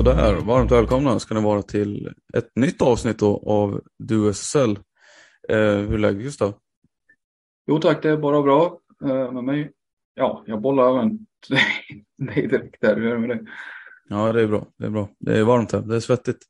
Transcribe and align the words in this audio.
Sådär, 0.00 0.34
varmt 0.34 0.70
välkomna 0.70 1.18
ska 1.18 1.34
ni 1.34 1.42
vara 1.42 1.62
till 1.62 2.12
ett 2.34 2.56
nytt 2.56 2.82
avsnitt 2.82 3.22
av 3.22 3.80
Du 3.98 4.30
SSL. 4.30 4.70
Eh, 5.48 5.56
hur 5.58 5.94
är 5.94 5.98
läget 5.98 6.22
Gustav? 6.22 6.54
Jo 7.66 7.78
tack, 7.78 8.02
det 8.02 8.10
är 8.10 8.16
bara 8.16 8.42
bra 8.42 8.80
eh, 9.04 9.32
med 9.32 9.44
mig. 9.44 9.72
Ja, 10.14 10.44
jag 10.46 10.60
bollar 10.60 10.90
även 10.90 11.18
dig 12.18 12.46
direkt 12.48 12.80
där. 12.80 12.96
Hur 12.96 13.06
är 13.06 13.12
det 13.12 13.18
med 13.18 13.28
dig? 13.28 13.40
Ja, 14.08 14.32
det 14.32 14.42
är 14.42 14.46
bra. 14.46 14.66
Det 14.78 14.86
är 14.86 14.90
bra. 14.90 15.08
Det 15.18 15.38
är 15.38 15.44
varmt 15.44 15.72
här. 15.72 15.80
Det 15.80 15.96
är 15.96 16.00
svettigt. 16.00 16.42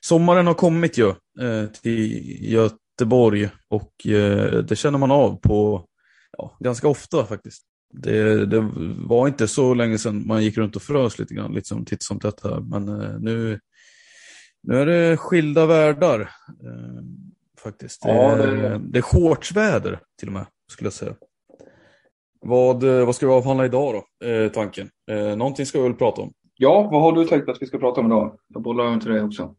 Sommaren 0.00 0.46
har 0.46 0.54
kommit 0.54 0.98
ju 0.98 1.08
eh, 1.40 1.66
till 1.82 2.22
Göteborg 2.52 3.50
och 3.68 4.06
eh, 4.06 4.52
det 4.52 4.76
känner 4.76 4.98
man 4.98 5.10
av 5.10 5.40
på 5.40 5.86
ja, 6.38 6.56
ganska 6.60 6.88
ofta 6.88 7.24
faktiskt. 7.24 7.62
Det, 7.92 8.46
det, 8.46 8.70
var 9.06 9.28
inte 9.28 9.48
så 9.48 9.74
länge 9.74 9.98
sedan 9.98 10.26
man 10.26 10.44
gick 10.44 10.58
runt 10.58 10.76
och 10.76 10.82
frös 10.82 11.18
lite 11.18 11.34
grann, 11.34 11.52
liksom 11.52 11.84
titt 11.84 12.02
som 12.02 12.20
tätt 12.20 12.44
här. 12.44 12.60
Men 12.60 12.88
eh, 12.88 13.18
nu, 13.18 13.60
nu 14.62 14.78
är 14.78 14.86
det 14.86 15.16
skilda 15.16 15.66
världar 15.66 16.20
eh, 16.20 17.02
faktiskt. 17.62 18.02
Det, 18.02 18.08
ja, 18.08 18.36
det... 18.36 18.78
det 18.78 18.98
är 18.98 19.02
shortsväder 19.02 20.00
till 20.18 20.28
och 20.28 20.34
med, 20.34 20.46
skulle 20.72 20.86
jag 20.86 20.92
säga. 20.92 21.14
Vad, 22.40 22.84
vad 22.84 23.14
ska 23.14 23.26
vi 23.26 23.32
avhandla 23.32 23.64
idag 23.64 23.94
då, 23.94 24.26
eh, 24.26 24.50
tanken? 24.50 24.90
Eh, 25.10 25.36
någonting 25.36 25.66
ska 25.66 25.78
vi 25.78 25.88
väl 25.88 25.96
prata 25.96 26.22
om? 26.22 26.32
Ja, 26.58 26.88
vad 26.92 27.02
har 27.02 27.12
du 27.12 27.24
tänkt 27.24 27.48
att 27.48 27.62
vi 27.62 27.66
ska 27.66 27.78
prata 27.78 28.00
om 28.00 28.06
idag? 28.06 28.38
Jag 28.48 28.62
bollar 28.62 28.84
över 28.84 29.00
till 29.00 29.10
dig 29.10 29.22
också. 29.22 29.54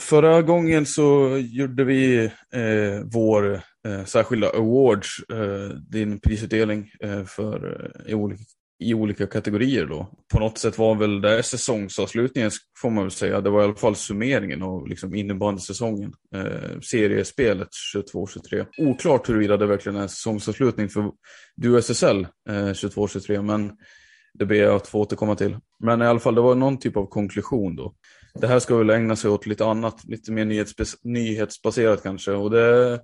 Förra 0.00 0.42
gången 0.42 0.86
så 0.86 1.36
gjorde 1.38 1.84
vi 1.84 2.24
eh, 2.24 3.04
vår 3.12 3.60
eh, 3.88 4.04
särskilda 4.04 4.50
awards, 4.50 5.24
eh, 5.32 5.76
din 5.76 6.20
prisutdelning 6.20 6.90
eh, 7.00 7.24
för, 7.24 7.90
eh, 8.06 8.10
i, 8.10 8.14
olika, 8.14 8.42
i 8.78 8.94
olika 8.94 9.26
kategorier 9.26 9.86
då. 9.86 10.06
På 10.32 10.38
något 10.38 10.58
sätt 10.58 10.78
var 10.78 10.94
väl 10.94 11.20
det 11.20 11.42
säsongsavslutningen 11.42 12.50
får 12.78 12.90
man 12.90 13.04
väl 13.04 13.10
säga. 13.10 13.40
Det 13.40 13.50
var 13.50 13.60
i 13.60 13.64
alla 13.64 13.74
fall 13.74 13.96
summeringen 13.96 14.62
av 14.62 14.88
liksom 14.88 15.14
innebandysäsongen. 15.14 16.12
Eh, 16.34 16.80
seriespelet 16.80 17.68
22-23. 17.94 18.66
Oklart 18.78 19.28
huruvida 19.28 19.56
det 19.56 19.66
verkligen 19.66 19.98
är 19.98 20.06
säsongsavslutning 20.06 20.88
för 20.88 21.12
du 21.56 21.78
SSL 21.78 22.26
eh, 22.48 22.52
22-23 22.52 23.42
men 23.42 23.72
det 24.34 24.46
ber 24.46 24.54
jag 24.54 24.74
att 24.74 24.88
få 24.88 25.00
återkomma 25.00 25.36
till. 25.36 25.56
Men 25.78 26.02
i 26.02 26.06
alla 26.06 26.20
fall, 26.20 26.34
det 26.34 26.40
var 26.40 26.54
någon 26.54 26.78
typ 26.78 26.96
av 26.96 27.06
konklusion 27.06 27.76
då. 27.76 27.94
Det 28.34 28.46
här 28.46 28.58
ska 28.58 28.76
väl 28.76 28.90
ägna 28.90 29.16
sig 29.16 29.30
åt 29.30 29.46
lite 29.46 29.64
annat, 29.64 30.04
lite 30.04 30.32
mer 30.32 30.44
nyhets, 30.44 30.96
nyhetsbaserat 31.02 32.02
kanske. 32.02 32.32
Och 32.32 32.50
det, 32.50 33.00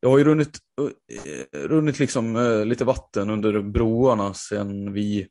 det 0.00 0.08
har 0.08 0.18
ju 0.18 0.24
runnit, 0.24 0.58
eh, 0.80 1.58
runnit 1.58 1.98
liksom 1.98 2.36
eh, 2.36 2.64
lite 2.64 2.84
vatten 2.84 3.30
under 3.30 3.62
broarna 3.62 4.34
sen 4.34 4.92
vi, 4.92 5.26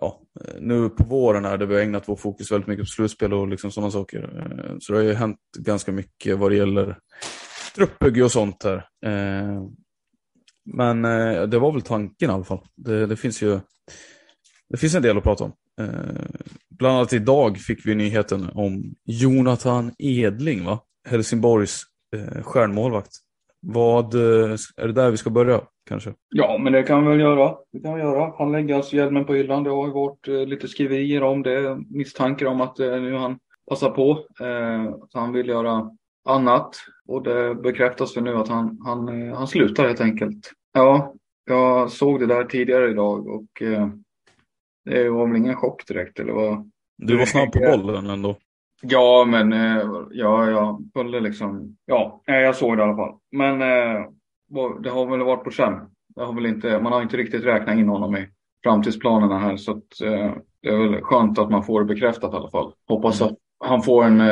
ja, 0.00 0.20
eh, 0.44 0.54
nu 0.60 0.88
på 0.88 1.04
våren 1.04 1.44
här 1.44 1.58
där 1.58 1.66
vi 1.66 1.74
har 1.74 1.82
ägnat 1.82 2.08
vår 2.08 2.16
fokus 2.16 2.52
väldigt 2.52 2.68
mycket 2.68 2.84
på 2.84 2.90
slutspel 2.90 3.32
och 3.32 3.48
liksom 3.48 3.70
sådana 3.70 3.90
saker. 3.90 4.78
Så 4.80 4.92
det 4.92 4.98
har 4.98 5.04
ju 5.04 5.12
hänt 5.12 5.38
ganska 5.58 5.92
mycket 5.92 6.38
vad 6.38 6.50
det 6.50 6.56
gäller 6.56 6.98
truppbygge 7.74 8.22
och 8.22 8.32
sånt 8.32 8.64
här. 8.64 8.86
Men 10.64 11.02
det 11.50 11.58
var 11.58 11.72
väl 11.72 11.82
tanken 11.82 12.30
i 12.30 12.32
alla 12.32 12.44
fall. 12.44 12.66
Det, 12.76 13.06
det 13.06 13.16
finns 13.16 13.42
ju 13.42 13.60
det 14.68 14.76
finns 14.76 14.94
en 14.94 15.02
del 15.02 15.18
att 15.18 15.24
prata 15.24 15.44
om. 15.44 15.52
Bland 16.80 16.96
annat 16.96 17.12
idag 17.12 17.58
fick 17.58 17.86
vi 17.86 17.94
nyheten 17.94 18.50
om 18.54 18.94
Jonathan 19.04 19.92
Edling, 19.98 20.64
va? 20.64 20.78
Helsingborgs 21.08 21.82
eh, 22.16 22.42
stjärnmålvakt. 22.42 23.10
Vad, 23.60 24.14
eh, 24.14 24.50
är 24.76 24.86
det 24.86 24.92
där 24.92 25.10
vi 25.10 25.16
ska 25.16 25.30
börja 25.30 25.60
kanske? 25.88 26.14
Ja, 26.28 26.58
men 26.58 26.72
det 26.72 26.82
kan 26.82 27.04
vi 27.04 27.10
väl 27.10 27.20
göra. 27.20 27.54
Det 27.72 27.80
kan 27.80 27.94
vi 27.94 28.00
göra. 28.00 28.32
Han 28.38 28.52
lägger 28.52 28.74
alltså 28.74 28.96
hjälmen 28.96 29.24
på 29.24 29.34
hyllan. 29.34 29.64
Det 29.64 29.70
har 29.70 29.86
ju 29.86 29.92
varit 29.92 30.28
eh, 30.28 30.46
lite 30.46 30.68
skriverier 30.68 31.22
om 31.22 31.42
det. 31.42 31.78
Misstankar 31.90 32.46
om 32.46 32.60
att 32.60 32.80
eh, 32.80 33.00
nu 33.00 33.14
han 33.14 33.38
passar 33.70 33.90
på. 33.90 34.10
Eh, 34.40 34.92
att 35.02 35.14
han 35.14 35.32
vill 35.32 35.48
göra 35.48 35.90
annat. 36.28 36.76
Och 37.08 37.22
det 37.22 37.54
bekräftas 37.54 38.14
för 38.14 38.20
nu 38.20 38.36
att 38.36 38.48
han, 38.48 38.78
han, 38.84 39.08
eh, 39.08 39.36
han 39.36 39.46
slutar 39.46 39.86
helt 39.86 40.00
enkelt. 40.00 40.52
Ja, 40.72 41.14
jag 41.44 41.90
såg 41.90 42.20
det 42.20 42.26
där 42.26 42.44
tidigare 42.44 42.90
idag 42.90 43.26
och 43.26 43.62
eh, 43.62 43.88
det 44.84 45.10
var 45.10 45.26
väl 45.26 45.36
ingen 45.36 45.56
chock 45.56 45.86
direkt 45.86 46.20
eller 46.20 46.32
vad? 46.32 46.70
Du 46.98 47.16
var 47.16 47.26
snabb 47.26 47.52
på 47.52 47.58
bollen 47.58 48.06
ändå. 48.06 48.36
Ja, 48.82 49.24
men 49.28 49.52
eh, 49.52 49.86
ja, 50.10 50.50
jag 50.50 50.90
följde 50.94 51.20
liksom. 51.20 51.76
Ja, 51.86 52.22
jag 52.24 52.56
såg 52.56 52.76
det 52.76 52.80
i 52.80 52.84
alla 52.84 52.96
fall. 52.96 53.14
Men 53.32 53.62
eh, 53.62 54.06
det 54.82 54.90
har 54.90 55.06
väl 55.10 55.26
varit 55.26 55.44
på 55.44 55.50
känn. 55.50 55.74
Det 56.14 56.22
har 56.22 56.32
väl 56.32 56.46
inte, 56.46 56.80
man 56.80 56.92
har 56.92 57.02
inte 57.02 57.16
riktigt 57.16 57.44
räknat 57.44 57.78
in 57.78 57.88
honom 57.88 58.16
i 58.16 58.28
framtidsplanerna 58.64 59.38
här 59.38 59.56
så 59.56 59.70
att, 59.70 60.00
eh, 60.04 60.32
det 60.62 60.68
är 60.68 60.88
väl 60.88 61.02
skönt 61.02 61.38
att 61.38 61.50
man 61.50 61.64
får 61.64 61.80
det 61.80 61.94
bekräftat 61.94 62.32
i 62.32 62.36
alla 62.36 62.50
fall. 62.50 62.72
Hoppas 62.88 63.20
mm. 63.20 63.32
att 63.32 63.38
han 63.68 63.82
får 63.82 64.04
en 64.04 64.22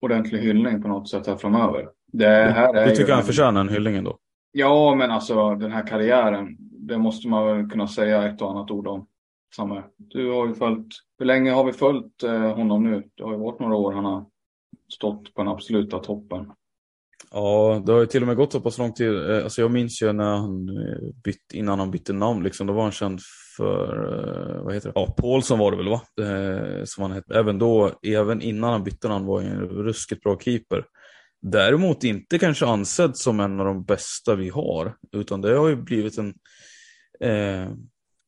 ordentlig 0.00 0.38
hyllning 0.38 0.82
på 0.82 0.88
något 0.88 1.08
sätt 1.08 1.26
här 1.26 1.36
framöver. 1.36 1.88
Det 2.12 2.26
här 2.26 2.74
är 2.74 2.88
du 2.88 2.96
tycker 2.96 3.12
han 3.12 3.22
förtjänar 3.22 3.60
en 3.60 3.68
hyllning 3.68 3.96
ändå? 3.96 4.18
Ja, 4.52 4.94
men 4.94 5.10
alltså 5.10 5.54
den 5.54 5.72
här 5.72 5.86
karriären, 5.86 6.56
det 6.60 6.98
måste 6.98 7.28
man 7.28 7.46
väl 7.46 7.70
kunna 7.70 7.86
säga 7.86 8.26
ett 8.26 8.42
och 8.42 8.50
annat 8.50 8.70
ord 8.70 8.86
om 8.86 9.06
Samme. 9.56 9.82
Du 9.96 10.30
har 10.30 10.48
ju 10.48 10.54
följt, 10.54 10.86
hur 11.18 11.26
länge 11.26 11.50
har 11.50 11.64
vi 11.64 11.72
följt 11.72 12.22
eh, 12.22 12.54
honom 12.54 12.84
nu? 12.84 13.02
Det 13.14 13.24
har 13.24 13.32
ju 13.32 13.38
varit 13.38 13.60
några 13.60 13.74
år 13.74 13.92
han 13.92 14.04
har 14.04 14.26
stått 14.88 15.34
på 15.34 15.42
den 15.42 15.52
absoluta 15.52 15.98
toppen. 15.98 16.52
Ja, 17.30 17.82
det 17.86 17.92
har 17.92 18.00
ju 18.00 18.06
till 18.06 18.22
och 18.22 18.26
med 18.26 18.36
gått 18.36 18.52
så 18.52 18.60
pass 18.60 18.78
lång 18.78 18.92
tid. 18.92 19.30
Eh, 19.30 19.44
alltså 19.44 19.60
jag 19.60 19.70
minns 19.70 20.02
ju 20.02 20.12
när 20.12 20.36
han 20.36 20.68
eh, 20.68 21.14
bytt, 21.24 21.52
innan 21.52 21.78
han 21.78 21.90
bytte 21.90 22.12
namn, 22.12 22.42
liksom, 22.42 22.66
då 22.66 22.72
var 22.72 22.82
han 22.82 22.92
känd 22.92 23.20
för, 23.56 24.60
vad 24.64 24.74
heter 24.74 24.88
det? 24.88 25.00
Ja, 25.00 25.14
Paulsson 25.16 25.58
var 25.58 25.70
det 25.70 25.76
väl 25.76 25.88
va? 25.88 26.02
som 26.84 27.02
han 27.02 27.12
hette. 27.12 27.38
Även 27.38 27.58
då, 27.58 27.90
även 28.06 28.42
innan 28.42 28.72
han 28.72 28.84
bytte 28.84 29.08
namn 29.08 29.26
var 29.26 29.42
han 29.42 29.50
en 29.50 29.58
ruskigt 29.60 30.22
bra 30.22 30.38
keeper. 30.38 30.84
Däremot 31.42 32.04
inte 32.04 32.38
kanske 32.38 32.66
ansedd 32.66 33.16
som 33.16 33.40
en 33.40 33.60
av 33.60 33.66
de 33.66 33.84
bästa 33.84 34.34
vi 34.34 34.48
har, 34.48 34.96
utan 35.12 35.40
det 35.40 35.56
har 35.56 35.68
ju 35.68 35.76
blivit 35.76 36.18
en 36.18 36.34
eh, 37.20 37.70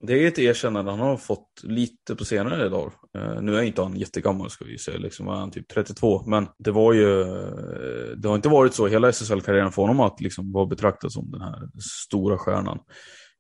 det 0.06 0.24
är 0.24 0.28
ett 0.28 0.38
erkännande 0.38 0.90
han 0.90 1.00
har 1.00 1.16
fått 1.16 1.60
lite 1.62 2.14
på 2.16 2.24
senare 2.24 2.68
dagar. 2.68 2.92
Eh, 3.18 3.42
nu 3.42 3.56
är 3.56 3.62
inte 3.62 3.82
han 3.82 3.96
jättegammal 3.96 4.50
ska 4.50 4.64
vi 4.64 4.78
säga, 4.78 4.98
liksom 4.98 5.26
han 5.26 5.50
typ 5.50 5.68
32. 5.68 6.22
Men 6.26 6.46
det 6.58 6.70
var 6.70 6.92
ju, 6.92 7.20
eh, 7.20 8.16
det 8.16 8.28
har 8.28 8.36
inte 8.36 8.48
varit 8.48 8.74
så 8.74 8.86
hela 8.86 9.08
SSL-karriären 9.08 9.72
för 9.72 9.82
honom 9.82 10.00
att 10.00 10.20
liksom 10.20 10.52
vara 10.52 10.66
betraktad 10.66 11.12
som 11.12 11.30
den 11.30 11.40
här 11.40 11.68
stora 12.06 12.38
stjärnan. 12.38 12.78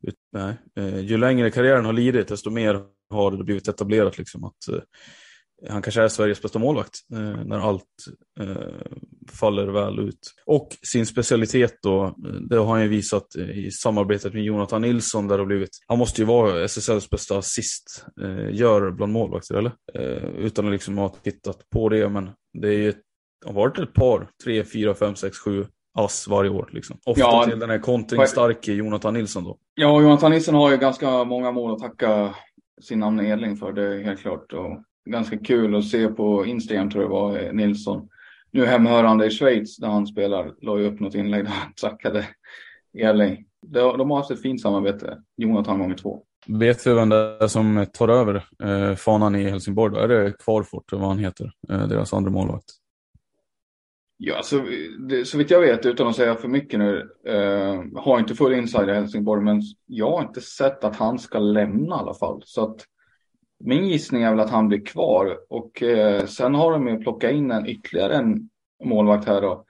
Ut, 0.02 0.14
nej. 0.32 0.54
Eh, 0.78 1.00
ju 1.00 1.16
längre 1.16 1.50
karriären 1.50 1.84
har 1.84 1.92
lidit, 1.92 2.28
desto 2.28 2.50
mer 2.50 2.82
har 3.10 3.30
det 3.30 3.44
blivit 3.44 3.68
etablerat 3.68 4.18
liksom 4.18 4.44
att 4.44 4.68
han 5.68 5.82
kanske 5.82 6.02
är 6.02 6.08
Sveriges 6.08 6.42
bästa 6.42 6.58
målvakt 6.58 6.94
eh, 7.12 7.44
när 7.44 7.58
allt 7.58 7.84
eh, 8.40 8.56
faller 9.32 9.66
väl 9.66 9.98
ut. 9.98 10.18
Och 10.46 10.68
sin 10.82 11.06
specialitet 11.06 11.78
då, 11.82 12.04
eh, 12.04 12.12
det 12.50 12.56
har 12.56 12.66
han 12.66 12.82
ju 12.82 12.88
visat 12.88 13.36
i 13.36 13.70
samarbetet 13.70 14.34
med 14.34 14.44
Jonathan 14.44 14.82
Nilsson 14.82 15.28
där 15.28 15.36
det 15.36 15.42
har 15.42 15.46
blivit, 15.46 15.70
han 15.86 15.98
måste 15.98 16.20
ju 16.20 16.26
vara 16.26 16.64
SSLs 16.64 17.10
bästa 17.10 17.38
assist, 17.38 18.06
eh, 18.22 18.54
gör 18.54 18.90
bland 18.90 19.12
målvakter 19.12 19.54
eller? 19.54 19.72
Eh, 19.94 20.28
utan 20.28 20.66
att 20.66 20.72
liksom 20.72 20.98
ha 20.98 21.08
tittat 21.08 21.70
på 21.70 21.88
det, 21.88 22.08
men 22.08 22.30
det 22.62 22.68
är 22.68 22.78
ju, 22.78 22.92
har 23.46 23.52
varit 23.52 23.78
ett 23.78 23.94
par, 23.94 24.28
tre, 24.44 24.64
fyra, 24.64 24.94
fem, 24.94 25.16
sex, 25.16 25.38
sju 25.38 25.66
ass 25.98 26.28
varje 26.28 26.50
år. 26.50 26.70
Liksom. 26.72 26.98
Ofta 27.06 27.20
ja, 27.20 27.44
till 27.44 27.58
den 27.58 27.70
här 27.70 27.78
kontringsstarke 27.78 28.72
Jonathan 28.72 29.14
Nilsson 29.14 29.44
då. 29.44 29.58
Ja, 29.74 30.02
Jonathan 30.02 30.30
Nilsson 30.30 30.54
har 30.54 30.70
ju 30.70 30.76
ganska 30.76 31.24
många 31.24 31.52
mål 31.52 31.72
att 31.72 31.78
tacka 31.78 32.34
sin 32.82 32.98
namn 32.98 33.20
Edling 33.20 33.56
för, 33.56 33.72
det 33.72 33.82
är 33.82 34.02
helt 34.02 34.20
klart. 34.20 34.52
Och 34.52 34.82
ganska 35.04 35.38
kul 35.38 35.74
att 35.74 35.84
se 35.84 36.08
på 36.08 36.46
Instagram 36.46 36.90
tror 36.90 37.04
jag 37.04 37.10
var, 37.10 37.38
eh, 37.38 37.52
Nilsson. 37.52 38.08
Nu 38.50 38.66
hemhörande 38.66 39.26
i 39.26 39.30
Schweiz 39.30 39.76
där 39.76 39.88
han 39.88 40.06
spelar, 40.06 40.54
la 40.60 40.78
ju 40.78 40.86
upp 40.86 41.00
något 41.00 41.14
inlägg 41.14 41.44
där 41.44 41.50
han 41.50 41.72
tackade 41.76 42.26
Erling. 42.98 43.44
De 43.66 44.10
har 44.10 44.16
haft 44.16 44.30
ett 44.30 44.42
fint 44.42 44.60
samarbete, 44.60 45.18
Jonathan 45.36 45.78
gånger 45.78 45.96
två. 45.96 46.22
Vet 46.46 46.86
vi 46.86 46.94
vem 46.94 47.08
det 47.08 47.36
är 47.40 47.46
som 47.46 47.86
tar 47.92 48.08
över 48.08 48.34
eh, 48.62 48.94
fanan 48.94 49.34
i 49.34 49.50
Helsingborg 49.50 49.94
då? 49.94 50.00
Är 50.00 50.08
det 50.08 50.32
Kvarfort, 50.38 50.92
vad 50.92 51.00
han 51.00 51.18
heter, 51.18 51.52
eh, 51.70 51.88
deras 51.88 52.12
andra 52.12 52.30
målvakt? 52.30 52.64
Ja, 54.16 54.42
så, 54.42 54.64
det, 55.08 55.24
så 55.24 55.38
vitt 55.38 55.50
jag 55.50 55.60
vet, 55.60 55.86
utan 55.86 56.08
att 56.08 56.16
säga 56.16 56.34
för 56.34 56.48
mycket 56.48 56.78
nu, 56.78 57.10
eh, 57.26 58.02
har 58.02 58.18
inte 58.18 58.34
full 58.34 58.52
insider 58.52 58.88
i 58.88 58.94
Helsingborg, 58.94 59.42
men 59.42 59.62
jag 59.86 60.10
har 60.10 60.22
inte 60.22 60.40
sett 60.40 60.84
att 60.84 60.96
han 60.96 61.18
ska 61.18 61.38
lämna 61.38 61.96
i 61.96 61.98
alla 61.98 62.14
fall. 62.14 62.42
Så 62.44 62.62
att 62.62 62.76
min 63.60 63.88
gissning 63.88 64.22
är 64.22 64.30
väl 64.30 64.40
att 64.40 64.50
han 64.50 64.68
blir 64.68 64.84
kvar 64.84 65.38
och 65.48 65.82
eh, 65.82 66.24
sen 66.26 66.54
har 66.54 66.72
de 66.72 66.88
ju 66.88 66.98
plockat 66.98 67.32
in 67.32 67.50
en 67.50 67.66
ytterligare 67.66 68.14
en 68.14 68.48
målvakt 68.84 69.26
här 69.26 69.40
då. 69.40 69.64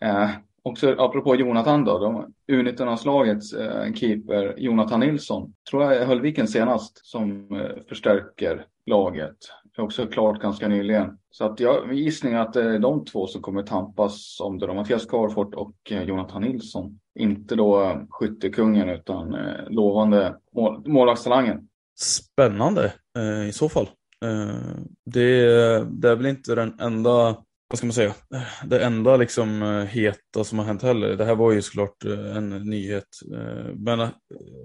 Eh, 0.00 0.30
också 0.62 0.94
apropå 0.98 1.36
Jonathan 1.36 1.84
då, 1.84 2.26
U19-landslagets 2.52 3.52
eh, 3.52 3.92
keeper 3.92 4.54
Jonathan 4.58 5.00
Nilsson, 5.00 5.54
tror 5.70 5.82
jag 5.82 5.90
höll 5.90 6.06
Höllviken 6.06 6.48
senast, 6.48 7.06
som 7.06 7.56
eh, 7.56 7.82
förstärker 7.88 8.66
laget. 8.86 9.36
Det 9.76 9.82
är 9.82 9.84
också 9.84 10.06
klart 10.06 10.40
ganska 10.40 10.68
nyligen. 10.68 11.18
Så 11.30 11.44
att 11.44 11.60
jag 11.60 11.94
gissning 11.94 12.34
att 12.34 12.52
det 12.52 12.62
är 12.62 12.78
de 12.78 13.04
två 13.04 13.26
som 13.26 13.42
kommer 13.42 13.62
tampas 13.62 14.40
om 14.40 14.58
det 14.58 14.66
då, 14.66 14.74
Mattias 14.74 15.06
Karfort 15.06 15.54
och 15.54 15.74
eh, 15.90 16.02
Jonathan 16.02 16.42
Nilsson. 16.42 16.98
Inte 17.14 17.56
då 17.56 17.82
eh, 17.82 17.96
skyttekungen 18.10 18.88
utan 18.88 19.34
eh, 19.34 19.68
lovande 19.68 20.36
mål 20.52 20.82
målvaktstalangen. 20.86 21.67
Spännande 22.00 22.92
eh, 23.18 23.48
i 23.48 23.52
så 23.52 23.68
fall. 23.68 23.88
Eh, 24.24 24.76
det 25.04 25.46
det 25.84 26.08
är 26.08 26.16
väl 26.16 26.26
inte 26.26 26.54
den 26.54 26.80
enda 26.80 27.36
vad 27.70 27.78
ska 27.78 27.86
man 27.86 27.92
säga, 27.92 28.14
det 28.64 28.84
enda 28.84 29.16
liksom 29.16 29.62
eh, 29.62 29.84
heta 29.84 30.44
som 30.44 30.58
har 30.58 30.66
hänt 30.66 30.82
heller. 30.82 31.16
Det 31.16 31.24
här 31.24 31.34
var 31.34 31.52
ju 31.52 31.62
såklart 31.62 32.04
eh, 32.04 32.36
en 32.36 32.48
nyhet. 32.48 33.04
Eh, 33.34 33.74
men 33.74 34.08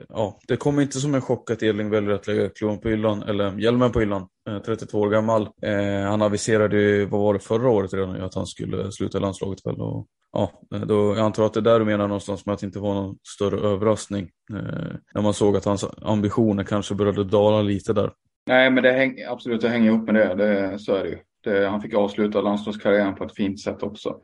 ja, 0.10 0.40
det 0.48 0.58
kommer 0.58 0.82
inte 0.82 1.00
som 1.00 1.16
en 1.16 1.22
chock 1.22 1.52
att 1.52 1.64
Edling 1.64 1.90
väljer 1.90 2.12
att 2.12 2.28
lägga 2.28 2.50
klubban 2.50 2.80
på 2.80 2.90
hyllan, 2.90 3.24
eller 3.24 3.60
hjälmen 3.60 3.92
på 3.92 4.00
hyllan. 4.00 4.28
32 4.66 5.00
år 5.00 5.10
gammal. 5.10 5.50
Han 6.08 6.22
aviserade 6.22 6.82
ju, 6.82 7.06
vad 7.06 7.22
var 7.22 7.34
det, 7.34 7.40
förra 7.40 7.70
året 7.70 7.94
redan, 7.94 8.22
att 8.22 8.36
han 8.36 8.48
skulle 8.48 8.92
sluta 8.92 9.18
i 9.18 9.22
landslaget 9.22 9.66
väl. 9.66 9.82
Och, 9.82 10.08
ja, 10.32 10.52
då, 10.88 11.16
jag 11.16 11.20
antar 11.20 11.46
att 11.46 11.54
det 11.54 11.60
är 11.60 11.62
där 11.62 11.80
du 11.80 11.86
menar 11.86 12.08
någonstans 12.08 12.46
med 12.46 12.54
att 12.54 12.60
det 12.60 12.66
inte 12.66 12.80
var 12.80 12.94
någon 12.94 13.18
större 13.36 13.68
överraskning. 13.70 14.30
När 15.14 15.22
man 15.22 15.34
såg 15.34 15.58
att 15.58 15.66
hans 15.66 15.86
ambitioner 16.02 16.64
kanske 16.64 16.96
började 16.96 17.24
dala 17.24 17.62
lite 17.62 17.94
där. 17.94 18.12
Nej, 18.48 18.70
men 18.70 18.84
det 18.84 18.92
häng, 18.92 19.24
absolut, 19.30 19.62
det 19.62 19.70
hänger 19.70 19.92
ihop 19.92 20.06
med 20.06 20.16
det. 20.16 20.36
det 20.36 20.80
så 20.80 20.96
är 20.96 21.04
det 21.04 21.10
ju. 21.10 21.18
Det, 21.44 21.68
han 21.68 21.82
fick 21.82 21.94
avsluta 21.94 22.42
landslagskarriären 22.42 23.16
på 23.16 23.24
ett 23.24 23.36
fint 23.36 23.60
sätt 23.60 23.84
också. 23.84 24.18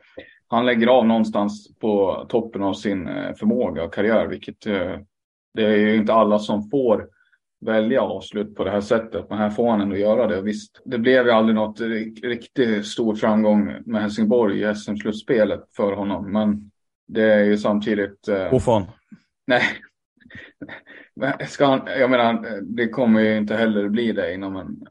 Han 0.47 0.65
lägger 0.65 0.87
av 0.87 1.07
någonstans 1.07 1.77
på 1.79 2.25
toppen 2.29 2.63
av 2.63 2.73
sin 2.73 3.07
eh, 3.07 3.33
förmåga 3.35 3.83
och 3.83 3.93
karriär, 3.93 4.27
vilket 4.27 4.65
eh, 4.65 4.97
det 5.53 5.65
är 5.65 5.77
ju 5.77 5.95
inte 5.95 6.13
alla 6.13 6.39
som 6.39 6.69
får 6.69 7.07
välja 7.65 8.01
avslut 8.01 8.55
på 8.55 8.63
det 8.63 8.71
här 8.71 8.81
sättet. 8.81 9.29
Men 9.29 9.37
här 9.37 9.49
får 9.49 9.69
han 9.69 9.81
ändå 9.81 9.97
göra 9.97 10.27
det. 10.27 10.41
Visst, 10.41 10.81
det 10.85 10.97
blev 10.97 11.25
ju 11.25 11.31
aldrig 11.31 11.55
något 11.55 11.81
riktigt 12.23 12.85
stor 12.85 13.15
framgång 13.15 13.73
med 13.85 14.01
Helsingborg 14.01 14.61
i 14.61 14.75
SM-slutspelet 14.75 15.63
för 15.75 15.93
honom. 15.93 16.31
Men 16.31 16.71
det 17.07 17.33
är 17.33 17.43
ju 17.43 17.57
samtidigt... 17.57 18.27
Eh, 18.27 18.59
fan. 18.59 18.85
Nej. 19.47 19.63
Ska 21.47 21.65
han, 21.65 21.81
jag 21.99 22.09
menar, 22.09 22.61
det 22.61 22.87
kommer 22.87 23.21
ju 23.21 23.37
inte 23.37 23.55
heller 23.55 23.89
bli 23.89 24.11
det 24.11 24.33
inom 24.33 24.55
en 24.55 24.85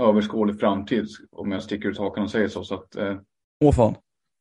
överskådlig 0.00 0.60
framtid 0.60 1.06
om 1.32 1.52
jag 1.52 1.62
sticker 1.62 1.88
ut 1.88 1.98
hakan 1.98 2.24
och 2.24 2.30
säger 2.30 2.48
så. 2.48 2.64
så 2.64 2.74
att, 2.74 2.96
eh... 2.96 3.16
Åh 3.64 3.72
fan. 3.72 3.94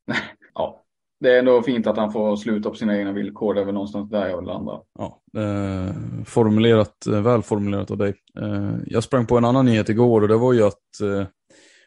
ja, 0.53 0.83
det 1.19 1.36
är 1.36 1.39
ändå 1.39 1.62
fint 1.62 1.88
att 1.88 1.98
han 1.98 2.12
får 2.12 2.36
sluta 2.36 2.69
på 2.69 2.75
sina 2.75 2.98
egna 2.98 3.12
villkor. 3.12 3.53
Det 3.53 3.62
är 3.62 3.65
väl 3.65 3.74
någonstans 3.74 4.09
där 4.09 4.27
jag 4.27 4.38
vill 4.38 4.48
landa. 4.48 4.81
Ja, 5.00 5.21
eh, 5.42 5.94
formulerat, 6.25 7.07
eh, 7.07 7.21
väl 7.21 7.42
formulerat 7.42 7.92
av 7.92 7.98
dig. 7.98 8.15
Eh, 8.39 8.75
jag 8.86 9.03
sprang 9.03 9.25
på 9.25 9.38
en 9.38 9.45
annan 9.45 9.65
nyhet 9.65 9.89
igår 9.89 10.21
och 10.21 10.27
det 10.27 10.38
var 10.38 10.53
ju 10.53 10.63
att 10.63 11.01
eh, 11.03 11.27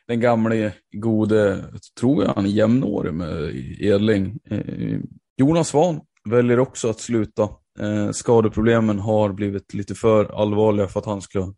den 0.06 0.20
gamle 0.20 0.72
gode, 0.92 1.64
tror 2.00 2.24
jag 2.24 2.34
han 2.34 2.46
är 2.46 2.50
jämnårig 2.50 3.14
med 3.14 3.52
Edling, 3.80 4.38
eh, 4.50 5.00
Jonas 5.36 5.68
Svan 5.68 6.00
väljer 6.30 6.58
också 6.58 6.90
att 6.90 7.00
sluta. 7.00 7.42
Eh, 7.78 8.10
skadeproblemen 8.10 8.98
har 8.98 9.32
blivit 9.32 9.74
lite 9.74 9.94
för 9.94 10.40
allvarliga 10.40 10.86
för 10.86 11.00
att 11.00 11.06
han 11.06 11.22
ska 11.22 11.52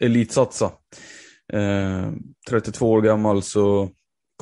elitsatsa. 0.00 0.70
Eh, 1.52 2.12
32 2.50 2.90
år 2.90 3.02
gammal 3.02 3.42
så 3.42 3.90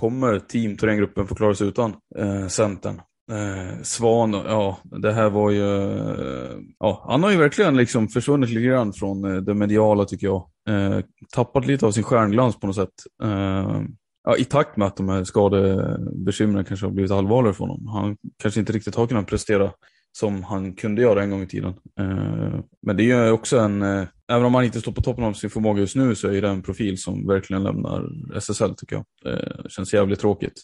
kommer 0.01 0.39
team 0.39 0.77
Thorengruppen 0.77 1.27
få 1.27 1.35
klara 1.35 1.55
sig 1.55 1.69
utan 1.69 1.95
eh, 2.19 2.47
centern. 2.47 3.01
Eh, 3.31 3.83
Svan, 3.83 4.33
ja, 4.33 4.79
det 4.85 5.13
här 5.13 5.31
var 5.31 5.51
ju... 5.51 5.99
Eh, 6.11 6.59
ja, 6.79 7.05
han 7.09 7.23
har 7.23 7.31
ju 7.31 7.37
verkligen 7.37 7.77
liksom 7.77 8.09
försvunnit 8.09 8.51
lite 8.51 8.67
grann 8.67 8.93
från 8.93 9.25
eh, 9.25 9.37
det 9.37 9.55
mediala 9.55 10.05
tycker 10.05 10.27
jag. 10.27 10.47
Eh, 10.69 11.01
tappat 11.35 11.67
lite 11.67 11.87
av 11.87 11.93
sin 11.93 12.03
stjärnglans 12.03 12.61
på 12.61 12.67
något 12.67 12.77
sätt. 12.77 12.95
Eh, 13.23 13.83
ja, 14.25 14.37
I 14.37 14.45
takt 14.45 14.77
med 14.77 14.89
att 14.89 14.97
de 14.97 15.09
här 15.09 15.25
skadebekymren 15.25 16.65
kanske 16.65 16.87
har 16.87 16.93
blivit 16.93 17.13
allvarligare 17.13 17.55
för 17.55 17.65
honom. 17.65 17.89
Han 17.89 18.17
kanske 18.43 18.61
inte 18.61 18.73
riktigt 18.73 18.95
har 18.95 19.07
kunnat 19.07 19.27
prestera 19.27 19.73
som 20.13 20.45
han 20.45 20.73
kunde 20.73 21.03
göra 21.03 21.23
en 21.23 21.31
gång 21.31 21.43
i 21.43 21.47
tiden. 21.47 21.75
Eh, 21.99 22.61
men 22.83 22.97
det 22.97 23.11
är 23.11 23.25
ju 23.25 23.31
också 23.31 23.59
en, 23.59 23.83
eh, 23.83 24.05
även 24.29 24.45
om 24.45 24.55
han 24.55 24.65
inte 24.65 24.81
står 24.81 24.93
på 24.93 25.03
toppen 25.03 25.25
av 25.25 25.33
sin 25.33 25.51
förmåga 25.51 25.81
just 25.81 25.97
nu 25.97 26.15
så 26.15 26.29
är 26.29 26.43
det 26.43 26.49
en 26.49 26.63
profil 26.63 26.99
som 26.99 27.27
verkligen 27.27 27.63
lämnar 27.63 28.09
SSL 28.37 28.75
tycker 28.77 28.97
jag. 28.97 29.05
Det 29.23 29.71
känns 29.71 29.95
jävligt 29.95 30.21
tråkigt. 30.21 30.63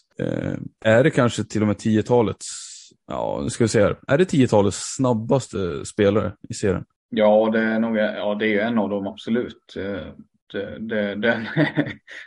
Är 0.85 1.03
det 1.03 1.09
kanske 1.09 1.43
till 1.43 1.61
och 1.61 1.67
med 1.67 1.75
10-talets, 1.75 2.47
ja 3.07 3.39
nu 3.43 3.49
ska 3.49 3.63
vi 3.63 3.67
se 3.67 3.81
här, 3.81 3.99
är 4.07 4.17
det 4.17 4.31
10-talets 4.31 4.95
snabbaste 4.95 5.85
spelare 5.85 6.33
i 6.49 6.53
serien? 6.53 6.83
Ja, 7.09 7.49
det 7.53 7.59
är 7.59 7.79
nog 7.79 7.97
ja, 7.97 8.35
det 8.35 8.59
är 8.59 8.65
en 8.65 8.77
av 8.77 8.89
dem 8.89 9.07
absolut. 9.07 9.73
Det, 10.53 10.79
det, 10.79 11.15
det, 11.15 11.47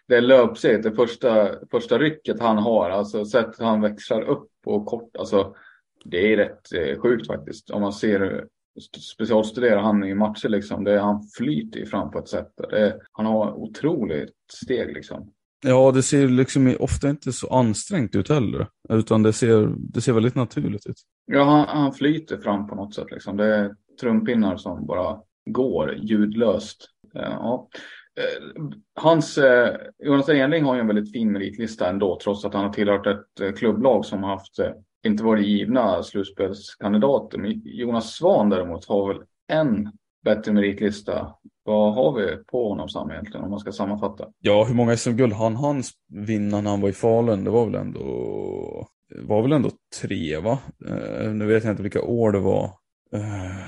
det 0.08 0.20
löpsteget, 0.20 0.82
det 0.82 0.92
första, 0.92 1.48
första 1.70 1.98
rycket 1.98 2.40
han 2.40 2.58
har, 2.58 2.90
alltså 2.90 3.24
sättet 3.24 3.60
han 3.60 3.80
växlar 3.80 4.22
upp 4.22 4.50
och 4.66 4.86
kort, 4.86 5.16
alltså 5.16 5.54
det 6.04 6.32
är 6.32 6.36
rätt 6.36 6.72
eh, 6.72 7.00
sjukt 7.00 7.26
faktiskt. 7.26 7.70
Om 7.70 7.82
man 7.82 7.92
ser 7.92 8.46
specialstuderar 9.16 9.80
han 9.80 10.04
i 10.04 10.14
matcher 10.14 10.48
liksom. 10.48 10.84
Det 10.84 10.92
är, 10.92 10.98
han 10.98 11.22
flyter 11.36 11.86
fram 11.86 12.10
på 12.10 12.18
ett 12.18 12.28
sätt. 12.28 12.52
Det 12.70 13.00
han 13.12 13.26
har 13.26 13.52
otroligt 13.52 14.34
steg 14.52 14.94
liksom. 14.94 15.32
Ja, 15.66 15.92
det 15.92 16.02
ser 16.02 16.28
liksom 16.28 16.76
ofta 16.80 17.10
inte 17.10 17.32
så 17.32 17.48
ansträngt 17.48 18.14
ut 18.14 18.28
heller. 18.28 18.66
Utan 18.88 19.22
det 19.22 19.32
ser, 19.32 19.72
det 19.78 20.00
ser 20.00 20.12
väldigt 20.12 20.34
naturligt 20.34 20.86
ut. 20.86 20.96
Ja, 21.26 21.44
han, 21.44 21.82
han 21.82 21.92
flyter 21.92 22.38
fram 22.38 22.66
på 22.66 22.74
något 22.74 22.94
sätt 22.94 23.10
liksom. 23.10 23.36
Det 23.36 23.54
är 23.56 23.74
trumpinnar 24.00 24.56
som 24.56 24.86
bara 24.86 25.18
går 25.50 25.94
ljudlöst. 25.94 26.84
Eh, 27.14 27.22
ja. 27.22 27.68
Eh, 28.20 28.62
hans, 28.94 29.38
Jonas 30.04 30.28
Enling 30.28 30.64
har 30.64 30.74
ju 30.74 30.80
en 30.80 30.86
väldigt 30.86 31.12
fin 31.12 31.32
meritlista 31.32 31.88
ändå, 31.88 32.18
trots 32.22 32.44
att 32.44 32.54
han 32.54 32.64
har 32.64 32.72
tillhört 32.72 33.06
ett 33.06 33.58
klubblag 33.58 34.04
som 34.04 34.22
har 34.22 34.30
haft 34.30 34.58
inte 35.06 35.24
varit 35.24 35.46
givna 35.46 36.02
slutspelskandidater. 36.02 37.38
Jonas 37.64 38.12
Svan 38.12 38.50
däremot 38.50 38.84
har 38.84 39.08
väl 39.08 39.22
en 39.52 39.92
bättre 40.24 40.52
meritlista. 40.52 41.34
Vad 41.64 41.94
har 41.94 42.12
vi 42.12 42.36
på 42.36 42.68
honom 42.68 42.88
Sam 42.88 43.10
egentligen 43.10 43.44
om 43.44 43.50
man 43.50 43.60
ska 43.60 43.72
sammanfatta? 43.72 44.28
Ja, 44.40 44.64
hur 44.64 44.74
många 44.74 44.96
SM-guld 44.96 45.32
han 45.32 45.56
han 45.56 45.82
vinna 46.08 46.60
när 46.60 46.70
han 46.70 46.80
var 46.80 46.88
i 46.88 46.92
Falun? 46.92 47.44
Det 47.44 47.50
var 47.50 47.66
väl 47.66 47.74
ändå, 47.74 48.00
var 49.22 49.42
väl 49.42 49.52
ändå 49.52 49.70
tre 50.02 50.38
va? 50.38 50.58
Uh, 50.90 51.30
nu 51.32 51.46
vet 51.46 51.64
jag 51.64 51.72
inte 51.72 51.82
vilka 51.82 52.02
år 52.02 52.32
det 52.32 52.40
var. 52.40 52.64
Uh, 53.14 53.66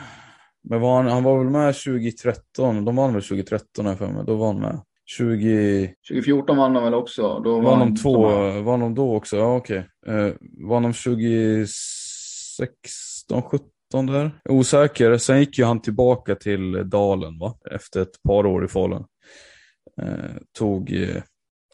men 0.65 0.81
var 0.81 0.97
han, 0.97 1.07
han 1.07 1.25
var 1.25 1.39
väl 1.39 1.51
med 1.51 1.75
2013? 1.75 2.85
De 2.85 2.97
vann 2.97 3.13
väl 3.13 3.23
2013 3.23 3.87
här 3.87 3.95
för 3.95 4.09
mig. 4.09 4.25
Då 4.27 4.37
var 4.37 4.47
han 4.47 4.61
med. 4.61 4.81
20... 5.07 5.95
2014 6.09 6.57
vann 6.57 6.73
de 6.73 6.85
väl 6.85 6.95
också? 6.95 7.41
Då 7.45 7.61
vann 7.61 7.79
de 7.79 7.97
två, 7.97 8.29
vann 8.63 8.81
de 8.81 8.95
då 8.95 9.17
också? 9.17 9.37
Ja 9.37 9.57
okej. 9.57 9.89
Okay. 10.07 10.27
Eh, 10.27 10.33
vann 10.69 10.83
de 10.83 10.93
2016, 10.93 13.43
17 13.43 14.07
där? 14.07 14.31
Osäker. 14.49 15.17
Sen 15.17 15.41
gick 15.41 15.59
ju 15.59 15.65
han 15.65 15.83
tillbaka 15.83 16.35
till 16.35 16.91
Dalen 16.91 17.39
va? 17.39 17.55
Efter 17.71 18.03
ett 18.03 18.23
par 18.29 18.47
år 18.47 18.65
i 18.65 18.69
Falun. 18.69 19.05
Eh, 20.03 20.31
tog, 20.59 20.93
eh, 20.93 21.23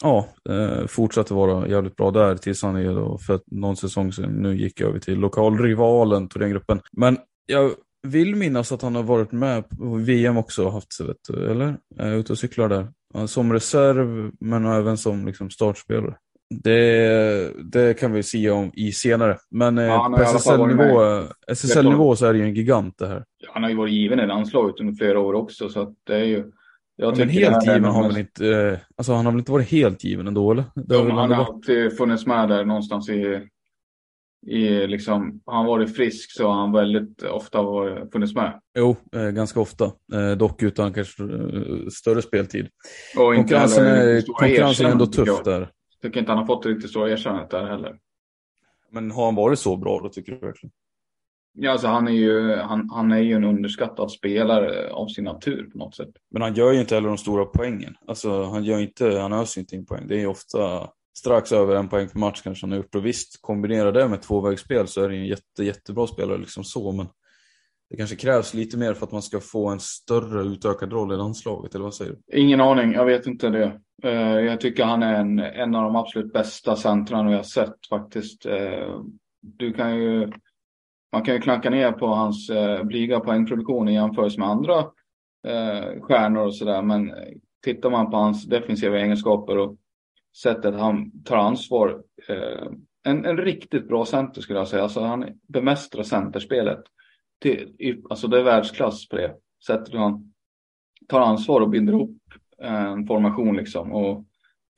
ja, 0.02 0.28
eh, 0.48 0.86
fortsatte 0.86 1.34
vara 1.34 1.68
jävligt 1.68 1.96
bra 1.96 2.10
där 2.10 2.36
tills 2.36 2.62
han 2.62 2.76
är 2.76 2.94
då 2.94 3.18
för 3.18 3.40
någon 3.46 3.76
säsong 3.76 4.12
sedan 4.12 4.30
nu 4.30 4.56
gick 4.56 4.80
över 4.80 4.98
till 4.98 5.18
lokalrivalen 5.18 6.28
Thorengruppen. 6.28 6.80
Men 6.92 7.18
jag 7.46 7.72
vill 8.06 8.36
minnas 8.36 8.72
att 8.72 8.82
han 8.82 8.94
har 8.94 9.02
varit 9.02 9.32
med 9.32 9.68
på 9.68 9.94
VM 9.94 10.36
också, 10.36 10.68
haft, 10.68 11.00
vet 11.00 11.16
du, 11.28 11.50
eller? 11.50 11.78
Är 11.96 12.14
ute 12.14 12.32
och 12.32 12.38
cyklar 12.38 12.68
där. 12.68 12.92
Som 13.26 13.52
reserv, 13.52 14.30
men 14.40 14.66
även 14.66 14.98
som 14.98 15.26
liksom 15.26 15.50
startspelare. 15.50 16.14
Det, 16.50 17.52
det 17.72 17.98
kan 17.98 18.12
vi 18.12 18.22
se 18.22 18.50
om 18.50 18.70
i 18.74 18.92
senare. 18.92 19.36
Men 19.50 19.78
eh, 19.78 19.84
ja, 19.84 20.14
på 20.16 20.22
SSL-nivå 20.22 21.22
SSL 21.52 22.16
så 22.16 22.26
är 22.26 22.32
det 22.32 22.38
ju 22.38 22.44
en 22.44 22.54
gigant 22.54 22.98
det 22.98 23.06
här. 23.06 23.24
Ja, 23.38 23.50
han 23.54 23.62
har 23.62 23.70
ju 23.70 23.76
varit 23.76 23.92
given 23.92 24.20
i 24.20 24.26
landslaget 24.26 24.80
under 24.80 24.94
flera 24.94 25.20
år 25.20 25.34
också. 25.34 25.68
Så 25.68 25.80
att 25.80 25.94
det 26.06 26.14
är 26.14 26.24
ju, 26.24 26.44
jag 26.96 27.18
men 27.18 27.28
helt 27.28 27.66
given 27.66 27.84
har 27.84 27.92
han 27.92 28.08
väl 28.08 28.18
inte, 28.18 28.48
eh, 28.48 28.78
alltså 28.96 29.12
han 29.12 29.24
har 29.24 29.32
väl 29.32 29.38
inte 29.38 29.52
varit 29.52 29.70
helt 29.70 30.04
given 30.04 30.26
ändå 30.26 30.52
eller? 30.52 30.64
Jo, 30.88 31.10
han 31.10 31.32
har 31.32 31.44
alltid 31.44 31.96
funnits 31.96 32.26
med 32.26 32.48
där 32.48 32.64
någonstans 32.64 33.08
i, 33.08 33.48
i 34.46 34.86
liksom, 34.86 35.40
har 35.46 35.54
han 35.56 35.66
varit 35.66 35.96
frisk 35.96 36.32
så 36.32 36.48
har 36.48 36.54
han 36.54 36.72
väldigt 36.72 37.22
ofta 37.22 37.62
varit, 37.62 38.12
funnits 38.12 38.34
med. 38.34 38.60
Jo, 38.78 38.96
eh, 39.12 39.30
ganska 39.30 39.60
ofta. 39.60 39.84
Eh, 40.12 40.30
dock 40.30 40.62
utan 40.62 40.92
kanske 40.92 41.22
eh, 41.22 41.88
större 41.92 42.22
speltid. 42.22 42.68
Och 43.16 43.34
konkurrensen 43.34 43.86
är, 43.86 44.22
konkurrensen 44.22 44.86
är 44.86 44.90
ändå 44.90 45.06
tuff 45.06 45.26
jag. 45.26 45.44
där. 45.44 45.60
Jag 45.60 46.02
tycker 46.02 46.20
inte 46.20 46.32
han 46.32 46.38
har 46.38 46.46
fått 46.46 46.66
riktigt 46.66 46.90
stora 46.90 47.10
erkännandet 47.10 47.50
där 47.50 47.66
heller. 47.66 47.98
Men 48.90 49.10
har 49.10 49.24
han 49.24 49.34
varit 49.34 49.58
så 49.58 49.76
bra 49.76 50.00
då 50.02 50.08
tycker 50.08 50.32
du 50.32 50.38
verkligen? 50.38 50.72
Ja, 51.60 51.72
alltså 51.72 51.86
han 51.86 52.08
är 52.08 52.12
ju, 52.12 52.56
han, 52.56 52.90
han 52.90 53.12
är 53.12 53.18
ju 53.18 53.34
en 53.34 53.44
underskattad 53.44 54.10
spelare 54.10 54.90
av 54.92 55.08
sin 55.08 55.24
natur 55.24 55.70
på 55.72 55.78
något 55.78 55.94
sätt. 55.94 56.10
Men 56.30 56.42
han 56.42 56.54
gör 56.54 56.72
ju 56.72 56.80
inte 56.80 56.94
heller 56.94 57.08
de 57.08 57.18
stora 57.18 57.44
poängen. 57.44 57.94
Alltså 58.06 58.42
han 58.42 58.64
gör 58.64 58.78
inte, 58.78 59.18
han 59.18 59.32
öser 59.32 59.60
inte 59.60 59.76
in 59.76 59.86
poäng. 59.86 60.06
Det 60.08 60.14
är 60.14 60.18
ju 60.18 60.26
ofta 60.26 60.88
strax 61.18 61.52
över 61.52 61.74
en 61.74 61.88
poäng 61.88 62.08
per 62.08 62.18
match 62.18 62.40
kanske 62.42 62.66
han 62.66 62.70
har 62.70 62.76
gjort. 62.76 62.94
Och 62.94 63.06
visst, 63.06 63.42
kombinera 63.42 63.92
det 63.92 64.08
med 64.08 64.22
tvåvägsspel 64.22 64.88
så 64.88 65.02
är 65.02 65.08
det 65.08 65.16
en 65.16 65.26
jätte, 65.26 65.64
jättebra 65.64 66.06
spelare 66.06 66.38
liksom 66.38 66.64
så. 66.64 66.92
Men 66.92 67.06
det 67.90 67.96
kanske 67.96 68.16
krävs 68.16 68.54
lite 68.54 68.78
mer 68.78 68.94
för 68.94 69.06
att 69.06 69.12
man 69.12 69.22
ska 69.22 69.40
få 69.40 69.68
en 69.68 69.80
större 69.80 70.42
utökad 70.42 70.92
roll 70.92 71.12
i 71.12 71.16
landslaget, 71.16 71.74
eller 71.74 71.84
vad 71.84 71.94
säger 71.94 72.12
du? 72.12 72.38
Ingen 72.40 72.60
aning, 72.60 72.92
jag 72.92 73.04
vet 73.04 73.26
inte 73.26 73.48
det. 73.48 73.80
Eh, 74.02 74.40
jag 74.40 74.60
tycker 74.60 74.84
han 74.84 75.02
är 75.02 75.20
en, 75.20 75.38
en 75.38 75.74
av 75.74 75.82
de 75.82 75.96
absolut 75.96 76.32
bästa 76.32 76.76
centrarna 76.76 77.30
vi 77.30 77.36
har 77.36 77.42
sett 77.42 77.86
faktiskt. 77.90 78.46
Eh, 78.46 79.00
du 79.40 79.72
kan 79.72 79.96
ju, 79.96 80.32
man 81.12 81.22
kan 81.22 81.34
ju 81.34 81.40
knacka 81.40 81.70
ner 81.70 81.92
på 81.92 82.06
hans 82.06 82.50
eh, 82.50 82.84
blyga 82.84 83.20
poängproduktion 83.20 83.88
i 83.88 83.94
jämförelse 83.94 84.40
med 84.40 84.48
andra 84.48 84.84
stjärnor 86.00 86.46
och 86.46 86.56
sådär. 86.56 86.82
Men 86.82 87.12
tittar 87.64 87.90
man 87.90 88.10
på 88.10 88.16
hans 88.16 88.46
defensiva 88.46 88.98
egenskaper 88.98 89.58
och 89.58 89.76
sättet 90.36 90.74
han 90.74 91.22
tar 91.24 91.36
ansvar. 91.36 92.02
Eh, 92.28 92.68
en, 93.04 93.24
en 93.24 93.36
riktigt 93.36 93.88
bra 93.88 94.04
center 94.04 94.40
skulle 94.40 94.58
jag 94.58 94.68
säga. 94.68 94.82
Alltså 94.82 95.00
han 95.00 95.40
bemästrar 95.48 96.02
centerspelet. 96.02 96.82
Till, 97.40 98.02
alltså 98.10 98.28
det 98.28 98.38
är 98.38 98.42
världsklass 98.42 99.08
på 99.08 99.16
det 99.16 99.34
sättet 99.66 99.94
han 99.94 100.32
tar 101.08 101.20
ansvar 101.20 101.60
och 101.60 101.70
binder 101.70 101.92
ihop 101.92 102.18
eh, 102.62 102.84
en 102.84 103.06
formation 103.06 103.56
liksom. 103.56 103.92
Och 103.92 104.24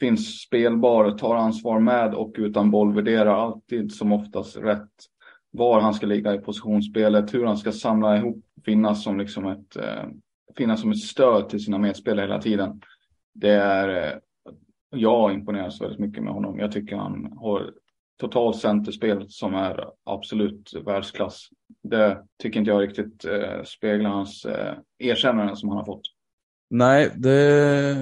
finns 0.01 0.41
spelbar, 0.41 1.11
tar 1.11 1.35
ansvar 1.35 1.81
med 1.81 2.15
och 2.15 2.35
utan 2.39 2.71
boll, 2.71 2.95
värderar 2.95 3.45
alltid 3.45 3.93
som 3.93 4.13
oftast 4.13 4.57
rätt 4.57 4.91
var 5.51 5.81
han 5.81 5.95
ska 5.95 6.07
ligga 6.07 6.35
i 6.35 6.39
positionsspelet, 6.39 7.35
hur 7.35 7.45
han 7.45 7.57
ska 7.57 7.73
samla 7.73 8.17
ihop, 8.17 8.45
finnas 8.65 9.05
som 9.05 9.19
liksom 9.19 9.47
ett, 9.47 9.77
eh, 9.77 10.05
finnas 10.57 10.81
som 10.81 10.91
ett 10.91 10.99
stöd 10.99 11.49
till 11.49 11.65
sina 11.65 11.79
medspelare 11.79 12.27
hela 12.27 12.41
tiden. 12.41 12.81
Det 13.35 13.51
är, 13.51 13.89
eh, 13.89 14.19
jag 14.91 15.35
imponeras 15.35 15.81
väldigt 15.81 15.99
mycket 15.99 16.23
med 16.23 16.33
honom. 16.33 16.59
Jag 16.59 16.73
tycker 16.73 16.97
han 16.97 17.33
har 17.37 17.71
totalt 18.21 18.57
centerspel 18.57 19.27
som 19.29 19.55
är 19.55 19.85
absolut 20.05 20.73
världsklass. 20.87 21.49
Det 21.83 22.23
tycker 22.43 22.59
inte 22.59 22.71
jag 22.71 22.83
riktigt 22.83 23.25
eh, 23.25 23.63
speglar 23.65 24.11
hans 24.11 24.45
eh, 24.45 24.75
erkännande 24.99 25.57
som 25.57 25.69
han 25.69 25.79
har 25.79 25.85
fått. 25.85 26.03
Nej, 26.71 27.11
det, 27.17 27.97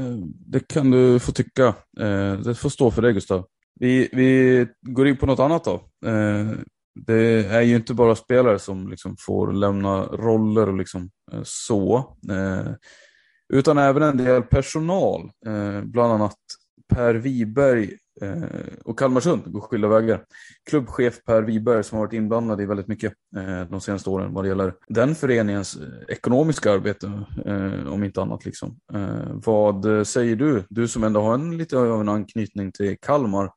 det 0.47 0.69
kan 0.69 0.91
du 0.91 1.21
få 1.21 1.33
tycka. 1.33 1.67
Eh, 2.01 2.33
det 2.33 2.55
får 2.55 2.69
stå 2.69 2.91
för 2.91 3.03
dig 3.03 3.13
Gustav. 3.13 3.47
Vi, 3.81 4.09
vi 4.13 4.67
går 4.81 5.09
in 5.09 5.17
på 5.17 5.27
något 5.27 5.39
annat 5.39 5.65
då. 5.65 5.75
Eh, 6.09 6.51
det 7.07 7.47
är 7.47 7.61
ju 7.61 7.77
inte 7.77 7.95
bara 7.95 8.15
spelare 8.15 8.59
som 8.59 8.89
liksom 8.89 9.17
får 9.19 9.53
lämna 9.53 10.03
roller 10.03 10.69
och 10.69 10.77
liksom 10.77 11.11
eh, 11.33 11.41
så. 11.45 11.97
Eh, 12.31 12.73
utan 13.53 13.79
även 13.79 14.03
en 14.03 14.17
del 14.17 14.43
personal. 14.43 15.21
Eh, 15.47 15.83
bland 15.83 16.13
annat 16.13 16.39
Per 16.89 17.15
Wiberg 17.15 17.91
eh, 18.21 18.43
och 18.85 18.99
Kalmarsund 18.99 19.43
går 19.53 19.61
skilda 19.61 19.89
vägar. 19.89 20.25
Klubbchef 20.71 21.25
Per 21.25 21.43
Wiberg 21.43 21.85
som 21.85 21.99
har 21.99 22.07
varit 22.07 22.13
inblandad 22.13 22.61
i 22.61 22.67
väldigt 22.67 22.89
mycket 22.89 23.13
eh, 23.37 23.61
de 23.71 23.81
senaste 23.81 24.11
åren 24.11 24.35
vad 24.35 24.45
det 24.45 24.49
gäller 24.49 24.75
den 24.89 25.15
föreningens 25.15 25.77
eh, 25.77 26.15
ekonomiska 26.15 26.73
arbete, 26.73 27.23
om 27.89 28.05
inte 28.05 28.23
annat. 28.23 28.45
Liksom. 28.45 28.79
Vad 29.45 30.07
säger 30.07 30.37
du? 30.37 30.65
Du 30.69 30.89
som 30.89 31.05
ändå 31.05 31.21
har 31.21 31.35
en, 31.35 31.59
lite 31.59 31.79
av 31.79 32.01
en 32.01 32.09
anknytning 32.09 32.73
till 32.73 32.97
Kalmar, 33.01 33.51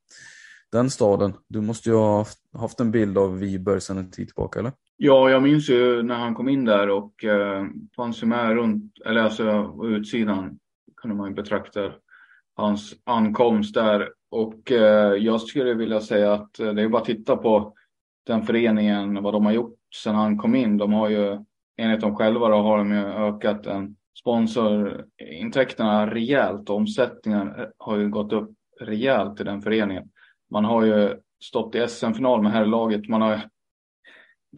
den 0.72 0.90
staden. 0.90 1.34
Du 1.48 1.62
måste 1.62 1.90
ju 1.90 1.96
ha 1.96 2.18
haft, 2.18 2.38
haft 2.58 2.80
en 2.80 2.92
bild 2.92 3.18
av 3.18 3.40
Wiberg 3.40 3.82
sedan 3.82 3.98
en 3.98 4.12
tid 4.12 4.28
tillbaka, 4.28 4.60
eller? 4.60 4.72
Ja, 4.98 5.30
jag 5.30 5.44
minns 5.44 5.70
ju 5.70 6.04
när 6.04 6.16
han 6.16 6.36
kom 6.36 6.50
in 6.50 6.66
där 6.66 6.90
och 6.90 7.24
eh, 7.24 7.66
fanns 7.96 8.24
ju 8.24 8.28
med 8.28 8.56
runt, 8.56 8.94
eller 9.06 9.22
alltså 9.22 9.76
utsidan 9.84 10.60
kunde 11.02 11.16
man 11.18 11.30
ju 11.30 11.36
betrakta 11.36 11.92
hans 12.62 12.94
ankomst 13.03 13.74
där 13.74 14.10
och 14.32 14.72
eh, 14.72 15.13
jag 15.13 15.41
skulle 15.41 15.74
vilja 15.74 16.01
säga 16.01 16.34
att 16.34 16.60
eh, 16.60 16.74
det 16.74 16.82
är 16.82 16.89
bara 16.89 17.01
att 17.01 17.06
titta 17.08 17.38
på 17.38 17.74
den 18.25 18.44
föreningen, 18.44 19.24
vad 19.24 19.34
de 19.34 19.46
har 19.46 19.53
gjort 19.53 19.77
sedan 20.03 20.15
han 20.15 20.38
kom 20.38 20.56
in. 20.56 20.77
De 20.77 20.94
har 20.94 21.10
ju, 21.10 21.39
enligt 21.77 22.01
dem 22.01 22.15
själva, 22.15 22.50
då, 22.50 22.56
har 22.56 22.77
de 22.77 22.91
ju 22.91 23.06
ökat 23.06 23.65
en 23.65 23.96
sponsorintäkterna 24.20 26.13
rejält. 26.13 26.70
Omsättningen 26.70 27.48
eh, 27.48 27.65
har 27.77 27.98
ju 27.98 28.10
gått 28.10 28.34
upp 28.34 28.51
rejält 28.80 29.41
i 29.41 29.44
den 29.44 29.62
föreningen. 29.62 30.10
Man 30.50 30.65
har 30.65 30.86
ju 30.86 31.15
stått 31.44 31.75
i 31.75 31.88
SM-final 31.88 32.41
med 32.41 32.51
herrlaget. 32.51 33.08
Man 33.10 33.22
har 33.22 33.41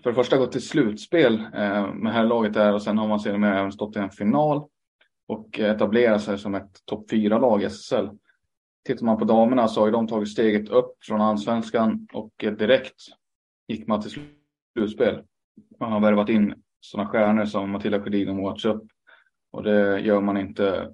för 0.04 0.10
det 0.10 0.16
första 0.16 0.38
gått 0.38 0.52
till 0.52 0.68
slutspel 0.68 1.34
eh, 1.54 1.94
med 1.94 2.14
herrlaget 2.14 2.54
där 2.54 2.74
och 2.74 2.82
sen 2.82 2.98
har 2.98 3.08
man 3.08 3.20
sedermera 3.20 3.60
även 3.60 3.72
stått 3.72 3.96
i 3.96 4.00
en 4.00 4.10
final 4.10 4.68
och 5.34 5.60
etablera 5.60 6.20
sig 6.20 6.38
som 6.38 6.56
ett 6.56 6.86
topp 6.86 7.10
fyra 7.10 7.38
lag 7.38 7.62
i 7.62 7.66
SSL. 7.66 8.10
Tittar 8.86 9.06
man 9.06 9.18
på 9.18 9.26
damerna 9.26 9.68
så 9.68 9.80
har 9.82 9.88
ju 9.88 9.92
de 9.92 10.08
tagit 10.08 10.30
steget 10.30 10.70
upp 10.70 11.04
från 11.04 11.22
allsvenskan 11.22 12.08
och 12.14 12.34
direkt 12.38 13.02
gick 13.68 13.88
man 13.88 14.02
till 14.02 14.12
slutspel. 14.76 15.24
Man 15.80 15.92
har 15.92 16.00
värvat 16.00 16.30
in 16.30 16.54
sådana 16.80 17.10
stjärnor 17.10 17.46
som 17.46 17.72
Matilda 17.72 18.02
Sjödin 18.02 18.30
och 18.30 18.44
Watch 18.44 18.66
Up. 18.66 18.84
Och 19.52 19.64
det 19.64 20.00
gör 20.00 20.22
man 20.22 20.38
inte 20.38 20.94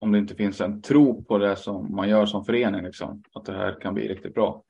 om 0.00 0.12
det 0.12 0.18
inte 0.18 0.34
finns 0.34 0.60
en 0.60 0.82
tro 0.82 1.24
på 1.24 1.38
det 1.38 1.56
som 1.56 1.94
man 1.94 2.08
gör 2.08 2.26
som 2.26 2.44
förening. 2.44 2.84
Liksom, 2.84 3.22
att 3.32 3.44
det 3.44 3.52
här 3.52 3.80
kan 3.80 3.94
bli 3.94 4.08
riktigt 4.08 4.34
bra. 4.34 4.62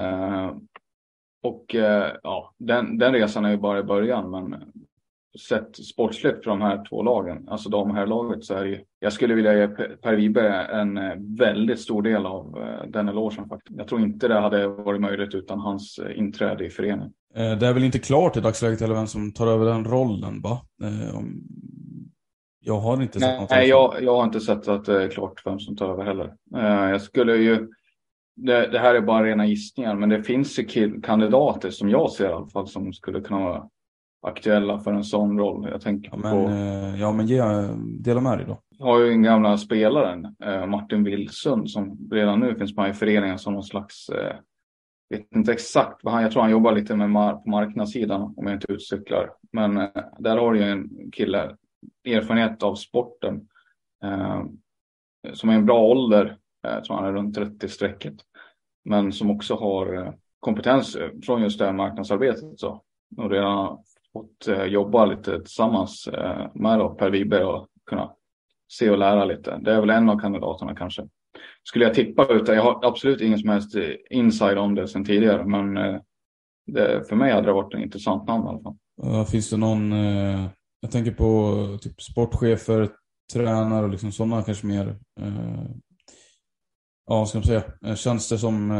Uh, 0.00 0.56
och 1.42 1.74
uh, 1.74 2.06
ja, 2.22 2.54
den, 2.58 2.98
den 2.98 3.12
resan 3.12 3.44
är 3.44 3.50
ju 3.50 3.56
bara 3.56 3.78
i 3.78 3.82
början. 3.82 4.30
Men 4.30 4.72
sett 5.40 5.76
sportsligt 5.76 6.44
för 6.44 6.50
de 6.50 6.60
här 6.60 6.84
två 6.88 7.02
lagen, 7.02 7.48
alltså 7.48 7.68
de 7.68 7.90
här 7.94 8.06
laget 8.06 8.44
så 8.44 8.54
är 8.54 8.64
det 8.64 8.70
ju, 8.70 8.80
jag 9.00 9.12
skulle 9.12 9.34
vilja 9.34 9.54
ge 9.54 9.68
Per 9.96 10.14
Wiberg 10.14 10.80
en 10.80 10.98
eh, 10.98 11.14
väldigt 11.38 11.80
stor 11.80 12.02
del 12.02 12.26
av 12.26 12.58
eh, 12.58 12.90
den 12.90 13.08
elogen 13.08 13.48
faktiskt. 13.48 13.78
Jag 13.78 13.88
tror 13.88 14.00
inte 14.00 14.28
det 14.28 14.40
hade 14.40 14.66
varit 14.66 15.00
möjligt 15.00 15.34
utan 15.34 15.60
hans 15.60 15.98
eh, 15.98 16.18
inträde 16.18 16.66
i 16.66 16.70
föreningen. 16.70 17.12
Det 17.34 17.66
är 17.66 17.72
väl 17.72 17.84
inte 17.84 17.98
klart 17.98 18.36
i 18.36 18.40
dagsläget 18.40 18.82
eller 18.82 18.94
vem 18.94 19.06
som 19.06 19.32
tar 19.32 19.46
över 19.46 19.66
den 19.66 19.84
rollen 19.84 20.40
va? 20.42 20.60
Jag 22.60 22.80
har 22.80 23.02
inte 23.02 23.20
sett 23.20 23.28
Nej, 23.28 23.40
något. 23.40 23.50
Nej, 23.50 23.68
jag, 23.68 23.94
jag 24.02 24.16
har 24.16 24.24
inte 24.24 24.40
sett 24.40 24.68
att 24.68 24.84
det 24.84 25.02
är 25.02 25.08
klart 25.08 25.42
vem 25.46 25.58
som 25.58 25.76
tar 25.76 25.88
över 25.92 26.04
heller. 26.04 26.34
Jag 26.90 27.02
skulle 27.02 27.36
ju 27.36 27.68
det, 28.36 28.66
det, 28.66 28.78
här 28.78 28.94
är 28.94 29.00
bara 29.00 29.24
rena 29.24 29.46
gissningar, 29.46 29.94
men 29.94 30.08
det 30.08 30.22
finns 30.22 30.58
ju 30.58 31.00
kandidater 31.00 31.70
som 31.70 31.88
jag 31.88 32.10
ser 32.10 32.30
i 32.30 32.32
alla 32.32 32.46
fall 32.46 32.68
som 32.68 32.92
skulle 32.92 33.20
kunna 33.20 33.40
vara 33.40 33.68
aktuella 34.20 34.80
för 34.80 34.92
en 34.92 35.04
sån 35.04 35.38
roll. 35.38 35.68
Jag 35.70 35.80
tänker 35.80 36.10
ja, 36.10 36.16
men, 36.16 36.32
på... 36.32 36.50
Eh, 36.50 37.00
ja, 37.00 37.12
men 37.12 37.26
ge, 37.26 37.42
dela 38.00 38.20
med 38.20 38.38
dig 38.38 38.46
då. 38.46 38.60
Jag 38.78 38.86
har 38.86 39.00
ju 39.00 39.10
den 39.10 39.22
gamla 39.22 39.58
spelaren 39.58 40.36
eh, 40.44 40.66
Martin 40.66 41.04
Wilsund 41.04 41.70
som 41.70 42.08
redan 42.10 42.40
nu 42.40 42.54
finns 42.54 42.76
med 42.76 42.90
i 42.90 42.92
föreningen 42.92 43.38
som 43.38 43.54
någon 43.54 43.62
slags, 43.62 44.08
eh, 44.08 44.36
vet 45.10 45.36
inte 45.36 45.52
exakt 45.52 46.04
vad 46.04 46.14
han, 46.14 46.22
jag 46.22 46.32
tror 46.32 46.42
han 46.42 46.50
jobbar 46.50 46.72
lite 46.72 46.96
med 46.96 47.10
mar 47.10 47.34
på 47.34 47.50
marknadssidan 47.50 48.22
om 48.36 48.46
jag 48.46 48.52
inte 48.52 48.72
utcyklar. 48.72 49.30
Men 49.52 49.74
där 50.18 50.36
har 50.36 50.52
du 50.52 50.58
ju 50.58 50.64
en 50.64 51.10
kille, 51.12 51.56
erfarenhet 52.04 52.62
av 52.62 52.74
sporten, 52.74 53.48
som 55.32 55.48
är 55.48 55.54
en 55.54 55.66
bra 55.66 55.80
ålder, 55.80 56.36
jag 56.62 56.84
tror 56.84 56.96
han 56.96 57.04
är 57.04 57.12
runt 57.12 57.38
30-strecket, 57.38 58.14
men 58.84 59.12
som 59.12 59.30
också 59.30 59.54
har 59.54 60.14
kompetens 60.40 60.96
från 61.22 61.42
just 61.42 61.58
det 61.58 61.64
här 61.64 61.72
marknadsarbetet. 61.72 62.58
Så. 62.58 62.82
Och 63.16 63.30
redan 63.30 63.78
fått 64.12 64.48
eh, 64.48 64.64
jobba 64.64 65.06
lite 65.06 65.38
tillsammans 65.38 66.06
eh, 66.06 66.50
med 66.54 66.78
då, 66.78 66.88
Per 66.88 67.10
Wiberg 67.10 67.44
och 67.44 67.66
kunna 67.86 68.12
se 68.72 68.90
och 68.90 68.98
lära 68.98 69.24
lite. 69.24 69.58
Det 69.62 69.72
är 69.72 69.80
väl 69.80 69.90
en 69.90 70.08
av 70.08 70.18
kandidaterna 70.18 70.74
kanske. 70.76 71.08
Skulle 71.62 71.84
jag 71.84 71.94
tippa 71.94 72.26
ut 72.26 72.48
Jag 72.48 72.62
har 72.62 72.86
absolut 72.86 73.20
ingen 73.20 73.38
som 73.38 73.48
helst 73.48 73.76
eh, 73.76 73.90
inside 74.10 74.58
om 74.58 74.74
det 74.74 74.88
sedan 74.88 75.04
tidigare, 75.04 75.44
men 75.44 75.74
det, 76.66 77.08
för 77.08 77.16
mig 77.16 77.32
hade 77.32 77.46
det 77.46 77.52
varit 77.52 77.74
en 77.74 77.82
intressant 77.82 78.28
namn 78.28 78.44
i 78.44 78.48
alla 78.48 78.60
fall. 78.60 79.26
Finns 79.26 79.50
det 79.50 79.56
någon, 79.56 79.92
jag 80.80 80.90
tänker 80.90 81.12
på 81.12 81.54
typ 81.80 82.02
sportchefer, 82.02 82.88
tränare 83.32 83.84
och 83.84 83.90
liksom 83.90 84.12
sådana 84.12 84.42
kanske 84.42 84.66
mer, 84.66 84.96
ja 87.06 87.18
vad 87.18 87.28
ska 87.28 87.38
man 87.38 87.44
säga, 87.44 87.96
tjänster 87.96 88.36
som 88.36 88.70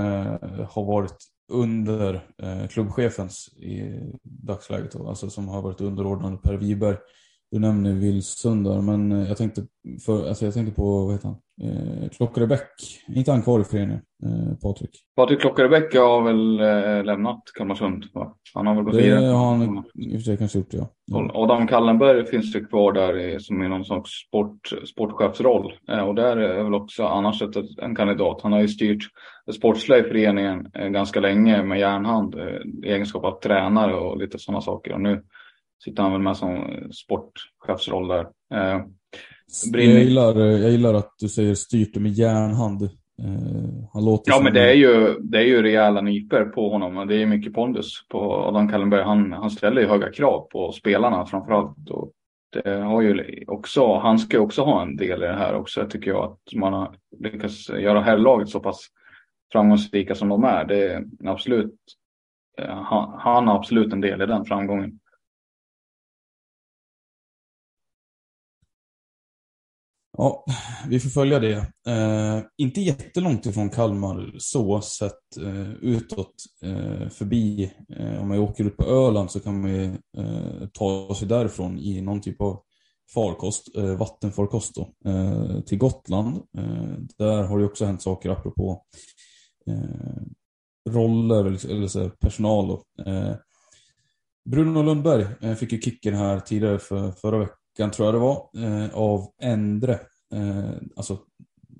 har 0.70 0.84
varit 0.84 1.16
under 1.48 2.14
eh, 2.42 2.66
klubbchefens 2.68 3.48
i 3.56 4.00
dagsläget, 4.22 4.92
då, 4.92 5.08
alltså 5.08 5.30
som 5.30 5.48
har 5.48 5.62
varit 5.62 5.80
underordnad 5.80 6.42
Per 6.42 6.56
Wiberg. 6.56 6.96
Du 7.50 7.58
nämner 7.58 7.92
Wilsund 7.92 8.64
där, 8.64 8.80
men 8.80 9.12
eh, 9.12 9.28
jag 9.28 9.36
tänkte, 9.36 9.62
för, 10.06 10.28
alltså 10.28 10.44
jag 10.44 10.54
tänkte 10.54 10.74
på, 10.74 11.04
vad 11.04 11.14
heter 11.14 11.28
han? 11.28 11.36
Eh, 11.62 12.08
Klockarebäck. 12.08 12.70
Är 13.08 13.18
inte 13.18 13.30
han 13.30 13.42
kvar 13.42 13.60
i 13.60 13.64
föreningen, 13.64 14.00
eh, 14.24 14.58
Patrik? 14.62 14.90
Patrik 15.16 15.40
Klockarebäck 15.40 15.94
har 15.94 16.22
väl 16.22 16.60
eh, 16.60 17.04
lämnat 17.04 17.42
Kalmarsund, 17.58 18.04
va? 18.14 18.34
Han 18.54 18.66
har 18.66 18.74
väl 18.74 18.84
gått 18.84 18.94
vidare? 18.94 19.20
Det 19.20 19.26
har 19.26 19.54
han 19.54 19.84
i 19.94 20.08
och 20.08 20.12
för 20.12 20.18
sig 20.18 20.36
kanske 20.36 20.58
gjort, 20.58 20.72
ja. 20.74 20.88
ja. 21.06 21.30
Adam 21.34 21.66
Kallenberg 21.66 22.26
finns 22.26 22.56
ju 22.56 22.66
kvar 22.66 22.92
där 22.92 23.38
som 23.38 23.62
i 23.62 23.68
någon 23.68 23.84
slags 23.84 24.10
sport, 24.10 24.72
sportchefsroll. 24.86 25.72
Eh, 25.88 26.00
och 26.00 26.14
där 26.14 26.36
är 26.36 26.64
väl 26.64 26.74
också 26.74 27.04
annars 27.04 27.42
ett, 27.42 27.56
en 27.82 27.96
kandidat. 27.96 28.40
Han 28.42 28.52
har 28.52 28.60
ju 28.60 28.68
styrt 28.68 29.02
det 29.46 29.52
sportsliga 29.52 29.98
i 29.98 30.02
föreningen 30.02 30.66
eh, 30.74 30.88
ganska 30.88 31.20
länge 31.20 31.62
med 31.62 31.80
järnhand 31.80 32.34
eh, 32.34 32.88
i 32.88 32.92
egenskap 32.92 33.24
av 33.24 33.40
tränare 33.40 33.94
och 33.94 34.18
lite 34.18 34.38
sådana 34.38 34.60
saker. 34.60 34.92
Och 34.92 35.00
nu 35.00 35.22
sitter 35.84 36.02
han 36.02 36.12
väl 36.12 36.20
med 36.20 36.36
som 36.36 36.70
sportchefsroll 36.92 38.08
där. 38.08 38.26
Eh, 38.54 38.84
jag, 39.72 39.82
gillar, 39.82 40.40
jag 40.40 40.70
gillar 40.70 40.94
att 40.94 41.14
du 41.18 41.28
säger 41.28 41.54
styrt 41.54 41.96
med 41.96 42.12
järnhand. 42.12 42.82
Eh, 43.22 43.88
han 43.92 44.04
låter 44.04 44.32
ja, 44.32 44.40
men 44.42 44.54
det 44.54 44.70
är, 44.70 44.74
ju, 44.74 45.18
det 45.20 45.38
är 45.38 45.46
ju 45.46 45.62
rejäla 45.62 46.00
nyper 46.00 46.44
på 46.44 46.70
honom. 46.70 47.08
Det 47.08 47.22
är 47.22 47.26
mycket 47.26 47.54
pondus 47.54 48.06
på 48.08 48.32
Adam 48.32 48.68
Kallenberg. 48.68 49.02
Han, 49.02 49.32
han 49.32 49.50
ställer 49.50 49.80
ju 49.80 49.88
höga 49.88 50.12
krav 50.12 50.48
på 50.50 50.72
spelarna 50.72 51.26
framförallt. 51.26 51.90
Och 51.90 52.12
det 52.52 52.70
har 52.70 53.02
ju 53.02 53.44
också, 53.46 53.94
han 53.94 54.18
ska 54.18 54.40
också 54.40 54.62
ha 54.62 54.82
en 54.82 54.96
del 54.96 55.22
i 55.22 55.26
det 55.26 55.32
här 55.32 55.54
också, 55.54 55.86
tycker 55.90 56.10
jag. 56.10 56.24
Att 56.24 56.54
man 56.54 56.72
har 56.72 56.94
lyckats 57.18 57.70
göra 57.70 58.00
herrlaget 58.00 58.48
så 58.48 58.60
pass 58.60 58.86
framgångsrika 59.52 60.14
som 60.14 60.28
de 60.28 60.44
är. 60.44 60.64
Det 60.64 60.92
är 60.92 61.04
absolut, 61.24 61.74
eh, 62.58 62.82
han, 62.82 63.20
han 63.20 63.48
har 63.48 63.56
absolut 63.56 63.92
en 63.92 64.00
del 64.00 64.22
i 64.22 64.26
den 64.26 64.44
framgången. 64.44 64.98
Ja, 70.20 70.44
vi 70.88 71.00
får 71.00 71.10
följa 71.10 71.38
det. 71.38 71.56
Eh, 71.86 72.42
inte 72.56 72.80
jättelångt 72.80 73.46
ifrån 73.46 73.70
Kalmar 73.70 74.34
så 74.38 74.80
sett 74.80 75.36
eh, 75.36 75.72
utåt 75.72 76.34
eh, 76.62 77.08
förbi. 77.08 77.72
Eh, 77.96 78.20
om 78.20 78.28
man 78.28 78.38
åker 78.38 78.64
ut 78.64 78.76
på 78.76 78.84
Öland 78.84 79.30
så 79.30 79.40
kan 79.40 79.60
man 79.60 79.84
eh, 80.18 80.68
ta 80.72 81.14
sig 81.14 81.28
därifrån 81.28 81.78
i 81.78 82.00
någon 82.00 82.20
typ 82.20 82.40
av 82.40 82.60
farkost, 83.14 83.76
eh, 83.76 83.96
vattenfarkost 83.96 84.74
då, 84.74 85.10
eh, 85.10 85.60
till 85.60 85.78
Gotland. 85.78 86.36
Eh, 86.58 86.94
där 87.18 87.42
har 87.42 87.58
det 87.58 87.64
också 87.64 87.84
hänt 87.84 88.02
saker 88.02 88.30
apropå 88.30 88.82
eh, 89.66 90.22
roller 90.90 91.70
eller 91.70 91.86
så, 91.86 92.10
personal. 92.10 92.68
Då. 92.68 92.82
Bruno 94.50 94.82
Lundberg 94.82 95.56
fick 95.56 95.72
ju 95.72 95.80
kicken 95.80 96.14
här 96.14 96.40
tidigare 96.40 96.78
för 96.78 97.10
förra 97.12 97.38
veckan 97.38 97.57
veckan 97.78 97.90
tror 97.90 98.06
jag 98.06 98.14
det 98.14 98.18
var, 98.18 98.48
eh, 98.56 98.94
av 98.94 99.26
Endre. 99.42 99.92
Eh, 100.34 100.70
alltså 100.96 101.18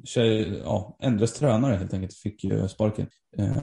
tjej, 0.05 0.61
ja, 0.65 0.97
Endres 1.03 1.33
tränare 1.33 1.77
helt 1.77 1.95
enkelt 1.95 2.15
fick 2.15 2.45
ju 2.45 2.69
sparken. 2.69 3.07
Eh, 3.39 3.57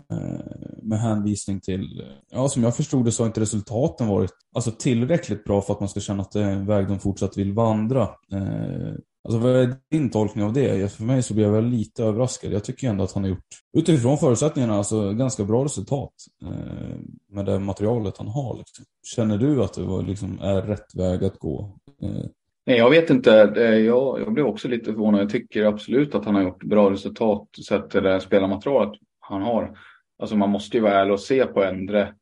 med 0.84 1.00
hänvisning 1.00 1.62
till, 1.62 2.04
ja 2.32 2.50
som 2.50 2.64
jag 2.64 2.76
förstod 2.76 3.06
det 3.06 3.12
så 3.12 3.24
har 3.24 3.28
inte 3.28 3.42
resultaten 3.42 4.08
varit 4.08 4.32
alltså, 4.56 4.72
tillräckligt 4.72 5.44
bra 5.44 5.62
för 5.62 5.74
att 5.74 5.80
man 5.80 5.90
ska 5.90 6.00
känna 6.00 6.22
att 6.22 6.36
eh, 6.36 6.42
det 6.42 6.48
är 6.48 6.52
en 6.52 6.66
väg 6.66 6.88
de 6.88 7.00
fortsatt 7.00 7.38
vill 7.38 7.54
vandra. 7.54 8.02
Eh, 8.32 8.94
Alltså 9.26 9.40
vad 9.40 9.56
är 9.56 9.76
din 9.92 10.10
tolkning 10.10 10.44
av 10.44 10.54
det? 10.54 10.92
För 10.92 11.04
mig 11.04 11.24
så 11.24 11.34
blev 11.34 11.46
jag 11.46 11.54
väl 11.54 11.66
lite 11.66 12.04
överraskad. 12.04 12.52
Jag 12.52 12.64
tycker 12.64 12.90
ändå 12.90 13.04
att 13.04 13.14
han 13.14 13.24
har 13.24 13.30
gjort, 13.30 13.46
utifrån 13.78 14.18
förutsättningarna, 14.18 14.76
alltså 14.76 15.14
ganska 15.14 15.44
bra 15.44 15.66
resultat 15.66 16.14
eh, 16.44 16.98
med 17.32 17.46
det 17.46 17.60
materialet 17.60 18.18
han 18.18 18.28
har. 18.28 18.58
Liksom. 18.58 18.86
Känner 19.16 19.38
du 19.38 19.64
att 19.64 19.74
det 19.74 19.84
var, 19.84 20.04
liksom, 20.04 20.40
är 20.42 20.62
rätt 20.62 20.96
väg 20.96 21.24
att 21.24 21.40
gå? 21.40 21.78
Eh. 22.04 22.26
Nej, 22.66 22.78
jag 22.78 22.90
vet 22.90 23.10
inte. 23.10 23.54
Eh, 23.58 23.64
jag, 23.64 24.22
jag 24.22 24.34
blev 24.34 24.46
också 24.46 24.68
lite 24.68 24.86
förvånad. 24.86 25.22
Jag 25.22 25.30
tycker 25.30 25.66
absolut 25.66 26.16
att 26.16 26.26
han 26.26 26.36
har 26.36 26.44
gjort 26.44 26.64
bra 26.64 26.92
resultat 26.92 27.48
sett 27.68 27.90
till 27.90 28.04
det 28.04 28.22
spelarmaterialet 28.22 29.00
han 29.20 29.42
har. 29.42 29.78
Alltså 30.20 30.36
man 30.36 30.50
måste 30.50 30.78
ju 30.78 30.84
vara 30.84 30.94
ärlig 30.94 31.14
och 31.14 31.20
se 31.20 31.46
på 31.46 31.64
Endre 31.64 32.14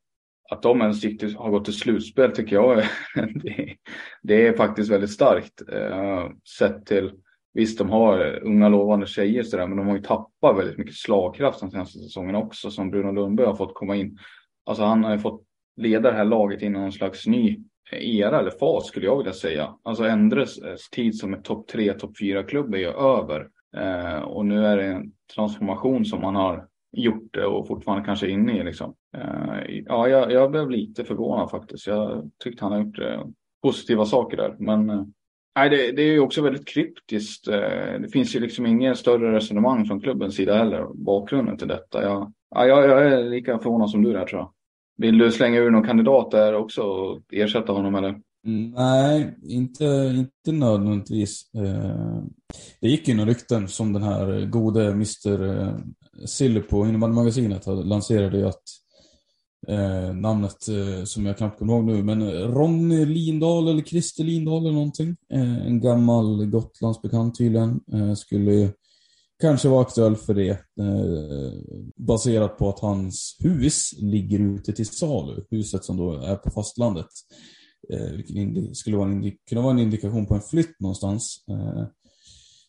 att 0.54 0.62
de 0.62 0.82
ens 0.82 1.04
gick 1.04 1.36
har 1.36 1.50
gått 1.50 1.66
till 1.66 1.74
slutspel 1.74 2.32
tycker 2.32 2.56
jag 2.56 2.78
det, 3.44 3.76
det 4.22 4.48
är 4.48 4.54
faktiskt 4.54 4.92
väldigt 4.92 5.12
starkt. 5.12 5.62
Eh, 5.74 6.30
sett 6.60 6.86
till, 6.86 7.12
visst 7.54 7.78
de 7.78 7.90
har 7.90 8.40
unga 8.44 8.70
lovande 8.70 9.06
tjejer 9.06 9.44
sådär, 9.44 9.68
men 9.68 9.78
de 9.78 9.88
har 9.88 9.96
ju 9.96 10.02
tappat 10.02 10.58
väldigt 10.58 10.78
mycket 10.78 10.96
slagkraft 10.96 11.60
den 11.60 11.72
senaste 11.72 12.00
säsongen 12.00 12.36
också 12.36 12.72
som 12.72 12.90
Bruno 12.90 13.12
Lundberg 13.12 13.48
har 13.48 13.56
fått 13.56 13.74
komma 13.74 13.96
in. 13.96 14.18
Alltså 14.66 14.84
han 14.84 15.04
har 15.04 15.12
ju 15.12 15.20
fått 15.20 15.44
leda 15.78 16.12
det 16.12 16.18
här 16.18 16.26
laget 16.26 16.62
in 16.62 16.76
i 16.76 16.80
någon 16.80 16.92
slags 16.92 17.28
ny 17.28 17.60
era 17.92 18.40
eller 18.40 18.52
fas 18.52 18.88
skulle 18.88 19.06
jag 19.06 19.18
vilja 19.18 19.34
säga. 19.34 19.76
Alltså 19.84 20.04
Endres 20.04 20.58
eh, 20.58 20.76
tid 20.92 21.18
som 21.18 21.34
ett 21.34 21.44
topp 21.44 21.68
tre, 21.68 21.94
topp 21.94 22.18
fyra 22.20 22.44
klubb 22.44 22.74
är 22.74 22.80
ju 22.80 22.92
över. 22.92 23.48
Eh, 23.78 24.20
och 24.20 24.46
nu 24.46 24.66
är 24.66 24.78
det 24.78 24.86
en 24.86 25.12
transformation 25.36 26.06
som 26.06 26.22
man 26.22 26.36
har 26.36 26.68
gjort 26.94 27.34
det 27.34 27.46
och 27.46 27.68
fortfarande 27.68 28.06
kanske 28.06 28.28
är 28.28 28.30
inne 28.30 28.60
i. 28.60 28.64
Liksom. 28.64 28.94
Eh, 29.18 29.82
ja, 29.86 30.08
jag, 30.08 30.32
jag, 30.32 30.52
blev 30.52 30.70
lite 30.70 31.04
förvånad 31.04 31.50
faktiskt. 31.50 31.88
Jag 31.88 32.32
tyckte 32.44 32.66
han 32.66 32.72
har 32.72 32.80
gjort 32.80 33.00
eh, 33.00 33.26
positiva 33.64 34.06
saker 34.06 34.38
där. 34.38 34.56
Men 34.60 34.90
eh, 34.90 35.04
nej, 35.56 35.70
det, 35.70 35.92
det, 35.92 36.02
är 36.02 36.12
ju 36.12 36.20
också 36.20 36.42
väldigt 36.42 36.68
kryptiskt. 36.68 37.46
det 38.02 38.10
finns 38.12 38.36
ju 38.36 38.40
liksom 38.40 38.66
inget 38.66 38.98
större 38.98 39.36
resonemang 39.36 39.86
från 39.86 40.02
klubbens 40.02 40.36
sida 40.36 40.58
heller. 40.58 40.88
Bakgrunden 40.94 41.58
till 41.58 41.68
detta. 41.68 42.04
Jag, 42.04 42.34
ja, 42.50 42.66
jag, 42.66 42.90
jag 42.90 43.08
är 43.08 43.24
lika 43.24 43.60
förvånad 43.60 43.90
som 43.90 44.04
du 44.04 44.14
där 44.14 44.26
tror 44.26 44.42
jag. 44.42 44.52
Vill 44.98 45.18
du 45.18 45.32
slänga 45.32 45.60
ur 45.60 45.72
någon 45.72 45.88
kandidat 45.88 46.32
där 46.32 46.54
också 46.54 46.82
och 46.82 47.22
ersätta 47.32 47.74
honom 47.74 47.96
eller? 47.96 48.10
Mm, 48.46 48.72
nej, 48.72 49.38
inte, 49.44 49.86
inte 50.16 50.52
nödvändigtvis. 50.52 51.52
Det 52.82 52.88
gick 52.88 53.08
ju 53.08 53.14
några 53.16 53.30
rykten 53.30 53.68
som 53.68 53.94
den 53.94 54.04
här 54.04 54.46
gode 54.46 54.88
Mr 54.92 55.74
Silly 56.26 56.60
på 56.62 56.88
innebandymagasinet 56.88 57.66
lanserade 57.68 58.38
ju 58.38 58.48
att 58.48 58.64
eh, 59.68 60.14
namnet 60.14 60.68
eh, 60.68 61.04
som 61.04 61.26
jag 61.26 61.38
knappt 61.38 61.60
kommer 61.60 61.74
ihåg 61.74 61.86
nu, 61.86 62.04
men 62.04 62.22
eh, 62.22 62.28
Ronny 62.28 63.06
Lindahl 63.06 63.68
eller 63.68 63.82
Christer 63.84 64.24
Lindahl 64.24 64.62
eller 64.62 64.74
någonting. 64.74 65.16
Eh, 65.34 65.66
en 65.68 65.82
gammal 65.82 66.46
Gotlandsbekant 66.46 67.38
tydligen. 67.38 67.80
Eh, 67.94 68.14
skulle 68.14 68.72
kanske 69.42 69.68
vara 69.68 69.82
aktuell 69.82 70.16
för 70.16 70.34
det. 70.34 70.50
Eh, 70.50 71.54
baserat 71.96 72.58
på 72.58 72.70
att 72.70 72.80
hans 72.80 73.38
hus 73.40 73.94
ligger 73.98 74.40
ute 74.40 74.74
till 74.74 74.88
salu. 74.88 75.44
Huset 75.50 75.86
som 75.86 75.98
då 75.98 76.14
är 76.14 76.36
på 76.36 76.52
fastlandet. 76.52 77.08
Eh, 77.94 78.12
vilket 78.12 78.78
skulle 78.78 78.98
vara 78.98 79.10
en, 79.10 79.32
kunna 79.50 79.62
vara 79.62 79.74
en 79.74 79.80
indikation 79.80 80.26
på 80.26 80.36
en 80.36 80.42
flytt 80.42 80.80
någonstans. 80.80 81.46
Eh, 81.50 81.84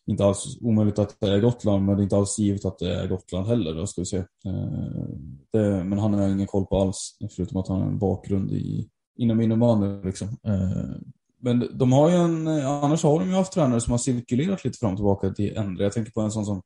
inte 0.07 0.25
alls 0.25 0.57
omöjligt 0.61 0.99
att 0.99 1.19
det 1.19 1.27
är 1.27 1.39
Gotland, 1.39 1.85
men 1.85 1.95
det 1.95 2.01
är 2.01 2.03
inte 2.03 2.17
alls 2.17 2.39
givet 2.39 2.65
att 2.65 2.79
det 2.79 2.95
är 2.95 3.07
Gotland 3.07 3.47
heller. 3.47 3.73
Då 3.73 3.87
ska 3.87 4.01
vi 4.01 4.05
se. 4.05 4.17
Eh, 4.17 5.05
det, 5.51 5.83
men 5.83 5.99
han 5.99 6.13
har 6.13 6.27
ingen 6.27 6.47
koll 6.47 6.65
på 6.65 6.81
alls, 6.81 7.17
förutom 7.35 7.57
att 7.57 7.67
han 7.67 7.81
har 7.81 7.87
en 7.87 7.99
bakgrund 7.99 8.51
i, 8.51 8.89
inom 9.17 9.41
innebandy. 9.41 10.07
Liksom. 10.07 10.27
Eh, 10.27 11.01
men 11.39 11.67
de 11.73 11.93
har 11.93 12.09
ju 12.09 12.15
en, 12.15 12.47
eh, 12.47 12.83
annars 12.83 13.03
har 13.03 13.19
de 13.19 13.29
ju 13.29 13.35
haft 13.35 13.53
tränare 13.53 13.81
som 13.81 13.91
har 13.91 13.97
cirkulerat 13.97 14.65
lite 14.65 14.79
fram 14.79 14.91
och 14.91 14.97
tillbaka 14.97 15.29
till 15.29 15.57
ändra. 15.57 15.83
Jag 15.83 15.93
tänker 15.93 16.11
på 16.11 16.21
en 16.21 16.31
sån 16.31 16.45
som 16.45 16.61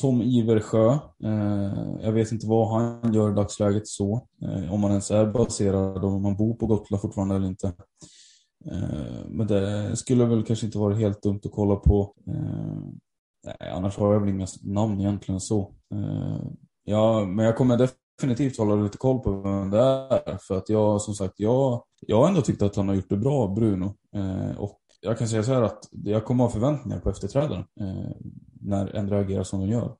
Tom 0.00 0.22
Iversjö. 0.22 0.98
Jag 2.02 2.12
vet 2.12 2.32
inte 2.32 2.46
vad 2.46 2.68
han 2.68 3.12
gör 3.12 3.30
i 3.30 3.34
dagsläget 3.34 3.88
så. 3.88 4.26
Om 4.70 4.80
man 4.80 4.90
ens 4.90 5.10
är 5.10 5.26
baserad, 5.26 6.04
om 6.04 6.22
man 6.22 6.36
bor 6.36 6.54
på 6.54 6.66
Gotland 6.66 7.02
fortfarande 7.02 7.36
eller 7.36 7.46
inte. 7.46 7.72
Eh, 8.66 9.26
men 9.28 9.46
det 9.46 9.96
skulle 9.96 10.24
väl 10.24 10.44
kanske 10.44 10.66
inte 10.66 10.78
vara 10.78 10.94
helt 10.94 11.22
dumt 11.22 11.40
att 11.44 11.52
kolla 11.52 11.76
på. 11.76 12.14
Eh, 12.26 12.82
nej, 13.44 13.70
annars 13.72 13.98
har 13.98 14.12
jag 14.12 14.20
väl 14.20 14.28
inga 14.28 14.46
namn 14.62 15.00
egentligen 15.00 15.40
så. 15.40 15.74
Eh, 15.94 16.42
ja, 16.84 17.24
men 17.24 17.44
jag 17.44 17.56
kommer 17.56 17.88
definitivt 18.18 18.58
hålla 18.58 18.74
lite 18.74 18.98
koll 18.98 19.20
på 19.20 19.30
vem 19.30 19.70
det 19.70 19.78
är. 19.78 20.38
För 20.38 20.56
att 20.56 20.68
jag, 20.68 21.00
som 21.00 21.14
sagt, 21.14 21.34
jag, 21.36 21.82
jag 22.00 22.16
har 22.16 22.28
ändå 22.28 22.40
tyckt 22.40 22.62
att 22.62 22.76
han 22.76 22.88
har 22.88 22.94
gjort 22.94 23.10
det 23.10 23.16
bra, 23.16 23.48
Bruno. 23.48 23.94
Och 24.58 24.80
jag 25.00 25.18
kan 25.18 25.28
säga 25.28 25.42
så 25.42 25.52
här 25.52 25.62
att 25.62 25.88
jag 25.90 26.24
kommer 26.24 26.44
ha 26.44 26.50
förväntningar 26.50 27.00
på 27.00 27.10
efterträdaren. 27.10 27.64
När 28.60 28.96
ändå 28.96 29.16
agerar 29.16 29.42
som 29.42 29.60
de 29.60 29.66
gör. 29.66 29.96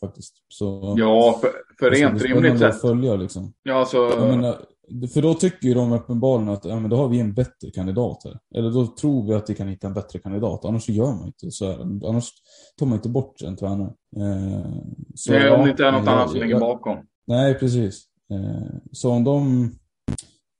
Faktiskt. 0.00 0.34
Så, 0.48 0.94
ja, 0.98 1.38
för, 1.40 1.50
för 1.78 1.90
rent 1.90 2.22
rimligt 2.22 2.58
sett. 2.58 2.80
Följa, 2.80 3.16
liksom. 3.16 3.52
Ja, 3.62 3.84
så... 3.84 3.96
Jag 3.96 4.28
menar, 4.28 4.56
för 5.14 5.22
då 5.22 5.34
tycker 5.34 5.68
ju 5.68 5.74
de 5.74 5.92
uppenbarligen 5.92 6.52
att 6.52 6.64
ja, 6.64 6.80
men 6.80 6.90
då 6.90 6.96
har 6.96 7.08
vi 7.08 7.20
en 7.20 7.34
bättre 7.34 7.70
kandidat 7.74 8.24
här. 8.24 8.38
Eller 8.54 8.70
då 8.70 8.86
tror 8.86 9.26
vi 9.26 9.34
att 9.34 9.50
vi 9.50 9.54
kan 9.54 9.68
hitta 9.68 9.86
en 9.86 9.94
bättre 9.94 10.18
kandidat. 10.18 10.64
Annars 10.64 10.88
gör 10.88 11.12
man 11.12 11.26
inte 11.26 11.50
så 11.50 11.66
här. 11.66 11.80
Annars 12.08 12.30
tar 12.78 12.86
man 12.86 12.94
inte 12.94 13.08
bort 13.08 13.42
en 13.42 13.56
tränare. 13.56 13.92
Eh, 14.16 14.72
så, 15.14 15.32
Nej, 15.32 15.50
om 15.50 15.64
det 15.64 15.70
inte 15.70 15.86
är 15.86 15.92
något 15.92 16.08
annat 16.08 16.30
som 16.30 16.40
ligger 16.40 16.60
bakom. 16.60 16.98
Nej, 17.26 17.54
precis. 17.54 18.04
Eh, 18.32 18.76
så 18.92 19.10
om 19.10 19.24
de, 19.24 19.70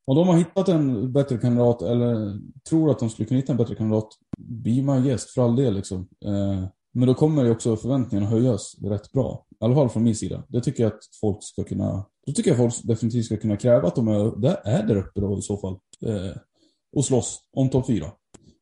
om 0.06 0.16
de 0.16 0.28
har 0.28 0.36
hittat 0.36 0.68
en 0.68 1.12
bättre 1.12 1.38
kandidat 1.38 1.82
eller 1.82 2.38
tror 2.68 2.90
att 2.90 2.98
de 2.98 3.10
skulle 3.10 3.28
kunna 3.28 3.40
hitta 3.40 3.52
en 3.52 3.58
bättre 3.58 3.74
kandidat, 3.74 4.08
be 4.38 4.82
my 4.82 5.00
guest 5.08 5.30
för 5.30 5.44
all 5.44 5.56
del 5.56 5.74
liksom. 5.74 6.08
Eh, 6.24 6.64
men 6.94 7.08
då 7.08 7.14
kommer 7.14 7.44
ju 7.44 7.50
också 7.50 7.76
förväntningarna 7.76 8.30
höjas 8.30 8.76
rätt 8.82 9.12
bra. 9.12 9.46
I 9.50 9.64
alla 9.64 9.74
fall 9.74 9.88
från 9.88 10.02
min 10.02 10.16
sida. 10.16 10.42
Det 10.48 10.60
tycker 10.60 10.82
jag 10.82 10.92
att 10.92 11.00
folk 11.20 11.38
ska 11.40 11.64
kunna 11.64 12.04
då 12.26 12.32
tycker 12.32 12.50
jag 12.50 12.58
folk 12.58 12.74
definitivt 12.82 13.24
ska 13.24 13.36
kunna 13.36 13.56
kräva 13.56 13.88
att 13.88 13.94
de 13.94 14.08
är 14.08 14.40
där, 14.40 14.56
är 14.64 14.82
där 14.82 14.96
uppe 14.96 15.20
då 15.20 15.38
i 15.38 15.42
så 15.42 15.56
fall. 15.56 15.78
Eh, 16.06 16.36
och 16.96 17.04
slåss 17.04 17.40
om 17.56 17.70
topp 17.70 17.86
fyra. 17.86 18.06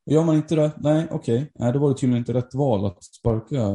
Och 0.06 0.12
gör 0.12 0.24
man 0.24 0.36
inte 0.36 0.54
det, 0.54 0.72
nej 0.78 1.08
okej, 1.10 1.36
okay. 1.36 1.48
nej 1.54 1.72
då 1.72 1.78
var 1.78 1.88
det 1.88 1.94
tydligen 1.94 2.18
inte 2.18 2.34
rätt 2.34 2.54
val 2.54 2.86
att 2.86 3.04
sparka 3.04 3.68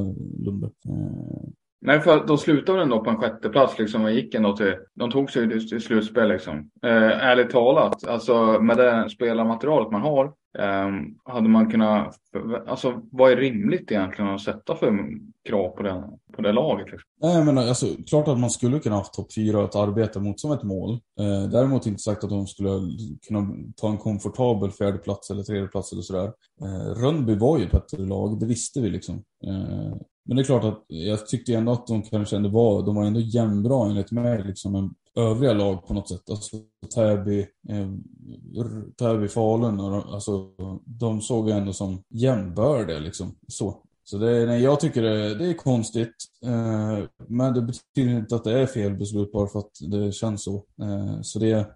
Lundberg. 0.46 0.72
Eh. 0.90 1.50
Nej, 1.86 2.02
för 2.02 2.28
de 2.28 2.38
slutade 2.38 2.82
ändå 2.82 3.04
på 3.04 3.10
en 3.10 3.18
sjätteplats 3.18 3.80
liksom 3.80 4.04
och 4.04 4.12
gick 4.12 4.34
ändå 4.36 4.58
till, 4.58 4.76
de 4.94 5.12
tog 5.12 5.32
sig 5.32 5.68
till 5.70 5.82
slutspel 5.82 6.30
liksom. 6.30 6.70
Eh, 6.84 7.28
ärligt 7.28 7.50
talat, 7.50 8.08
alltså 8.08 8.62
med 8.62 8.78
det 8.78 9.10
spelarmaterialet 9.10 9.92
man 9.92 10.02
har 10.02 10.34
Eh, 10.60 10.92
hade 11.34 11.50
man 11.50 11.72
kunnat, 11.72 12.16
alltså 12.68 13.02
vad 13.12 13.32
är 13.32 13.36
rimligt 13.36 13.92
egentligen 13.92 14.32
att 14.32 14.42
sätta 14.42 14.76
för 14.76 15.10
krav 15.50 15.70
på 15.70 15.84
det, 15.84 16.04
på 16.36 16.42
det 16.42 16.52
laget? 16.52 16.92
Liksom? 16.92 17.10
Nej, 17.22 17.46
men 17.46 17.58
alltså, 17.58 17.86
klart 18.08 18.28
att 18.28 18.40
man 18.40 18.50
skulle 18.50 18.80
kunna 18.80 18.96
haft 18.96 19.14
topp 19.14 19.34
fyra 19.34 19.64
att 19.64 19.76
arbeta 19.76 20.20
mot 20.20 20.40
som 20.40 20.52
ett 20.52 20.64
mål. 20.64 20.92
Eh, 21.20 21.50
däremot 21.52 21.86
inte 21.86 22.02
sagt 22.02 22.24
att 22.24 22.30
de 22.30 22.48
skulle 22.48 22.70
kunna 23.28 23.48
ta 23.76 23.90
en 23.90 23.98
komfortabel 23.98 24.72
fjärdeplats 24.72 25.30
eller 25.30 25.44
tredjeplats 25.44 25.92
eller 25.92 26.02
sådär. 26.02 26.32
Eh, 26.62 27.02
Rönnby 27.02 27.36
var 27.36 27.58
ju 27.58 27.66
ett 27.66 27.72
bättre 27.72 28.06
lag, 28.06 28.40
det 28.40 28.46
visste 28.46 28.82
vi 28.82 28.90
liksom. 28.90 29.16
Eh, 29.48 29.96
men 30.26 30.38
det 30.38 30.42
är 30.42 30.46
klart 30.46 30.64
att 30.64 30.84
jag 30.88 31.28
tyckte 31.28 31.54
ändå 31.54 31.72
att 31.72 31.88
de 31.88 32.04
kanske 32.04 32.36
ändå 32.36 32.50
var, 32.50 32.86
de 32.86 32.96
var 32.96 33.04
ändå 33.04 33.20
jämnbra 33.20 33.90
enligt 33.90 34.12
mig 34.12 34.44
liksom 34.44 34.96
övriga 35.16 35.54
lag 35.54 35.88
på 35.88 35.94
något 35.94 36.10
sätt. 36.10 36.30
Alltså 36.30 36.58
Täby, 36.96 37.40
eh, 37.70 37.90
Täby 39.00 39.28
Falun, 39.28 39.80
och, 39.80 40.14
alltså, 40.14 40.50
de 40.86 41.22
såg 41.22 41.50
jag 41.50 41.58
ändå 41.58 41.74
som 41.74 42.04
jämnbördiga 42.10 43.00
liksom. 43.00 43.36
Så. 43.48 43.82
Så 44.04 44.18
det, 44.18 44.46
nej, 44.46 44.64
jag 44.64 44.80
tycker 44.80 45.02
det, 45.02 45.36
det 45.36 45.46
är 45.46 45.54
konstigt. 45.54 46.16
Eh, 46.46 47.00
men 47.28 47.54
det 47.54 47.62
betyder 47.62 48.18
inte 48.18 48.36
att 48.36 48.44
det 48.44 48.60
är 48.60 48.66
fel 48.66 48.94
beslut 48.94 49.32
bara 49.32 49.48
för 49.48 49.60
att 49.60 49.72
det 49.92 50.12
känns 50.12 50.44
så. 50.44 50.56
Eh, 50.82 51.22
så 51.22 51.40
det, 51.40 51.68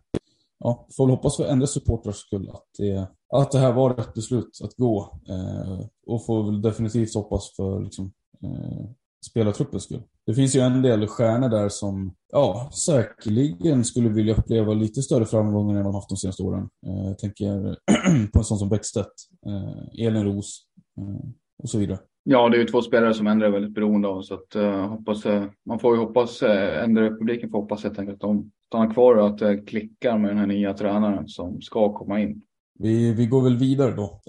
ja, 0.60 0.88
får 0.98 1.06
väl 1.06 1.16
hoppas 1.16 1.38
för 1.38 1.52
andra 1.52 1.68
supportrars 1.68 2.16
skull 2.16 2.50
att 2.50 2.66
det, 2.78 3.08
att 3.34 3.52
det 3.52 3.60
här 3.60 3.74
var 3.74 3.94
rätt 3.94 4.14
beslut 4.14 4.60
att 4.64 4.76
gå. 4.76 5.20
Eh, 5.30 5.86
och 6.08 6.26
får 6.26 6.44
väl 6.44 6.62
definitivt 6.62 7.14
hoppas 7.14 7.56
för 7.56 7.84
liksom, 7.84 8.12
eh, 8.44 8.90
spelartruppens 9.26 9.84
skull. 9.84 10.02
Det 10.26 10.34
finns 10.34 10.56
ju 10.56 10.60
en 10.60 10.82
del 10.82 11.08
stjärnor 11.08 11.50
där 11.50 11.70
som, 11.70 12.16
ja, 12.32 12.72
säkerligen 12.86 13.86
skulle 13.86 14.10
vilja 14.10 14.36
uppleva 14.36 14.74
lite 14.74 15.02
större 15.02 15.26
framgångar 15.26 15.76
än 15.76 15.84
vad 15.84 15.94
de 15.94 15.96
haft 15.96 16.10
de 16.10 16.18
senaste 16.18 16.44
åren. 16.44 16.70
Eh, 16.88 17.08
jag 17.08 17.18
tänker 17.18 17.78
på 18.34 18.40
en 18.40 18.46
sån 18.46 18.58
som 18.58 18.70
Bäckstedt, 18.70 19.14
eh, 19.46 20.06
Elin 20.06 20.24
Ros 20.24 20.66
eh, 20.98 21.30
och 21.64 21.70
så 21.70 21.78
vidare. 21.78 22.00
Ja, 22.24 22.50
det 22.50 22.58
är 22.58 22.60
ju 22.60 22.68
två 22.68 22.82
spelare 22.82 23.14
som 23.14 23.28
ändå 23.28 23.46
är 23.46 23.50
väldigt 23.50 23.74
beroende 23.74 24.08
av 24.08 24.22
så 24.22 24.34
att 24.34 24.56
uh, 24.56 24.88
hoppas, 24.88 25.26
uh, 25.26 25.46
man 25.66 25.80
får 25.80 25.96
ju 25.96 26.02
hoppas, 26.02 26.44
uh, 26.44 26.84
ändra 26.84 27.10
publiken 27.10 27.50
får 27.50 27.62
hoppas 27.62 27.84
helt 27.84 28.00
enkelt 28.00 28.16
att 28.16 28.22
de 28.22 28.52
stannar 28.68 28.94
kvar 28.94 29.16
och 29.16 29.28
att 29.28 29.38
det 29.38 29.58
klickar 29.58 30.18
med 30.18 30.32
den 30.32 30.38
här 30.38 30.48
nya 30.48 30.74
tränaren 30.74 31.28
som 31.28 31.62
ska 31.62 31.94
komma 31.94 32.20
in. 32.20 32.42
Vi, 32.80 33.14
vi 33.14 33.26
går 33.26 33.42
väl 33.42 33.58
vidare 33.58 33.96
då. 33.96 34.22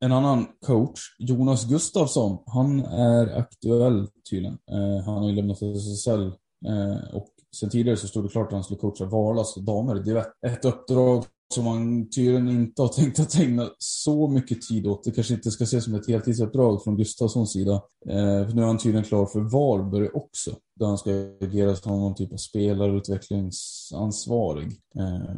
En 0.00 0.12
annan 0.12 0.46
coach, 0.66 1.00
Jonas 1.18 1.64
Gustafsson, 1.64 2.38
han 2.46 2.84
är 2.84 3.38
aktuell 3.38 4.08
tydligen. 4.30 4.58
Eh, 4.70 5.04
han 5.04 5.14
har 5.14 5.28
ju 5.28 5.36
lämnat 5.36 5.62
SSL 5.62 6.26
eh, 6.66 7.14
och 7.14 7.28
sen 7.56 7.70
tidigare 7.70 7.96
så 7.96 8.08
stod 8.08 8.24
det 8.24 8.28
klart 8.28 8.46
att 8.46 8.52
han 8.52 8.64
skulle 8.64 8.80
coacha 8.80 9.04
Valas 9.04 9.54
damer. 9.54 9.94
Det 9.94 10.10
är 10.10 10.52
ett 10.52 10.64
uppdrag 10.64 11.24
som 11.54 11.64
man 11.64 12.10
tydligen 12.10 12.48
inte 12.48 12.82
har 12.82 12.88
tänkt 12.88 13.20
att 13.20 13.34
ägna 13.34 13.70
så 13.78 14.28
mycket 14.28 14.62
tid 14.62 14.86
åt. 14.86 15.04
Det 15.04 15.10
kanske 15.10 15.34
inte 15.34 15.50
ska 15.50 15.64
ses 15.64 15.84
som 15.84 15.94
ett 15.94 16.08
heltidsuppdrag 16.08 16.84
från 16.84 16.96
Gustafssons 16.96 17.52
sida. 17.52 17.72
Eh, 18.08 18.46
för 18.46 18.52
nu 18.54 18.62
är 18.62 18.66
han 18.66 18.78
tydligen 18.78 19.04
klar 19.04 19.26
för 19.26 19.40
Varberg 19.40 20.08
också. 20.08 20.56
Där 20.76 20.86
han 20.86 20.98
ska 20.98 21.10
agera 21.40 21.76
som 21.76 22.00
någon 22.00 22.14
typ 22.14 22.32
av 22.32 22.36
spelarutvecklingsansvarig. 22.36 24.72
Eh, 24.98 25.34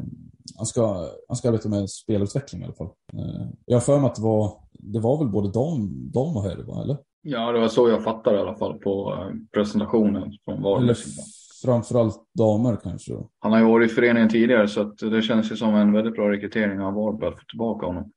han, 0.57 0.67
ska, 0.67 1.09
han 1.29 1.37
ska 1.37 1.49
arbeta 1.49 1.69
med 1.69 1.91
spelutveckling 1.91 2.63
i 2.63 2.65
alla 2.65 2.75
fall. 2.75 2.91
Eh, 3.13 3.47
jag 3.67 3.77
har 3.77 3.81
för 3.81 3.99
mig 3.99 4.07
att 4.07 4.15
det 4.15 4.23
var, 4.23 4.53
det 4.73 5.01
var 5.01 5.19
väl 5.19 5.29
både 5.29 5.51
dam, 5.51 6.11
dam 6.11 6.37
och 6.37 6.43
herr, 6.43 6.63
va? 6.63 6.83
eller? 6.83 6.97
Ja, 7.23 7.53
det 7.53 7.61
var 7.61 7.69
så 7.69 7.89
jag 7.89 8.05
fattade 8.05 8.37
i 8.37 8.41
alla 8.41 8.55
fall 8.55 8.79
på 8.79 9.13
eh, 9.13 9.35
presentationen 9.55 10.33
från 10.45 10.63
Varbergs 10.63 10.99
sida 10.99 11.23
framförallt 11.67 12.17
damer 12.39 12.77
kanske. 12.83 13.13
Han 13.39 13.53
har 13.53 13.59
ju 13.59 13.67
varit 13.67 13.91
i 13.91 13.95
föreningen 13.95 14.29
tidigare 14.29 14.69
så 14.69 14.83
det 14.85 15.23
känns 15.23 15.53
ju 15.53 15.57
som 15.57 15.75
en 15.75 15.93
väldigt 15.93 16.15
bra 16.15 16.31
rekrytering 16.31 16.81
av 16.81 16.95
Varberg 16.95 17.29
att 17.29 17.39
få 17.39 17.45
tillbaka 17.45 17.87
honom. 17.87 18.11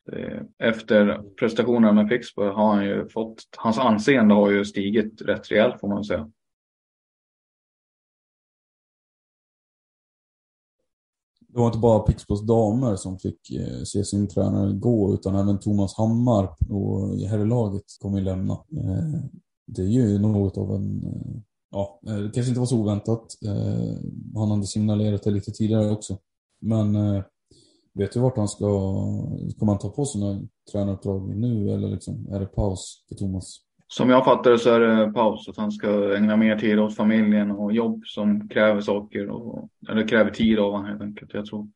Efter 0.64 1.22
prestationerna 1.40 1.94
med 1.94 2.10
Pixbo 2.10 2.44
har 2.44 2.76
han 2.76 2.86
ju 2.86 3.10
fått, 3.10 3.44
hans 3.58 3.80
anseende 3.80 4.36
har 4.36 4.52
ju 4.52 4.66
stigit 4.66 5.22
rätt 5.22 5.52
rejält 5.52 5.80
får 5.80 5.88
man 5.88 6.04
säga. 6.04 6.30
Det 11.54 11.60
var 11.60 11.66
inte 11.66 11.80
bara 11.80 12.00
Pixbos 12.00 12.48
damer 12.48 12.96
som 12.96 13.20
fick 13.20 13.52
eh, 13.52 13.84
se 13.84 14.04
sin 14.04 14.28
tränare 14.28 14.74
gå 14.74 15.14
utan 15.14 15.36
även 15.36 15.60
Thomas 15.60 15.98
Hammar 15.98 16.56
och 16.70 17.18
herrlaget 17.18 17.84
kommer 18.02 18.18
ju 18.18 18.24
lämna. 18.24 18.54
Eh, 18.54 19.24
det 19.68 19.82
är 19.82 19.86
ju 19.86 20.20
något 20.20 20.58
av 20.58 20.76
en 20.76 21.04
eh, 21.04 21.42
ja, 21.72 22.00
eh, 22.08 22.16
det 22.16 22.32
kanske 22.34 22.50
inte 22.50 22.60
var 22.60 22.68
så 22.68 22.80
oväntat. 22.80 23.38
Eh, 23.46 23.98
han 24.36 24.52
hade 24.52 24.68
signalerat 24.68 25.24
det 25.24 25.32
lite 25.32 25.52
tidigare 25.52 25.92
också. 25.92 26.18
Men 26.62 26.96
eh, 26.96 27.24
vet 27.94 28.12
du 28.14 28.20
vart 28.20 28.38
han 28.38 28.48
ska, 28.48 28.68
kommer 29.58 29.74
han 29.74 29.80
ta 29.80 29.90
på 29.90 30.06
sig 30.06 30.22
några 30.22 30.40
tränaruppdrag 30.72 31.36
nu 31.36 31.72
eller 31.72 31.90
liksom, 31.90 32.28
är 32.32 32.40
det 32.40 32.46
paus 32.46 33.06
för 33.10 33.16
Thomas? 33.16 33.69
Som 33.92 34.10
jag 34.10 34.26
fattar 34.26 34.52
det 34.52 34.60
så 34.60 34.70
är 34.70 34.80
det 34.80 35.14
paus, 35.14 35.50
att 35.50 35.58
han 35.58 35.72
ska 35.72 36.16
ägna 36.16 36.38
mer 36.38 36.60
tid 36.60 36.80
åt 36.80 36.96
familjen 36.96 37.52
och 37.52 37.74
jobb 37.74 38.02
som 38.06 38.50
kräver 38.50 38.82
saker, 38.82 39.30
och, 39.30 39.70
eller 39.90 40.08
kräver 40.08 40.32
tid 40.32 40.60
av 40.60 40.72
honom 40.72 40.88
helt 40.88 41.02
enkelt. 41.02 41.34
Jag 41.34 41.46
tror, 41.46 41.68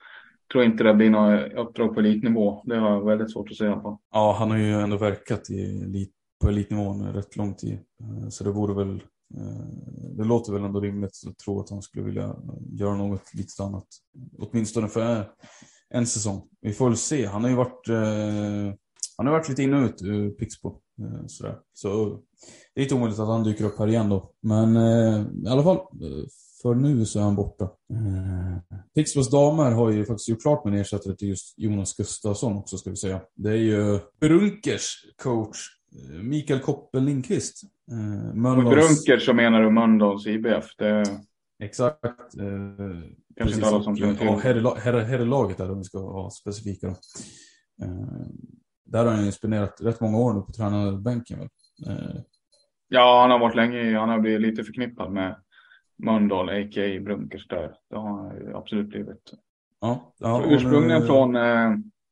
tror 0.51 0.63
inte 0.63 0.83
det 0.83 0.93
blir 0.93 1.09
några 1.09 1.47
uppdrag 1.47 1.93
på 1.93 1.99
elitnivå. 1.99 2.61
Det 2.65 2.77
har 2.77 2.89
jag 2.89 3.05
väldigt 3.05 3.31
svårt 3.31 3.51
att 3.51 3.57
säga 3.57 3.69
i 3.69 3.73
alla 3.73 3.81
fall. 3.81 3.97
Ja, 4.11 4.35
han 4.39 4.51
har 4.51 4.57
ju 4.57 4.73
ändå 4.73 4.97
verkat 4.97 5.49
i 5.49 5.81
elit, 5.83 6.11
på 6.43 6.49
elitnivån 6.49 7.13
rätt 7.13 7.35
lång 7.35 7.53
tid. 7.53 7.73
Eh, 7.73 8.29
så 8.29 8.43
det 8.43 8.51
vore 8.51 8.85
väl 8.85 8.95
eh, 9.37 10.17
det 10.17 10.23
låter 10.23 10.53
väl 10.53 10.63
ändå 10.63 10.79
rimligt 10.79 11.21
att 11.27 11.37
tro 11.37 11.59
att 11.59 11.69
han 11.69 11.81
skulle 11.81 12.05
vilja 12.05 12.35
göra 12.71 12.95
något 12.95 13.33
lite 13.33 13.63
annat. 13.63 13.87
Åtminstone 14.39 14.87
för 14.87 15.25
en 15.89 16.07
säsong. 16.07 16.41
Vi 16.61 16.73
får 16.73 16.85
väl 16.85 16.97
se. 16.97 17.25
Han 17.25 17.43
har 17.43 17.49
ju 17.49 17.55
varit, 17.55 17.89
eh, 17.89 18.75
han 19.17 19.27
har 19.27 19.31
varit 19.31 19.49
lite 19.49 19.63
in 19.63 19.73
och 19.73 19.85
ut 19.85 20.01
ur 20.01 20.29
Pixbo. 20.29 20.79
Eh, 21.03 21.25
sådär. 21.27 21.57
Så 21.73 22.19
det 22.75 22.81
är 22.81 22.83
inte 22.83 22.95
omöjligt 22.95 23.19
att 23.19 23.27
han 23.27 23.43
dyker 23.43 23.65
upp 23.65 23.79
här 23.79 23.87
igen 23.87 24.09
då. 24.09 24.31
Men 24.41 24.77
i 25.45 25.49
alla 25.49 25.63
fall, 25.63 25.77
för 26.61 26.75
nu 26.75 27.05
så 27.05 27.19
är 27.19 27.23
han 27.23 27.35
borta. 27.35 27.69
Pixbos 28.95 29.29
damer 29.29 29.71
har 29.71 29.91
ju 29.91 30.05
faktiskt 30.05 30.29
gjort 30.29 30.41
klart 30.41 30.65
med 30.65 30.73
en 30.73 30.79
ersättare 30.79 31.15
till 31.15 31.27
just 31.27 31.53
Jonas 31.59 31.93
Gustafsson 31.93 32.57
också 32.57 32.77
ska 32.77 32.89
vi 32.89 32.95
säga. 32.95 33.21
Det 33.35 33.49
är 33.49 33.55
ju 33.55 33.99
Brunkers 34.19 35.05
coach 35.23 35.57
Mikael 36.23 36.59
Koppel 36.59 37.03
Lindqvist. 37.03 37.63
Eh, 37.91 38.35
Mölndals... 38.35 38.75
Brunker 38.75 39.19
så 39.19 39.33
menar 39.33 39.61
du 39.61 39.69
Mölndals 39.71 40.27
IBF? 40.27 40.65
Det... 40.77 41.03
Exakt. 41.63 42.37
Eh, 42.39 43.09
Kanske 43.37 43.55
inte 43.55 43.67
alla 43.67 43.83
som 43.83 43.97
känner 43.97 44.15
till. 44.15 44.25
Ja, 44.63 44.75
herrlaget 44.79 45.57
där 45.57 45.71
om 45.71 45.77
vi 45.77 45.83
ska 45.83 45.99
vara 45.99 46.29
specifika. 46.29 46.87
Då. 46.87 46.93
Eh, 47.85 48.27
där 48.93 49.05
har 49.05 49.11
han 49.11 49.25
ju 49.25 49.31
spenderat 49.31 49.81
rätt 49.81 50.01
många 50.01 50.17
år 50.17 50.33
nu 50.33 50.41
på 50.41 50.51
tränarbänken. 50.51 51.39
Eh. 51.87 52.21
Ja, 52.87 53.21
han 53.21 53.31
har 53.31 53.39
varit 53.39 53.55
länge, 53.55 53.97
han 53.97 54.09
har 54.09 54.19
blivit 54.19 54.41
lite 54.41 54.63
förknippad 54.63 55.11
med 55.11 55.35
Mölndal, 55.97 56.49
a.k.a. 56.49 56.99
Brunkers 56.99 57.47
där. 57.47 57.73
Det 57.89 57.95
har 57.95 58.07
han 58.07 58.55
absolut 58.55 58.89
blivit. 58.89 59.33
Ja, 59.81 60.13
ja 60.17 60.43
ursprungligen 60.45 61.01
nu... 61.01 61.07
från, 61.07 61.35
eh, 61.35 61.71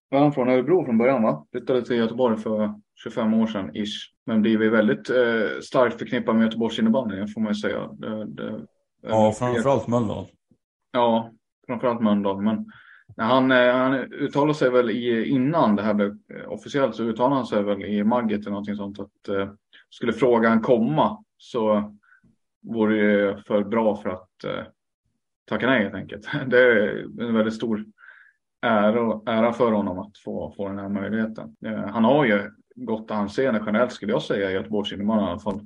var 0.09 0.19
han 0.19 0.33
från 0.33 0.49
Örebro 0.49 0.85
från 0.85 0.97
början 0.97 1.23
va? 1.23 1.45
Flyttade 1.51 1.85
till 1.85 1.97
Göteborg 1.97 2.37
för 2.37 2.73
25 3.03 3.33
år 3.33 3.47
sedan 3.47 3.75
ish. 3.75 4.13
Men 4.25 4.41
blivit 4.41 4.71
väldigt 4.71 5.09
eh, 5.09 5.59
starkt 5.63 5.99
förknippad 5.99 6.35
med 6.35 6.45
Göteborgs 6.45 6.79
innebandy 6.79 7.27
får 7.27 7.41
man 7.41 7.51
ju 7.51 7.55
säga. 7.55 7.87
Det, 7.87 8.25
det, 8.25 8.65
ja, 9.01 9.31
framförallt 9.31 9.87
Mölndal. 9.87 10.27
Ja, 10.91 11.31
framförallt 11.67 12.01
Mölndal. 12.01 12.41
Men 12.41 12.65
han, 13.17 13.51
eh, 13.51 13.73
han 13.73 13.93
uttalade 13.93 14.53
sig 14.53 14.69
väl 14.69 14.89
i, 14.89 15.25
innan 15.25 15.75
det 15.75 15.83
här 15.83 15.93
blev 15.93 16.17
eh, 16.33 16.51
officiellt 16.51 16.95
så 16.95 17.03
uttalade 17.03 17.35
han 17.35 17.45
sig 17.45 17.63
väl 17.63 17.85
i 17.85 18.03
Magget 18.03 18.39
eller 18.39 18.49
någonting 18.49 18.75
sånt 18.75 18.99
att 18.99 19.27
eh, 19.27 19.49
skulle 19.89 20.13
frågan 20.13 20.61
komma 20.61 21.23
så 21.37 21.93
vore 22.61 22.95
det 22.95 23.43
för 23.47 23.63
bra 23.63 23.95
för 23.95 24.09
att 24.09 24.43
eh, 24.43 24.63
tacka 25.49 25.67
nej 25.67 25.83
helt 25.83 25.95
enkelt. 25.95 26.29
Det 26.47 26.59
är 26.59 27.05
en 27.21 27.33
väldigt 27.33 27.53
stor 27.53 27.85
ära, 28.61 29.21
ära 29.25 29.53
för 29.53 29.71
honom 29.71 29.99
att 29.99 30.17
få, 30.17 30.53
få 30.57 30.67
den 30.67 30.79
här 30.79 30.89
möjligheten. 30.89 31.55
Eh, 31.65 31.87
han 31.87 32.03
har 32.03 32.25
ju 32.25 32.51
gott 32.75 33.11
anseende 33.11 33.63
generellt 33.65 33.91
skulle 33.91 34.11
jag 34.11 34.21
säga 34.21 34.51
i 34.51 34.53
Göteborgs 34.53 34.93
innebandy 34.93 35.23
i 35.23 35.27
alla 35.27 35.39
fall. 35.39 35.61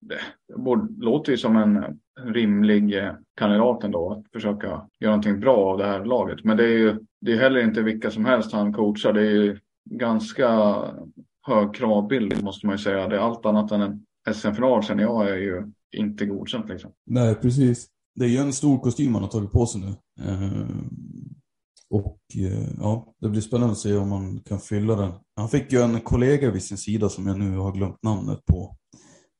Det, 0.00 0.18
det 0.48 1.04
låter 1.04 1.32
ju 1.32 1.38
som 1.38 1.56
en 1.56 2.00
rimlig 2.32 2.98
eh, 2.98 3.12
kandidat 3.36 3.84
ändå 3.84 4.12
att 4.12 4.32
försöka 4.32 4.66
göra 5.00 5.10
någonting 5.10 5.40
bra 5.40 5.56
av 5.56 5.78
det 5.78 5.86
här 5.86 6.04
laget. 6.04 6.44
Men 6.44 6.56
det 6.56 6.64
är 6.64 6.78
ju 6.78 6.98
det 7.20 7.32
är 7.32 7.36
heller 7.36 7.60
inte 7.60 7.82
vilka 7.82 8.10
som 8.10 8.24
helst 8.24 8.52
han 8.52 8.72
coachar. 8.72 9.12
Det 9.12 9.20
är 9.20 9.30
ju 9.30 9.58
ganska 9.90 10.76
hög 11.46 11.74
kravbild 11.74 12.42
måste 12.42 12.66
man 12.66 12.74
ju 12.74 12.82
säga. 12.82 13.08
Det 13.08 13.16
är 13.16 13.20
allt 13.20 13.46
annat 13.46 13.72
än 13.72 13.80
en 13.80 14.04
SM-final 14.34 14.84
sen 14.84 14.98
jag 14.98 15.30
är 15.30 15.36
ju 15.36 15.72
inte 15.96 16.26
godkänt 16.26 16.68
liksom. 16.68 16.90
Nej, 17.06 17.34
precis. 17.34 17.86
Det 18.14 18.24
är 18.24 18.28
ju 18.28 18.38
en 18.38 18.52
stor 18.52 18.78
kostym 18.78 19.14
han 19.14 19.22
har 19.22 19.30
tagit 19.30 19.52
på 19.52 19.66
sig 19.66 19.80
nu. 19.80 19.88
Eh, 20.26 20.66
och 21.90 22.18
eh, 22.36 22.68
ja, 22.78 23.14
det 23.20 23.28
blir 23.28 23.40
spännande 23.40 23.72
att 23.72 23.78
se 23.78 23.96
om 23.96 24.08
man 24.08 24.40
kan 24.40 24.60
fylla 24.60 24.96
den. 24.96 25.12
Han 25.36 25.48
fick 25.48 25.72
ju 25.72 25.80
en 25.80 26.00
kollega 26.00 26.50
vid 26.50 26.62
sin 26.62 26.78
sida 26.78 27.08
som 27.08 27.26
jag 27.26 27.38
nu 27.38 27.56
har 27.56 27.72
glömt 27.72 28.02
namnet 28.02 28.46
på. 28.46 28.76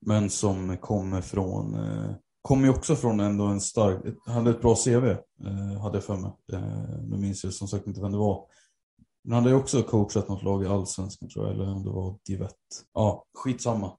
Men 0.06 0.30
som 0.30 0.76
kommer 0.76 1.20
från, 1.20 1.74
eh, 1.74 2.14
kommer 2.42 2.64
ju 2.64 2.70
också 2.70 2.96
från 2.96 3.20
ändå 3.20 3.44
en 3.44 3.60
stark, 3.60 3.98
hade 4.26 4.50
ett 4.50 4.60
bra 4.60 4.74
CV, 4.74 5.06
eh, 5.06 5.80
hade 5.82 5.96
jag 5.96 6.04
för 6.04 6.16
mig. 6.16 6.32
nu 7.02 7.16
minns 7.16 7.44
jag 7.44 7.52
som 7.52 7.68
sagt 7.68 7.86
inte 7.86 8.00
vem 8.00 8.12
det 8.12 8.18
var. 8.18 8.46
Men 9.24 9.32
han 9.32 9.42
hade 9.42 9.54
ju 9.54 9.60
också 9.60 9.82
coachat 9.82 10.28
något 10.28 10.42
lag 10.42 10.62
i 10.64 10.66
Allsvenskan 10.66 11.28
tror 11.28 11.46
jag, 11.46 11.54
eller 11.54 11.72
om 11.72 11.84
det 11.84 11.90
var 11.90 12.18
Divett. 12.26 12.56
Ja, 12.94 13.24
skitsamma. 13.38 13.92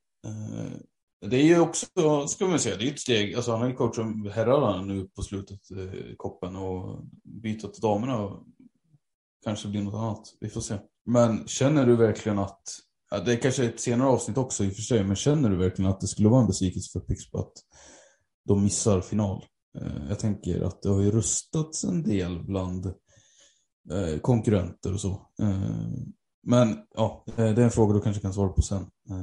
Det 1.29 1.38
är 1.38 1.43
ju 1.43 1.60
också, 1.60 1.86
ska 2.27 2.47
man 2.47 2.60
säga, 2.60 2.77
det 2.77 2.88
är 2.88 2.91
ett 2.91 2.99
steg. 2.99 3.36
Alltså 3.36 3.51
han 3.51 3.62
har 3.62 3.67
ju 3.67 3.75
coachat 3.75 4.05
herrarna 4.34 4.81
nu 4.81 5.07
på 5.07 5.21
slutet, 5.21 5.71
eh, 5.71 6.15
koppen 6.17 6.55
och 6.55 7.05
byta 7.23 7.67
till 7.67 7.81
damerna 7.81 8.21
och 8.21 8.43
kanske 9.43 9.67
blir 9.67 9.81
något 9.81 9.93
annat. 9.93 10.34
Vi 10.39 10.49
får 10.49 10.62
se. 10.62 10.77
Men 11.05 11.47
känner 11.47 11.86
du 11.86 11.95
verkligen 11.95 12.39
att, 12.39 12.62
ja, 13.12 13.19
det 13.19 13.34
är 13.34 13.38
kanske 13.38 13.65
ett 13.65 13.79
senare 13.79 14.10
avsnitt 14.10 14.38
också 14.38 14.63
i 14.63 14.69
och 14.69 14.73
för 14.73 14.81
sig, 14.81 15.03
men 15.03 15.15
känner 15.15 15.49
du 15.49 15.55
verkligen 15.55 15.91
att 15.91 16.01
det 16.01 16.07
skulle 16.07 16.29
vara 16.29 16.41
en 16.41 16.47
besvikelse 16.47 16.99
för 16.99 17.05
Pixbo 17.05 17.39
att 17.39 17.53
de 18.47 18.63
missar 18.63 19.01
final? 19.01 19.45
Eh, 19.79 20.07
jag 20.10 20.19
tänker 20.19 20.62
att 20.62 20.81
det 20.81 20.89
har 20.89 21.01
ju 21.01 21.12
rustats 21.12 21.84
en 21.84 22.03
del 22.03 22.43
bland 22.43 22.86
eh, 23.91 24.19
konkurrenter 24.21 24.93
och 24.93 25.01
så. 25.01 25.29
Eh, 25.41 25.91
Eh, 26.43 26.49
men 26.49 26.77
ja, 26.95 27.23
det 27.36 27.41
är 27.43 27.60
en 27.60 27.69
fråga 27.69 27.93
du 27.93 28.01
kanske 28.01 28.21
kan 28.21 28.34
svara 28.34 28.49
på 28.49 28.62
sen. 28.62 28.82
Eh, 29.10 29.15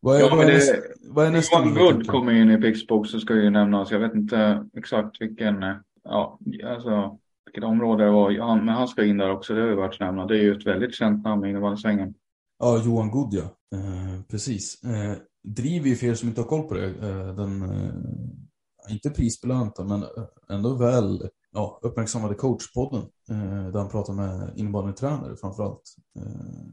vad 0.00 0.16
är, 0.16 0.20
ja, 0.20 0.36
vad 0.36 0.44
är, 0.44 0.52
det, 0.52 0.82
vad 1.08 1.26
är 1.26 1.30
nästa 1.30 1.58
Johan 1.58 1.74
Wood 1.74 2.06
kommer 2.06 2.32
in 2.32 2.50
i 2.50 2.56
Pixbox 2.56 3.10
så 3.10 3.20
ska 3.20 3.34
ju 3.34 3.50
nämnas. 3.50 3.90
Jag 3.90 3.98
vet 3.98 4.14
inte 4.14 4.68
exakt 4.76 5.20
vilken, 5.20 5.64
ja, 6.04 6.38
alltså 6.64 7.18
vilket 7.46 7.64
område 7.64 8.04
det 8.04 8.10
var. 8.10 8.30
Ja, 8.30 8.54
men 8.54 8.68
han 8.68 8.88
ska 8.88 9.04
in 9.04 9.18
där 9.18 9.30
också, 9.30 9.54
det 9.54 9.60
har 9.60 9.68
ju 9.68 9.74
varit 9.74 10.00
nämna. 10.00 10.26
Det 10.26 10.38
är 10.38 10.42
ju 10.42 10.56
ett 10.56 10.66
väldigt 10.66 10.94
känt 10.94 11.24
namn 11.24 11.44
i 11.44 11.50
innebandysvängen. 11.50 12.14
Ja, 12.58 12.82
Johan 12.84 13.10
Goodja. 13.10 13.42
Eh, 13.42 14.22
precis. 14.30 14.84
Eh, 14.84 15.16
driver 15.44 15.88
ju 15.88 15.96
för 15.96 16.06
er 16.06 16.14
som 16.14 16.28
inte 16.28 16.40
har 16.40 16.48
koll 16.48 16.68
på 16.68 16.74
det, 16.74 16.86
eh, 16.86 17.34
den, 17.34 17.62
eh, 17.62 18.92
inte 18.92 19.10
prisbelönta, 19.10 19.84
men 19.84 20.04
ändå 20.50 20.74
väl 20.74 21.28
ja, 21.56 21.78
uppmärksammade 21.82 22.34
coachpodden. 22.34 23.02
Eh, 23.30 23.68
där 23.72 23.78
han 23.78 23.88
pratar 23.88 24.12
med 24.12 24.52
innebandytränare 24.58 25.36
framförallt. 25.36 25.96
Eh, 26.18 26.66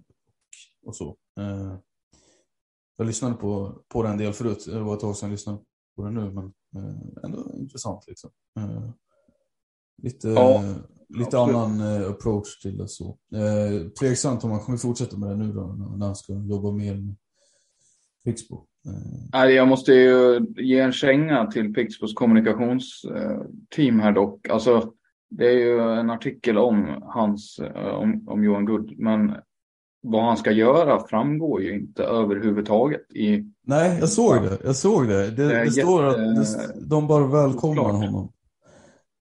och 0.86 0.96
så. 0.96 1.18
Eh, 1.40 1.76
jag 2.98 3.08
lyssnade 3.08 3.36
på, 3.36 3.82
på 3.88 4.04
den 4.04 4.18
del 4.18 4.34
förut, 4.34 4.66
det 4.66 4.80
var 4.80 4.94
ett 4.94 5.00
tag 5.00 5.16
sedan 5.18 5.30
jag 5.30 5.32
lyssnade 5.32 5.60
på 5.96 6.04
den 6.04 6.14
nu, 6.14 6.32
men 6.32 6.46
eh, 6.76 7.24
ändå 7.24 7.52
intressant 7.54 8.04
liksom. 8.08 8.30
Eh, 8.60 8.90
lite 10.02 10.28
Ja, 10.28 10.64
lite 11.10 11.40
absolut. 11.40 11.56
annan 11.56 12.02
eh, 12.02 12.10
approach 12.10 12.60
till 12.62 12.78
det 12.78 12.88
så. 12.88 13.18
Eh, 13.36 13.90
tveksamt 14.00 14.44
om 14.44 14.52
han 14.52 14.60
kommer 14.60 14.78
fortsätta 14.78 15.18
med 15.18 15.30
det 15.30 15.36
nu 15.36 15.54
då, 15.54 15.68
när 15.98 16.06
han 16.06 16.16
ska 16.16 16.34
jobba 16.34 16.72
mer 16.72 16.96
med 16.96 17.16
Pixbo. 18.26 18.68
Eh, 19.36 19.46
jag 19.46 19.68
måste 19.68 19.94
ju 19.94 20.46
ge 20.56 20.80
en 20.80 20.92
känga 20.92 21.46
till 21.48 21.74
Pixbos 21.74 22.14
kommunikationsteam 22.14 24.00
här 24.00 24.12
dock. 24.12 24.50
Alltså, 24.50 24.92
det 25.30 25.46
är 25.46 25.58
ju 25.58 25.80
en 25.80 26.10
artikel 26.10 26.58
om 26.58 26.88
hans, 27.02 27.60
eh, 27.60 27.88
om, 27.88 28.30
om 28.30 28.44
Johan 28.44 28.66
Good, 28.66 28.94
men 29.00 29.36
vad 30.02 30.24
han 30.24 30.38
ska 30.38 30.52
göra 30.52 31.08
framgår 31.08 31.62
ju 31.62 31.74
inte 31.74 32.04
överhuvudtaget 32.04 33.14
i 33.14 33.46
nej, 33.66 33.98
jag 34.00 34.10
såg 34.10 34.44
det. 34.44 34.58
Jag 34.64 34.76
såg 34.76 35.08
det. 35.08 35.32
Det, 35.32 35.48
Det 35.48 35.64
det 35.64 35.72
står 35.72 36.06
att 36.06 36.18
det, 36.18 36.46
de 36.90 37.08
bara 37.08 37.28
välkomnar 37.28 37.84
honom. 37.84 38.30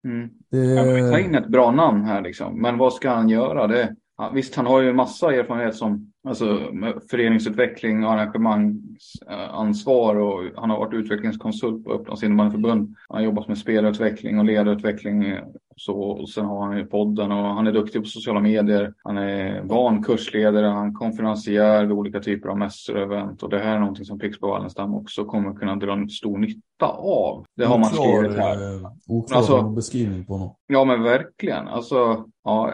Mm. 0.04 0.30
Det, 0.50 0.58
Ja, 0.58 0.82
vi 0.82 1.00
tar 1.00 1.18
in 1.18 1.34
ett 1.34 1.48
bra 1.48 1.70
namn 1.70 2.04
här 2.04 2.22
liksom. 2.22 2.60
Men 2.62 2.78
vad 2.78 2.92
ska 2.92 3.10
han 3.10 3.28
göra? 3.28 3.66
Det, 3.66 3.96
ja, 4.22 4.30
visst, 4.34 4.54
han 4.54 4.66
har 4.66 4.80
ju 4.80 4.92
massa 4.92 5.34
erfarenhet 5.34 5.76
som 5.76 6.12
alltså, 6.28 6.44
med 6.72 7.02
föreningsutveckling 7.10 8.04
och 8.04 8.12
arrangemangsansvar 8.12 10.16
och 10.16 10.42
han 10.56 10.70
har 10.70 10.78
varit 10.78 10.94
utvecklingskonsult 10.94 11.84
på 11.84 11.92
Upplands 11.92 12.22
innebandyförbund. 12.22 12.96
Han 13.08 13.16
har 13.16 13.24
jobbat 13.24 13.48
med 13.48 13.58
spelutveckling 13.58 14.38
och 14.38 14.44
ledarutveckling. 14.44 15.24
Eh, 15.24 15.42
så, 15.76 16.00
och 16.00 16.28
sen 16.28 16.44
har 16.44 16.66
han 16.66 16.76
ju 16.78 16.86
podden 16.86 17.32
och 17.32 17.38
han 17.54 17.66
är 17.66 17.72
duktig 17.72 18.02
på 18.02 18.08
sociala 18.08 18.40
medier. 18.40 18.94
Han 19.04 19.18
är 19.18 19.62
van 19.62 20.02
kursledare, 20.02 20.66
han 20.66 20.94
konferencier 20.94 21.82
vid 21.84 21.92
olika 21.92 22.20
typer 22.20 22.48
av 22.48 22.58
mässor 22.58 22.96
och 22.96 23.02
event. 23.02 23.42
Och 23.42 23.50
det 23.50 23.58
här 23.58 23.74
är 23.74 23.78
någonting 23.80 24.04
som 24.04 24.18
Pixbo 24.18 24.48
Wallenstam 24.48 24.94
också 24.94 25.24
kommer 25.24 25.54
kunna 25.54 25.76
dra 25.76 26.08
stor 26.08 26.38
nytta 26.38 26.86
av. 26.98 27.44
Det 27.56 27.64
har 27.64 27.78
man 27.78 27.84
skrivit 27.90 28.36
här. 28.38 28.74
eh, 28.76 28.90
Oklar 29.08 29.36
Alltså- 29.38 29.62
beskrivning 29.62 30.24
på 30.24 30.32
honom. 30.32 30.54
Ja 30.66 30.84
men 30.84 31.02
verkligen. 31.02 31.68
Alltså, 31.68 32.24
ja, 32.44 32.72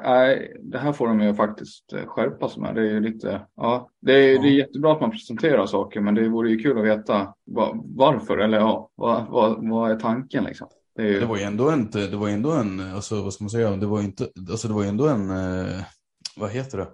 det 0.63 0.79
här 0.79 0.93
får 0.93 1.09
de 1.09 1.21
ju 1.21 1.35
faktiskt 1.35 1.93
eh, 1.93 2.07
skärpa 2.07 2.49
sig 2.49 2.63
med. 2.63 2.75
Det 2.75 2.81
är 2.81 2.85
ju 2.93 3.01
lite, 3.01 3.41
ja, 3.57 3.89
det 4.01 4.13
är, 4.13 4.35
Ja. 4.35 4.43
det 4.43 4.49
är 4.49 4.53
jättebra 4.53 4.93
att 4.93 5.01
man 5.01 5.11
presenterar 5.11 5.67
saker 5.67 6.01
men 6.01 6.15
det 6.15 6.29
vore 6.29 6.51
ju 6.51 6.59
kul 6.59 6.79
att 6.79 6.85
veta 6.85 7.35
va, 7.47 7.71
varför 7.85 8.39
eller 8.39 8.59
ja, 8.59 8.89
vad, 8.95 9.27
vad, 9.29 9.69
vad 9.71 9.91
är 9.91 9.97
tanken 9.97 10.45
liksom? 10.45 10.69
Det 10.99 11.05
ju, 11.09 11.21
Det 11.21 11.27
var 11.27 11.37
ju 11.37 11.43
ändå 11.43 11.71
en, 11.71 11.91
det 11.91 12.17
var 12.17 12.29
ändå 12.29 12.53
en, 12.53 12.81
alltså 12.81 13.23
vad 13.23 13.35
ska 13.35 13.45
man 13.45 13.51
säga, 13.51 13.77
det 13.77 13.87
var 13.87 14.03
inte, 14.03 14.29
alltså 14.51 14.69
det 14.69 14.75
var 14.75 14.85
ändå 14.85 15.09
en, 15.09 15.31
eh, 15.31 15.83
vad 16.37 16.51
heter 16.51 16.79
det? 16.79 16.89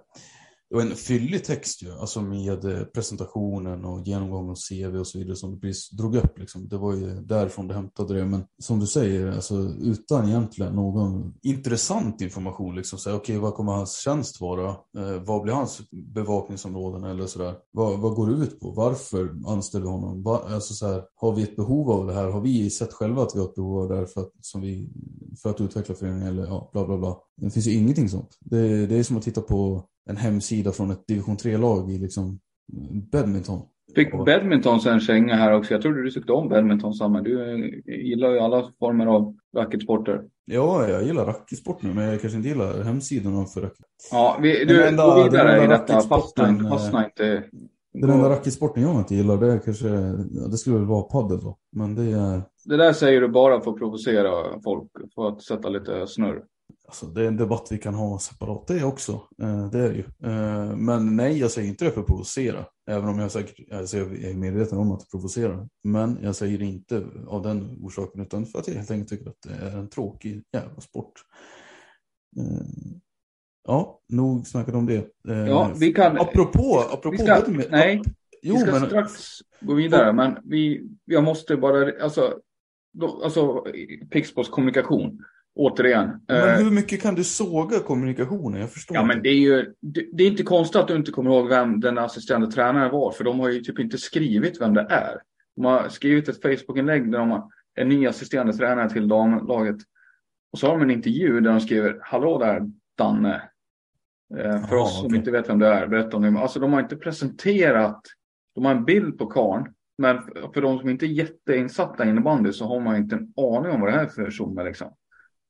Det 0.69 0.75
var 0.75 0.81
en 0.81 0.95
fyllig 0.95 1.43
text 1.43 1.83
ju, 1.83 1.91
alltså 1.91 2.21
med 2.21 2.93
presentationen 2.93 3.85
och 3.85 4.07
genomgång 4.07 4.49
av 4.49 4.55
CV 4.55 4.99
och 4.99 5.07
så 5.07 5.17
vidare 5.17 5.35
som 5.35 5.51
du 5.51 5.59
precis 5.59 5.89
drog 5.89 6.15
upp 6.15 6.39
liksom. 6.39 6.67
Det 6.67 6.77
var 6.77 6.93
ju 6.93 7.21
därifrån 7.21 7.67
du 7.67 7.73
hämtade 7.73 8.13
det, 8.13 8.25
men 8.25 8.43
som 8.59 8.79
du 8.79 8.87
säger, 8.87 9.31
alltså 9.31 9.55
utan 9.81 10.27
egentligen 10.29 10.75
någon 10.75 11.33
intressant 11.41 12.21
information 12.21 12.75
liksom. 12.75 12.99
Så 12.99 13.09
här, 13.09 13.17
Okej, 13.17 13.37
vad 13.37 13.53
kommer 13.53 13.71
hans 13.71 13.97
tjänst 13.97 14.41
vara? 14.41 14.69
Eh, 14.69 15.23
vad 15.25 15.41
blir 15.41 15.53
hans 15.53 15.81
bevakningsområden 15.91 17.03
eller 17.03 17.27
sådär? 17.27 17.55
Vad, 17.71 17.99
vad 17.99 18.15
går 18.15 18.27
det 18.27 18.33
ut 18.33 18.59
på? 18.59 18.71
Varför 18.71 19.35
anställer 19.47 19.85
vi 19.85 19.91
honom? 19.91 20.23
Va, 20.23 20.41
alltså 20.49 20.73
så 20.73 20.87
här, 20.87 21.03
har 21.15 21.35
vi 21.35 21.43
ett 21.43 21.55
behov 21.55 21.91
av 21.91 22.07
det 22.07 22.13
här? 22.13 22.29
Har 22.29 22.41
vi 22.41 22.69
sett 22.69 22.93
själva 22.93 23.23
att 23.23 23.35
vi 23.35 23.39
har 23.39 23.45
ett 23.45 23.55
behov 23.55 23.81
av 23.81 23.89
det 23.89 23.95
här 23.95 24.05
för 24.05 24.21
att, 24.21 24.31
som 24.41 24.61
vi, 24.61 24.89
för 25.41 25.49
att 25.49 25.61
utveckla 25.61 25.95
föreningen 25.95 26.27
eller 26.27 26.45
ja, 26.45 26.69
bla 26.73 26.85
bla 26.85 26.97
bla. 26.97 27.17
Det 27.37 27.49
finns 27.49 27.67
ju 27.67 27.73
ingenting 27.73 28.09
sånt. 28.09 28.37
Det, 28.39 28.87
det 28.87 28.95
är 28.95 29.03
som 29.03 29.17
att 29.17 29.23
titta 29.23 29.41
på 29.41 29.85
en 30.09 30.17
hemsida 30.17 30.71
från 30.71 30.91
ett 30.91 31.07
division 31.07 31.37
3-lag 31.37 31.91
i 31.91 31.97
liksom 31.97 32.39
badminton. 33.11 33.61
fick 33.95 34.11
badminton 34.25 34.79
en 34.87 34.99
känga 34.99 35.35
här 35.35 35.51
också. 35.51 35.73
Jag 35.73 35.81
trodde 35.81 36.03
du 36.03 36.11
tyckte 36.11 36.31
om 36.31 36.49
badminton 36.49 36.93
Samme. 36.93 37.21
Du 37.21 37.51
eh, 37.51 37.95
gillar 38.03 38.31
ju 38.31 38.39
alla 38.39 38.71
former 38.79 39.05
av 39.05 39.35
racketsporter. 39.57 40.21
Ja, 40.45 40.87
jag 40.89 41.03
gillar 41.03 41.25
racketsport 41.25 41.81
nu, 41.81 41.93
men 41.93 42.03
jag 42.05 42.21
kanske 42.21 42.37
inte 42.37 42.49
gillar 42.49 42.83
hemsidorna 42.83 43.45
för 43.45 43.61
racket. 43.61 43.85
Ja, 44.11 44.37
vi, 44.41 44.65
du, 44.65 44.87
enda- 44.87 45.15
gå 45.15 45.23
vidare 45.23 45.63
i 45.63 45.67
detta. 45.67 46.01
Fastna. 46.01 46.69
Fastna 46.69 47.05
inte. 47.05 47.43
Den 47.93 48.09
enda 48.09 48.29
racketsporten 48.29 48.83
jag 48.83 48.95
inte 48.97 49.15
gillar, 49.15 49.37
det 49.37 49.53
är 49.53 49.59
kanske, 49.59 49.87
det 50.51 50.57
skulle 50.57 50.75
väl 50.75 50.85
vara 50.85 51.01
padel 51.01 51.39
då. 51.39 51.57
Men 51.75 51.95
det 51.95 52.03
är, 52.03 52.41
Det 52.65 52.77
där 52.77 52.93
säger 52.93 53.21
du 53.21 53.27
bara 53.27 53.61
för 53.61 53.71
att 53.71 53.77
provocera 53.77 54.61
folk. 54.63 54.91
För 55.15 55.27
att 55.27 55.41
sätta 55.43 55.69
lite 55.69 56.07
snurr. 56.07 56.43
Alltså, 56.87 57.05
det 57.05 57.21
är 57.23 57.27
en 57.27 57.37
debatt 57.37 57.67
vi 57.71 57.77
kan 57.77 57.93
ha 57.93 58.19
separat 58.19 58.67
det 58.67 58.83
också. 58.83 59.11
Eh, 59.41 59.69
det 59.69 59.79
är 59.79 59.89
det 59.89 59.95
ju. 59.95 60.05
Eh, 60.31 60.75
men 60.75 61.15
nej, 61.15 61.37
jag 61.39 61.51
säger 61.51 61.69
inte 61.69 61.85
det 61.85 61.91
för 61.91 62.01
att 62.01 62.07
provocera. 62.07 62.65
Även 62.89 63.09
om 63.09 63.19
jag, 63.19 63.31
säkert, 63.31 63.71
alltså, 63.73 63.97
jag 63.97 64.23
är 64.23 64.33
medveten 64.33 64.77
om 64.77 64.91
att 64.91 64.99
det 64.99 65.09
provocerar. 65.11 65.67
Men 65.83 66.19
jag 66.21 66.35
säger 66.35 66.57
det 66.57 66.65
inte 66.65 67.05
av 67.27 67.41
den 67.43 67.77
orsaken 67.81 68.21
utan 68.21 68.45
för 68.45 68.59
att 68.59 68.67
jag 68.67 68.75
helt 68.75 68.91
enkelt 68.91 69.09
tycker 69.09 69.29
att 69.29 69.41
det 69.47 69.65
är 69.65 69.77
en 69.77 69.89
tråkig 69.89 70.43
jävla 70.53 70.81
sport. 70.81 71.11
Eh, 72.37 72.65
ja, 73.67 73.99
nog 74.09 74.47
snackat 74.47 74.75
om 74.75 74.85
det. 74.85 75.07
Ja, 75.23 75.71
vi 75.79 75.93
kan... 75.93 76.17
Apropå, 76.17 76.83
apropå 76.91 77.11
vi 77.11 77.17
ska, 77.17 77.35
badminton- 77.35 77.67
nej, 77.71 78.01
Jo, 78.41 78.55
vi 78.55 78.61
ska 78.61 78.71
men 78.71 78.85
strax 78.85 79.11
gå 79.61 79.73
vidare, 79.73 80.13
men 80.13 80.37
vi, 80.43 80.89
jag 81.05 81.23
måste 81.23 81.57
bara, 81.57 82.03
alltså, 82.03 82.39
alltså 83.23 83.65
Pixbos 84.11 84.49
kommunikation, 84.49 85.23
återigen. 85.55 86.09
Eh, 86.09 86.15
Men 86.27 86.63
hur 86.65 86.71
mycket 86.71 87.01
kan 87.01 87.15
du 87.15 87.23
såga 87.23 87.79
kommunikationen? 87.79 88.61
Jag 88.61 88.71
förstår 88.71 88.97
ja, 88.97 89.03
men 89.05 89.17
inte. 89.17 89.29
det 89.29 89.33
är 89.35 89.39
ju, 89.39 89.73
det, 89.81 90.05
det 90.13 90.23
är 90.23 90.27
inte 90.27 90.43
konstigt 90.43 90.75
att 90.81 90.87
du 90.87 90.95
inte 90.95 91.11
kommer 91.11 91.31
ihåg 91.31 91.47
vem 91.47 91.79
den 91.79 91.97
assisterande 91.97 92.51
tränaren 92.51 92.91
var, 92.91 93.11
för 93.11 93.23
de 93.23 93.39
har 93.39 93.49
ju 93.49 93.59
typ 93.61 93.79
inte 93.79 93.97
skrivit 93.97 94.61
vem 94.61 94.73
det 94.73 94.87
är. 94.89 95.17
De 95.55 95.65
har 95.65 95.89
skrivit 95.89 96.29
ett 96.29 96.41
Facebook-inlägg 96.41 97.11
där 97.11 97.19
de 97.19 97.31
har 97.31 97.49
en 97.75 97.89
ny 97.89 98.07
assisterande 98.07 98.53
tränare 98.53 98.89
till 98.89 99.07
damlaget. 99.07 99.77
Och 100.53 100.59
så 100.59 100.67
har 100.67 100.73
de 100.73 100.81
en 100.83 100.91
intervju 100.91 101.39
där 101.41 101.51
de 101.51 101.59
skriver, 101.59 101.99
hallå 102.01 102.37
där 102.39 102.61
Danne. 102.97 103.41
Eh, 104.37 104.67
för 104.67 104.75
Jaha, 104.75 104.81
oss 104.83 105.01
som 105.01 105.15
inte 105.15 105.31
vet 105.31 105.49
vem 105.49 105.59
det 105.59 105.67
är, 105.67 105.87
berätta 105.87 106.17
om 106.17 106.23
det. 106.33 106.39
Alltså 106.39 106.59
de 106.59 106.73
har 106.73 106.79
inte 106.79 106.95
presenterat, 106.95 108.01
de 108.55 108.65
har 108.65 108.71
en 108.75 108.85
bild 108.85 109.17
på 109.17 109.25
karn. 109.25 109.73
Men 109.97 110.21
för- 110.53 110.61
de 110.61 110.79
som 110.79 110.89
inte 110.89 111.05
är 111.05 111.07
jätteinsatta 111.07 112.05
i 112.05 112.09
innebandy 112.09 112.51
så 112.53 112.65
har 112.65 112.79
man 112.79 112.95
inte 112.95 113.15
en 113.15 113.33
aning 113.37 113.71
om 113.71 113.81
vad 113.81 113.89
det 113.89 113.93
här 113.97 114.03
är 114.03 114.07
för 114.07 114.25
person. 114.25 114.63
Liksom. 114.65 114.93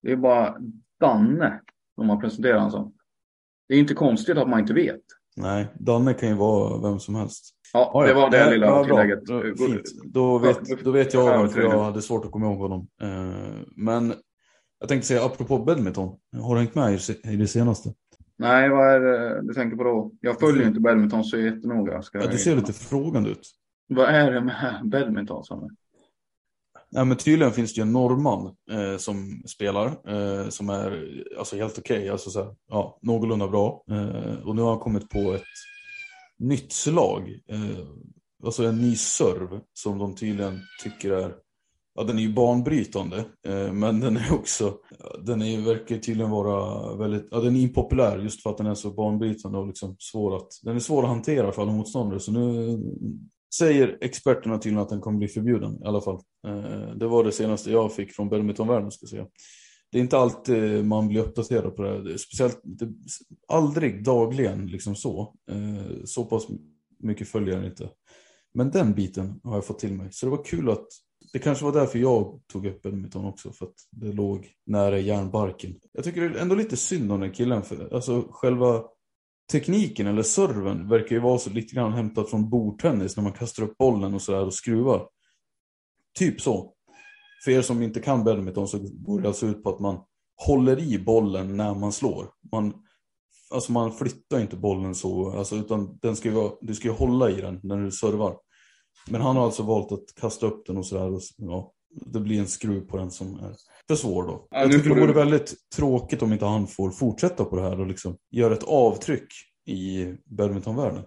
Det 0.06 0.12
är 0.12 0.16
bara 0.16 0.56
Danne 1.00 1.62
de 1.98 2.10
har 2.10 2.18
presenterat 2.18 2.56
honom 2.56 2.72
som. 2.72 2.94
Det 3.68 3.74
är 3.76 3.80
inte 3.80 3.94
konstigt 3.94 4.38
att 4.38 4.50
man 4.50 4.60
inte 4.60 4.74
vet. 4.74 5.02
Nej, 5.38 5.68
Danne 5.80 6.14
kan 6.14 6.30
ju 6.30 6.36
vara 6.36 6.90
vem 6.90 7.00
som 7.00 7.16
helst. 7.16 7.56
Ja, 7.74 8.04
det 8.08 8.14
var 8.14 8.30
det 8.30 8.38
Ja, 8.38 8.50
lilla 8.50 8.66
ja, 8.66 8.84
bra. 8.84 9.02
tillägget. 9.02 9.58
Fint. 9.60 10.04
Då 10.14 10.38
vet, 10.38 10.84
då 10.84 10.92
vet 10.92 11.14
jag 11.14 11.34
ja, 11.34 11.38
varför 11.38 11.62
jag 11.62 11.84
hade 11.84 12.02
svårt 12.02 12.26
att 12.26 12.32
komma 12.32 12.46
ihåg 12.46 12.58
honom. 12.60 12.88
Eh, 13.02 13.62
Men 13.76 14.14
jag 14.80 14.90
tänkte 14.90 15.08
säga, 15.08 15.26
apropå 15.26 15.58
badminton. 15.58 16.18
Har 16.42 16.56
du 16.56 16.62
hängt 16.62 16.76
med 16.76 17.00
i 17.24 17.36
det 17.36 17.48
senaste? 17.48 17.94
Nej, 18.38 18.70
vad 18.70 18.88
är 18.94 19.00
det 19.00 19.42
du 19.48 19.54
tänker 19.54 19.78
på 19.78 19.84
då? 19.84 20.12
Jag 20.22 20.40
följer 20.40 20.62
ju 20.62 20.68
inte 20.68 20.80
badminton 20.80 21.24
så 21.24 21.38
jättenoga. 21.38 22.02
Ska 22.02 22.18
Ja, 22.20 22.28
du 22.32 22.38
ser 22.38 22.56
lite 22.56 22.74
frågande 22.74 23.30
ut. 23.30 23.52
Vad 23.88 24.10
är 24.10 24.32
det 24.32 24.42
med 24.42 24.82
badminton? 24.84 25.44
Samme? 25.44 25.70
Nej, 26.96 27.06
men 27.06 27.18
tydligen 27.18 27.54
finns 27.54 27.74
det 27.74 27.80
ju 27.80 27.82
en 27.82 27.92
norrman 27.92 28.56
eh, 28.72 28.98
som 28.98 29.44
spelar, 29.46 29.88
eh, 29.88 30.50
som 30.50 30.70
är 30.70 31.14
alltså, 31.40 31.56
helt 31.56 31.80
okej, 31.80 32.10
alltså, 32.10 32.30
så 32.30 32.44
här, 32.44 32.56
ja, 32.70 33.00
någorlunda 33.02 33.48
bra. 33.48 33.84
Eh, 33.92 34.48
och 34.48 34.56
nu 34.56 34.62
har 34.62 34.70
han 34.70 34.80
kommit 34.80 35.10
på 35.10 35.34
ett 35.34 35.42
nytt 36.40 36.72
slag, 36.72 37.30
eh, 37.50 37.88
alltså 38.46 38.64
en 38.64 38.82
ny 38.82 38.96
serv 38.96 39.60
som 39.74 39.98
de 39.98 40.16
tydligen 40.16 40.60
tycker 40.84 41.12
är, 41.12 41.34
ja 41.96 42.04
den 42.04 42.18
är 42.18 42.22
ju 42.22 42.34
banbrytande, 42.34 43.26
eh, 43.48 43.74
men 43.74 44.00
den 44.00 44.18
är 44.18 44.34
också, 44.34 44.74
den 45.24 45.42
är, 45.42 45.62
verkar 45.62 45.98
tydligen 45.98 46.32
vara 46.32 46.96
väldigt, 46.96 47.28
ja 47.32 47.40
den 47.40 47.56
är 47.56 47.60
impopulär 47.60 48.18
just 48.18 48.44
för 48.44 48.50
att 48.50 48.58
den 48.58 48.68
är 48.68 48.76
så 48.76 48.92
banbrytande 48.92 49.58
och 49.58 49.68
liksom 49.68 49.96
svår 50.00 50.36
att, 50.36 50.48
den 50.64 50.76
är 50.76 50.80
svår 50.80 51.04
att 51.04 51.10
hantera 51.10 51.52
för 51.52 51.62
alla 51.62 51.72
motståndare. 51.72 52.20
Så 52.20 52.32
nu 52.32 52.78
säger 53.58 53.98
experterna 54.02 54.58
tydligen 54.58 54.84
att 54.84 54.90
den 54.90 55.02
kommer 55.02 55.18
bli 55.18 55.28
förbjuden 55.28 55.84
i 55.84 55.86
alla 55.86 56.02
fall. 56.02 56.20
Eh, 56.48 56.96
Det 56.96 57.08
var 57.08 57.24
det 57.24 57.32
senaste 57.32 57.72
jag 57.72 57.94
fick 57.94 58.12
från 58.12 58.30
badmintonvärlden 58.30 58.92
ska 58.92 59.04
jag 59.04 59.10
säga. 59.10 59.28
Det 59.92 59.98
är 59.98 60.02
inte 60.02 60.18
alltid 60.18 60.76
eh, 60.76 60.84
man 60.84 61.08
blir 61.08 61.22
uppdaterad 61.22 61.76
på 61.76 61.84
det 61.84 61.90
här. 61.90 62.18
Speciellt, 62.18 62.60
det, 62.64 62.90
aldrig 63.48 64.04
dagligen 64.04 64.68
liksom 64.68 64.96
så. 64.96 65.36
Eh, 65.52 66.04
Så 66.06 66.26
pass 66.26 66.48
mycket 67.00 67.28
följer 67.28 67.56
jag 67.56 67.66
inte. 67.66 67.90
Men 68.54 68.72
den 68.72 68.94
biten 68.94 69.40
har 69.44 69.56
jag 69.56 69.66
fått 69.66 69.80
till 69.80 69.94
mig. 69.94 70.08
Så 70.12 70.26
det 70.26 70.30
var 70.30 70.44
kul 70.44 70.70
att 70.70 70.88
det 71.34 71.40
kanske 71.40 71.66
var 71.66 71.72
därför 71.72 72.00
jag 72.00 72.42
tog 72.54 72.66
upp 72.66 72.82
badminton 72.82 73.26
också, 73.26 73.52
för 73.52 73.66
att 73.66 73.76
det 73.92 74.12
låg 74.12 74.48
nära 74.66 75.00
järnbarken. 75.00 75.76
Jag 75.92 76.04
tycker 76.04 76.22
det 76.30 76.38
är 76.38 76.42
ändå 76.42 76.56
lite 76.56 76.78
synd 76.78 77.12
om 77.12 77.20
den 77.20 77.32
killen, 77.32 77.64
för 77.64 77.94
alltså 77.96 78.28
själva 78.32 78.84
tekniken 79.52 80.08
eller 80.08 80.24
serven 80.24 80.90
verkar 80.90 81.16
ju 81.16 81.22
vara 81.22 81.38
så 81.38 81.50
lite 81.50 81.76
grann 81.76 81.94
hämtat 81.94 82.30
från 82.30 82.50
bordtennis 82.50 83.18
när 83.18 83.24
man 83.24 83.34
kastar 83.34 83.64
upp 83.64 83.78
bollen 83.78 84.14
och 84.14 84.22
sådär 84.22 84.46
och 84.46 84.54
skruvar. 84.54 85.08
Typ 86.20 86.42
så. 86.42 86.74
För 87.44 87.52
er 87.52 87.62
som 87.62 87.82
inte 87.82 88.00
kan 88.00 88.24
badminton 88.24 88.68
så 88.68 88.80
går 88.82 89.22
det 89.22 89.28
alltså 89.28 89.46
ut 89.46 89.64
på 89.64 89.70
att 89.70 89.80
man 89.80 90.00
håller 90.36 90.80
i 90.80 91.00
bollen 91.00 91.58
när 91.58 91.76
man 91.76 91.92
slår. 91.92 92.32
Man, 92.52 92.74
alltså 93.52 93.72
man 93.72 93.94
flyttar 93.94 94.40
inte 94.40 94.56
bollen 94.56 94.96
så, 94.96 95.32
alltså, 95.38 95.56
utan 95.56 96.00
den 96.02 96.16
ska 96.16 96.32
vara, 96.32 96.52
du 96.62 96.76
ska 96.76 96.88
ju 96.88 96.94
hålla 96.94 97.30
i 97.30 97.42
den 97.42 97.60
när 97.64 97.78
du 97.78 97.92
servar. 97.92 98.38
Men 99.10 99.22
han 99.22 99.36
har 99.36 99.44
alltså 99.44 99.64
valt 99.64 99.92
att 99.92 100.16
kasta 100.16 100.46
upp 100.46 100.66
den 100.66 100.78
och 100.78 100.86
sådär. 100.86 101.14
Och, 101.14 101.22
ja, 101.38 101.74
det 101.90 102.20
blir 102.20 102.40
en 102.40 102.48
skruv 102.48 102.82
på 102.82 102.98
den 102.98 103.12
som 103.12 103.36
är 103.36 103.56
för 103.88 103.96
svår 103.96 104.24
då. 104.24 104.48
Ja, 104.52 104.60
jag 104.60 104.72
tycker 104.72 104.90
det 104.90 104.96
vore 104.96 105.08
du... 105.08 105.14
väldigt 105.14 105.54
tråkigt 105.76 106.22
om 106.22 106.34
inte 106.34 106.46
han 106.46 106.68
får 106.68 106.92
fortsätta 106.92 107.46
på 107.46 107.56
det 107.56 107.62
här 107.62 107.80
och 107.80 107.88
liksom 107.88 108.18
göra 108.32 108.54
ett 108.54 108.64
avtryck 108.64 109.28
i 109.68 110.14
badmintonvärlden. 110.26 111.04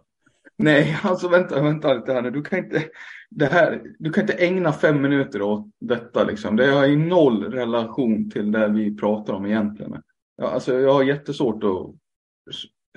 Nej, 0.59 0.99
alltså 1.03 1.29
vänta, 1.29 1.63
vänta 1.63 1.95
lite 1.95 2.13
här 2.13 2.23
nu. 2.23 2.31
Du 2.31 2.43
kan 2.43 2.59
inte, 2.59 2.85
det 3.31 3.47
här, 3.47 3.83
du 3.99 4.13
kan 4.13 4.23
inte 4.23 4.33
ägna 4.33 4.73
fem 4.73 5.03
minuter 5.03 5.43
åt 5.43 5.67
detta 5.81 6.25
liksom. 6.25 6.57
Det 6.57 6.67
har 6.67 6.87
ju 6.87 6.97
noll 6.97 7.45
relation 7.45 8.31
till 8.31 8.53
det 8.53 8.69
vi 8.69 8.97
pratar 8.97 9.33
om 9.33 9.47
egentligen. 9.47 10.03
Ja, 10.37 10.49
alltså, 10.49 10.79
jag 10.79 10.95
har 10.95 11.03
jättesvårt 11.03 11.65
att 11.65 11.95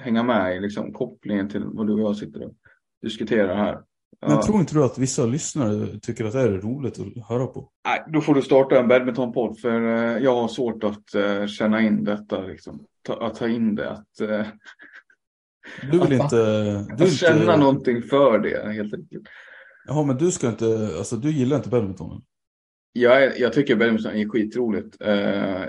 hänga 0.01 0.23
med 0.23 0.57
i 0.57 0.59
liksom, 0.59 0.93
kopplingen 0.93 1.49
till 1.49 1.63
vad 1.65 1.87
du 1.87 1.93
och 1.93 1.99
jag 1.99 2.17
sitter 2.17 2.45
och 2.45 2.53
diskuterar 3.01 3.55
här. 3.55 3.81
Men 4.27 4.41
tror 4.41 4.59
inte 4.59 4.73
du 4.73 4.83
att 4.83 4.97
vissa 4.97 5.25
lyssnare 5.25 5.99
tycker 5.99 6.25
att 6.25 6.33
det 6.33 6.41
är 6.41 6.51
roligt 6.51 6.99
att 6.99 7.27
höra 7.27 7.47
på? 7.47 7.69
Nej, 7.85 8.03
då 8.07 8.21
får 8.21 8.35
du 8.35 8.41
starta 8.41 8.79
en 8.79 8.87
badmintonpodd 8.87 9.59
för 9.59 9.81
eh, 9.81 10.23
jag 10.23 10.35
har 10.35 10.47
svårt 10.47 10.83
att 10.83 11.15
uh, 11.15 11.47
känna 11.47 11.81
in 11.81 12.03
detta. 12.03 12.41
Liksom. 12.41 12.85
Ta, 13.01 13.25
att 13.25 13.35
ta 13.35 13.47
in 13.47 13.75
det. 13.75 13.89
Att, 13.89 14.21
uh, 14.21 14.41
du 15.91 15.99
vill 15.99 16.01
att, 16.01 16.11
inte... 16.11 16.85
Du 16.97 17.03
att 17.03 17.13
känna 17.13 17.41
inte... 17.41 17.57
någonting 17.57 18.01
för 18.01 18.39
det 18.39 18.73
helt 18.73 18.93
enkelt. 18.93 19.23
Jaha, 19.87 20.03
men 20.03 20.17
du 20.17 20.31
ska 20.31 20.49
inte... 20.49 20.89
Alltså 20.97 21.15
du 21.15 21.31
gillar 21.31 21.57
inte 21.57 21.69
badminton? 21.69 22.21
Jag, 22.93 23.39
jag 23.39 23.53
tycker 23.53 23.75
badminton 23.75 24.15
är 24.15 24.29
skitroligt. 24.29 24.97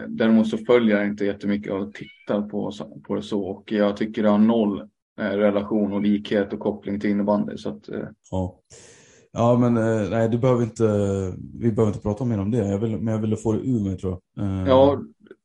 Däremot 0.09 0.49
så 0.49 0.59
följer 0.59 0.97
jag 0.97 1.07
inte 1.07 1.25
jättemycket 1.25 1.73
och 1.73 1.95
tittar 1.95 2.43
på, 2.43 2.73
på 3.07 3.15
det 3.15 3.23
så. 3.23 3.43
Och 3.43 3.73
jag 3.73 3.97
tycker 3.97 4.23
det 4.23 4.29
har 4.29 4.38
noll 4.38 4.81
Eh, 4.81 4.88
relation 5.30 5.92
och 5.92 6.02
likhet 6.02 6.52
och 6.52 6.61
koppling 6.61 7.00
till 7.00 7.11
innebandy. 7.11 7.56
Så 7.56 7.68
att, 7.68 7.88
eh. 7.88 8.08
ja. 8.30 8.58
ja, 9.32 9.58
men 9.58 9.76
eh, 9.76 10.11
nej, 10.11 10.28
du 10.28 10.38
behöver 10.38 10.62
inte, 10.62 10.85
vi 11.61 11.72
behöver 11.72 11.92
inte 11.92 12.02
prata 12.02 12.24
mer 12.24 12.40
om 12.40 12.50
det. 12.50 12.68
Jag 12.68 12.78
vill, 12.78 12.96
men 12.96 13.14
jag 13.14 13.20
ville 13.20 13.37
få 13.37 13.52
det 13.52 13.58
ur 13.58 13.85
mig 13.85 13.98
tror 13.98 14.20
jag. 14.35 14.68
Ja, 14.68 15.02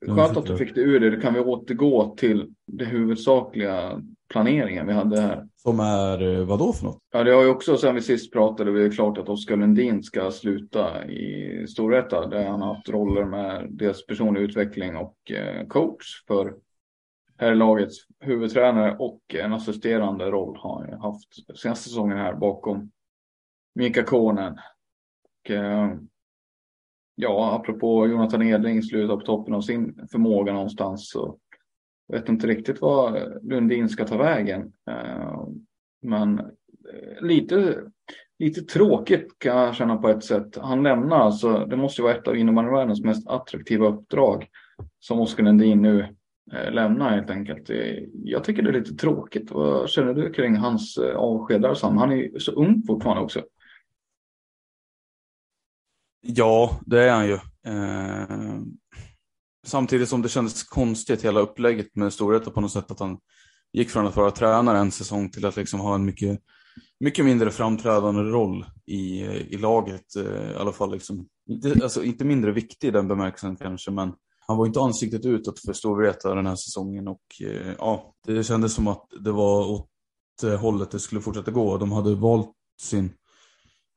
skönt 0.07 0.37
att 0.37 0.45
du 0.45 0.57
fick 0.57 0.75
det 0.75 0.81
ur 0.81 0.99
dig. 0.99 1.11
Då 1.11 1.21
kan 1.21 1.33
vi 1.33 1.39
återgå 1.39 2.15
till 2.17 2.53
det 2.67 2.85
huvudsakliga 2.85 4.01
planeringen 4.29 4.87
vi 4.87 4.93
hade 4.93 5.21
här. 5.21 5.47
Som 5.55 5.79
är 5.79 6.43
vad 6.43 6.59
då 6.59 6.73
för 6.73 6.85
något? 6.85 6.97
Ja, 7.13 7.23
det 7.23 7.31
har 7.31 7.43
ju 7.43 7.49
också 7.49 7.77
sen 7.77 7.95
vi 7.95 8.01
sist 8.01 8.33
pratade, 8.33 8.71
vi 8.71 8.85
är 8.85 8.91
klart 8.91 9.17
att 9.17 9.29
Oskar 9.29 9.57
Lundin 9.57 10.03
ska 10.03 10.31
sluta 10.31 11.05
i 11.05 11.65
Storvreta 11.67 12.27
där 12.27 12.47
han 12.47 12.61
har 12.61 12.73
haft 12.73 12.89
roller 12.89 13.25
med 13.25 13.67
dels 13.69 14.05
personlig 14.05 14.41
utveckling 14.41 14.95
och 14.95 15.15
coach 15.67 16.23
för 16.27 16.53
här 17.37 17.55
lagets 17.55 17.97
huvudtränare 18.19 18.95
och 18.99 19.21
en 19.35 19.53
assisterande 19.53 20.25
roll 20.25 20.57
har 20.57 20.87
han 20.89 21.01
haft 21.01 21.57
senaste 21.59 21.89
säsongen 21.89 22.17
här 22.17 22.33
bakom 22.33 22.91
Mika 23.75 24.03
Konen. 24.03 24.53
Och, 25.43 25.51
eh, 25.51 25.95
ja, 27.15 27.55
apropå 27.55 28.07
Jonathan 28.07 28.41
Edling 28.41 28.83
slutar 28.83 29.17
på 29.17 29.25
toppen 29.25 29.53
av 29.53 29.61
sin 29.61 30.07
förmåga 30.11 30.53
någonstans 30.53 31.09
så 31.09 31.37
vet 32.07 32.29
inte 32.29 32.47
riktigt 32.47 32.81
vad 32.81 33.37
Lundin 33.43 33.89
ska 33.89 34.05
ta 34.05 34.17
vägen. 34.17 34.73
Eh, 34.89 35.47
men 36.01 36.39
eh, 36.39 37.21
lite, 37.21 37.83
lite 38.39 38.61
tråkigt 38.61 39.39
kan 39.39 39.57
jag 39.57 39.75
känna 39.75 39.97
på 39.97 40.09
ett 40.09 40.23
sätt. 40.23 40.57
Han 40.57 40.83
lämnar 40.83 41.17
alltså, 41.17 41.65
det 41.65 41.77
måste 41.77 42.01
ju 42.01 42.03
vara 42.03 42.15
ett 42.15 42.27
av 42.27 42.37
innebandyvärldens 42.37 43.03
mest 43.03 43.27
attraktiva 43.27 43.87
uppdrag 43.87 44.47
som 44.99 45.19
Oskar 45.19 45.43
Lundin 45.43 45.81
nu 45.81 46.16
Eh, 46.53 46.71
lämna 46.71 47.09
helt 47.09 47.29
enkelt. 47.29 47.69
Eh, 47.69 48.03
jag 48.23 48.43
tycker 48.43 48.61
det 48.61 48.69
är 48.69 48.79
lite 48.79 48.95
tråkigt. 48.95 49.51
Vad 49.51 49.89
känner 49.89 50.13
du 50.13 50.33
kring 50.33 50.55
hans 50.55 50.97
eh, 50.97 51.15
avsked 51.15 51.61
där 51.61 51.73
Sam? 51.73 51.97
Han 51.97 52.11
är 52.11 52.15
ju 52.15 52.39
så 52.39 52.51
ung 52.51 52.83
fortfarande 52.87 53.23
också. 53.23 53.43
Ja, 56.21 56.79
det 56.85 57.03
är 57.03 57.11
han 57.11 57.27
ju. 57.27 57.39
Eh, 57.67 58.61
samtidigt 59.65 60.09
som 60.09 60.21
det 60.21 60.29
kändes 60.29 60.63
konstigt 60.63 61.25
hela 61.25 61.39
upplägget 61.39 61.95
med 61.95 62.13
Storvreta 62.13 62.51
på 62.51 62.61
något 62.61 62.71
sätt 62.71 62.91
att 62.91 62.99
han 62.99 63.19
gick 63.73 63.89
från 63.89 64.07
att 64.07 64.15
vara 64.15 64.31
tränare 64.31 64.77
en 64.77 64.91
säsong 64.91 65.29
till 65.29 65.45
att 65.45 65.55
liksom 65.55 65.79
ha 65.79 65.95
en 65.95 66.05
mycket, 66.05 66.39
mycket 66.99 67.25
mindre 67.25 67.51
framträdande 67.51 68.21
roll 68.21 68.65
i, 68.85 69.21
i 69.25 69.57
laget. 69.57 70.15
Eh, 70.15 70.51
I 70.51 70.55
alla 70.55 70.71
fall 70.71 70.91
liksom, 70.91 71.27
inte, 71.49 71.73
alltså, 71.83 72.03
inte 72.03 72.25
mindre 72.25 72.51
viktig 72.51 72.87
i 72.87 72.91
den 72.91 73.07
bemärkelsen 73.07 73.55
kanske, 73.55 73.91
men 73.91 74.13
han 74.47 74.57
var 74.57 74.65
inte 74.65 74.79
ansiktet 74.79 75.25
utåt 75.25 75.59
för 75.65 75.73
Storvreta 75.73 76.35
den 76.35 76.45
här 76.45 76.55
säsongen 76.55 77.07
och 77.07 77.21
eh, 77.41 77.73
ja, 77.77 78.13
det 78.27 78.43
kändes 78.43 78.73
som 78.73 78.87
att 78.87 79.05
det 79.23 79.31
var 79.31 79.71
åt 79.71 79.87
det 80.41 80.57
hållet 80.57 80.91
det 80.91 80.99
skulle 80.99 81.21
fortsätta 81.21 81.51
gå. 81.51 81.77
De 81.77 81.91
hade 81.91 82.15
valt 82.15 82.51
sin 82.81 83.13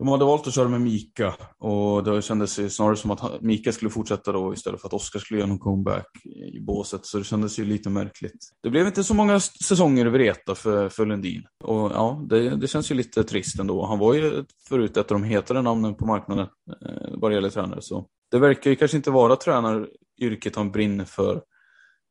de 0.01 0.09
hade 0.09 0.25
valt 0.25 0.47
att 0.47 0.55
köra 0.55 0.69
med 0.69 0.81
Mika 0.81 1.35
och 1.59 2.05
det 2.05 2.23
kändes 2.23 2.75
snarare 2.75 2.97
som 2.97 3.11
att 3.11 3.43
Mika 3.43 3.73
skulle 3.73 3.91
fortsätta 3.91 4.33
då 4.33 4.55
istället 4.55 4.81
för 4.81 4.89
att 4.89 4.95
Oskar 4.95 5.21
skulle 5.21 5.41
göra 5.41 5.49
någon 5.49 5.59
comeback 5.59 6.07
i 6.55 6.61
båset. 6.61 7.07
Så 7.07 7.19
det 7.19 7.25
kändes 7.25 7.59
ju 7.59 7.65
lite 7.65 7.91
märkligt. 7.91 8.49
Det 8.63 8.71
blev 8.71 8.87
inte 8.87 9.05
så 9.05 9.15
många 9.15 9.41
säsonger 9.41 10.07
i 10.07 10.09
Vreta 10.09 10.55
för, 10.55 10.89
för 10.89 11.07
Lundin. 11.07 11.43
Och 11.65 11.91
ja, 11.93 12.27
det, 12.29 12.57
det 12.57 12.69
känns 12.69 12.91
ju 12.91 12.95
lite 12.95 13.25
trist 13.25 13.61
ändå. 13.61 13.87
Han 13.87 13.99
var 13.99 14.15
ju 14.15 14.45
förut 14.69 14.97
ett 14.97 15.13
av 15.13 15.21
de 15.21 15.25
hetare 15.25 15.63
namnen 15.63 15.95
på 15.95 16.07
marknaden 16.07 16.47
eh, 16.87 17.11
vad 17.15 17.31
det 17.31 17.35
gäller 17.35 17.51
tränare. 17.51 17.83
Så 17.83 18.07
det 18.31 18.39
verkar 18.39 18.71
ju 18.71 18.77
kanske 18.77 18.97
inte 18.97 19.11
vara 19.11 19.37
tränaryrket 19.37 20.57
han 20.57 20.71
brinner 20.71 21.05
för 21.05 21.43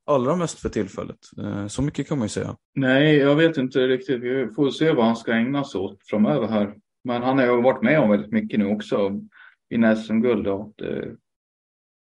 allra 0.05 0.36
mest 0.36 0.60
för 0.60 0.69
tillfället. 0.69 1.17
Eh, 1.43 1.67
så 1.67 1.82
mycket 1.82 2.08
kan 2.08 2.17
man 2.17 2.25
ju 2.25 2.29
säga. 2.29 2.58
Nej, 2.75 3.15
jag 3.15 3.36
vet 3.36 3.58
inte 3.58 3.88
riktigt. 3.88 4.21
Vi 4.21 4.47
får 4.55 4.69
se 4.69 4.91
vad 4.91 5.05
han 5.05 5.15
ska 5.15 5.34
ägna 5.34 5.63
sig 5.63 5.82
åt 5.82 6.08
framöver 6.10 6.47
här. 6.47 6.75
Men 7.03 7.23
han 7.23 7.38
har 7.38 7.45
ju 7.45 7.62
varit 7.62 7.84
med 7.84 7.99
om 7.99 8.10
väldigt 8.10 8.32
mycket 8.32 8.60
nu 8.60 8.65
också 8.65 9.21
Vinna 9.69 9.95
SM-guld. 9.95 10.47
Det, 10.77 10.99
eh, 10.99 11.12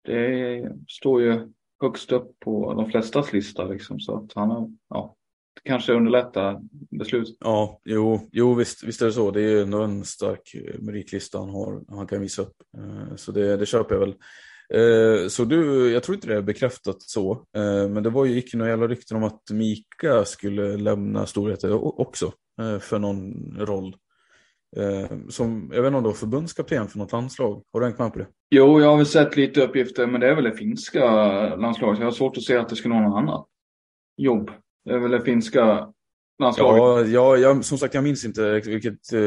det 0.05 0.73
står 0.89 1.23
ju 1.23 1.53
högst 1.81 2.13
upp 2.13 2.41
på 2.41 2.75
de 2.75 2.91
flestas 2.91 3.33
lista 3.33 3.65
liksom. 3.65 4.01
Så 4.01 4.17
att 4.17 4.33
han 4.35 4.51
har, 4.51 4.71
ja, 4.89 5.17
kanske 5.63 5.93
underlättar 5.93 6.61
beslut. 6.91 7.37
Ja, 7.41 7.81
jo, 7.85 8.29
jo 8.33 8.55
visst, 8.55 8.85
visst 8.85 9.03
är 9.03 9.07
det 9.07 9.13
så. 9.13 9.31
Det 9.31 9.41
är 9.41 9.49
ju 9.49 9.61
ändå 9.61 9.83
en 9.83 10.05
stark 10.05 10.55
meritlista 10.79 11.39
han 11.39 11.51
har. 11.51 11.97
Han 11.97 12.07
kan 12.07 12.21
visa 12.21 12.43
upp. 12.43 12.57
Eh, 12.77 13.17
så 13.17 13.33
det, 13.33 13.57
det 13.57 13.67
köper 13.67 13.95
jag 13.95 14.01
väl. 14.01 14.15
Eh, 14.75 15.29
så 15.29 15.45
du, 15.45 15.91
jag 15.91 16.03
tror 16.03 16.15
inte 16.15 16.29
det 16.29 16.37
är 16.37 16.43
bekräftat 16.43 17.03
så, 17.03 17.33
eh, 17.33 17.89
men 17.89 18.03
det 18.03 18.11
var 18.11 18.25
ju, 18.25 18.33
gick 18.33 18.55
några 18.55 18.71
jävla 18.71 18.89
rykten 18.89 19.17
om 19.17 19.25
att 19.25 19.51
Mika 19.51 20.25
skulle 20.25 20.77
lämna 20.77 21.27
Storvreta 21.27 21.75
också 21.75 22.33
för 22.81 22.99
någon 22.99 23.57
roll. 23.59 23.97
Eh, 24.77 25.19
som, 25.29 25.71
jag 25.75 25.83
vet 25.83 25.89
inte 25.89 25.99
om 25.99 26.05
har 26.05 26.13
förbundskapten 26.13 26.89
för 26.89 26.99
något 26.99 27.13
landslag. 27.13 27.63
Har 27.73 27.81
du 27.81 27.87
hängt 27.87 27.99
med 27.99 28.13
på 28.13 28.19
det? 28.19 28.27
Jo, 28.51 28.81
jag 28.81 28.89
har 28.89 28.97
väl 28.97 29.07
sett 29.07 29.37
lite 29.37 29.65
uppgifter, 29.65 30.07
men 30.07 30.21
det 30.21 30.29
är 30.29 30.35
väl 30.35 30.45
det 30.45 30.53
finska 30.53 31.07
landslaget. 31.57 31.99
Jag 31.99 32.07
har 32.07 32.13
svårt 32.13 32.37
att 32.37 32.43
se 32.43 32.57
att 32.57 32.69
det 32.69 32.77
skulle 32.77 32.95
vara 32.95 33.09
något 33.09 33.19
annat 33.19 33.47
jobb. 34.17 34.51
Det 34.85 34.95
är 34.95 34.99
väl 34.99 35.11
det 35.11 35.21
finska 35.21 35.89
landslaget. 36.39 37.09
Ja, 37.09 37.37
ja 37.37 37.37
jag, 37.37 37.65
som 37.65 37.79
sagt, 37.79 37.95
jag 37.95 38.05
minns 38.05 38.25
inte 38.25 38.61
vilket, 38.67 39.13
eh, 39.13 39.21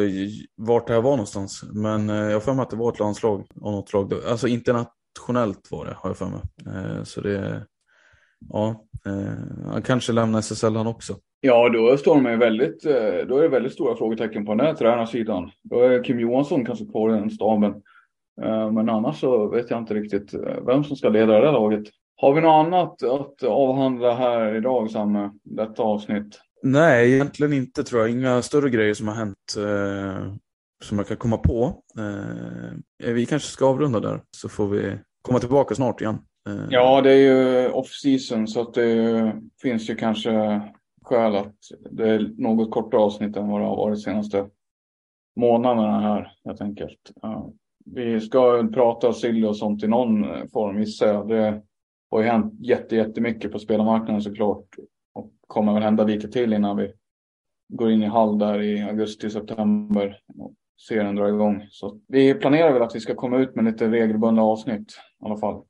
vart 0.56 0.88
det 0.88 0.94
här 0.94 1.02
var 1.02 1.12
någonstans. 1.12 1.64
Men 1.74 2.10
eh, 2.10 2.16
jag 2.16 2.34
har 2.34 2.40
för 2.40 2.54
mig 2.54 2.64
att 2.64 2.70
det 2.70 2.76
var 2.76 2.92
ett 2.92 3.00
landslag 3.00 3.48
av 3.62 3.72
något 3.72 3.94
lag. 3.94 4.14
Alltså 4.30 4.48
internationellt 4.48 5.72
var 5.72 5.86
det, 5.86 5.94
har 5.98 6.10
jag 6.10 6.18
för 6.18 6.26
mig. 6.26 7.06
Så 7.06 7.22
det, 7.22 7.66
ja, 8.50 8.86
han 9.66 9.82
kanske 9.82 10.14
lämnar 10.14 10.40
SSL 10.40 10.76
han 10.76 10.88
också. 10.88 11.16
Ja, 11.40 11.70
då 11.70 11.98
står 11.98 12.16
de 12.16 12.40
väldigt, 12.40 12.86
eh, 12.86 13.28
då 13.28 13.38
är 13.38 13.42
det 13.42 13.48
väldigt 13.48 13.74
stora 13.74 13.96
frågetecken 13.96 14.46
på 14.46 14.54
den 14.56 14.66
här 14.66 14.74
tränarsidan. 14.74 15.52
Då 15.64 15.80
är 15.80 16.04
Kim 16.04 16.20
Johansson 16.20 16.66
kanske 16.66 16.86
kvar 16.86 17.10
i 17.10 17.20
den 17.20 17.30
staben. 17.30 17.72
Eh, 18.42 18.72
men 18.72 18.90
annars 18.90 19.20
så 19.20 19.48
vet 19.48 19.70
jag 19.70 19.80
inte 19.80 19.94
riktigt 19.94 20.34
eh, 20.34 20.66
vem 20.66 20.84
som 20.84 20.96
ska 20.96 21.10
leda 21.10 21.34
det 21.34 21.46
där 21.46 21.52
laget. 21.52 21.84
Har 22.20 22.34
vi 22.34 22.42
något 22.42 22.66
annat 22.66 23.04
att 23.04 23.44
avhandla 23.44 24.16
här 24.16 24.56
idag, 24.56 24.92
Samme, 24.92 25.32
detta 25.44 25.84
avsnitt? 25.84 26.40
Nej, 26.64 27.14
egentligen 27.14 27.54
inte 27.54 27.84
tror 27.84 28.02
jag. 28.02 28.12
Inga 28.12 28.42
större 28.42 28.70
grejer 28.70 28.94
som 28.94 29.08
har 29.08 29.16
hänt 29.16 29.56
eh, 29.58 30.34
som 30.84 30.98
jag 30.98 31.08
kan 31.08 31.18
komma 31.18 31.38
på. 31.38 31.84
Eh, 33.04 33.14
vi 33.14 33.26
kanske 33.26 33.50
ska 33.50 33.66
avrunda 33.66 34.00
där 34.00 34.22
så 34.32 34.50
får 34.50 34.68
vi 34.68 34.98
komma 35.22 35.40
tillbaka 35.40 35.76
snart 35.76 36.02
igen. 36.02 36.18
Eh. 36.50 36.66
Ja, 36.70 37.02
det 37.02 37.12
är 37.12 37.18
ju 37.18 37.70
off 37.70 37.92
season 37.92 38.48
så 38.48 38.62
att 38.62 38.74
det 38.74 39.34
finns 39.62 39.90
ju 39.90 39.96
kanske 39.96 40.62
skäl 41.02 41.36
att 41.36 41.56
det 41.92 42.10
är 42.10 42.32
något 42.38 42.72
kortare 42.72 43.02
avsnitt 43.02 43.38
än 43.38 43.48
vad 43.50 43.62
det 43.62 43.68
har 43.68 43.78
varit 43.78 43.96
de 43.96 44.02
senaste 44.02 44.50
månaderna 45.36 46.00
här 46.00 46.34
helt 46.46 46.62
enkelt. 46.62 47.12
vi 47.86 48.22
ska 48.22 48.70
prata 48.74 49.14
silly 49.14 49.48
och 49.48 49.58
sånt 49.58 49.84
i 49.84 49.88
någon 49.88 50.26
form 50.50 50.80
gissar 50.80 51.08
jag. 51.08 51.28
Det 51.28 51.62
har 52.12 52.22
ju 52.22 52.28
hänt 52.28 52.54
jätte, 52.60 52.96
jättemycket 52.96 53.52
på 53.52 53.60
spelarmarknaden 53.60 54.22
såklart. 54.22 54.66
Och 55.14 55.32
kommer 55.48 55.74
väl 55.74 55.84
hända 55.84 56.04
lite 56.04 56.28
till 56.28 56.54
innan 56.54 56.78
vi 56.78 56.94
går 57.70 57.92
in 57.92 58.04
i 58.04 58.08
Hall 58.08 58.40
där 58.40 58.62
i 58.62 58.82
augusti, 58.82 59.30
september. 59.30 60.20
Och 60.38 60.54
serien 60.88 61.16
drar 61.16 61.28
igång. 61.28 61.68
Så 61.72 62.00
vi 62.08 62.34
planerar 62.34 62.74
väl 62.74 62.82
att 62.82 62.96
vi 62.96 63.00
ska 63.00 63.16
komma 63.16 63.38
ut 63.38 63.56
med 63.56 63.66
lite 63.66 63.92
regelbundna 63.92 64.42
avsnitt 64.42 64.92
i 65.22 65.26
alla 65.26 65.38
fall. 65.38 65.62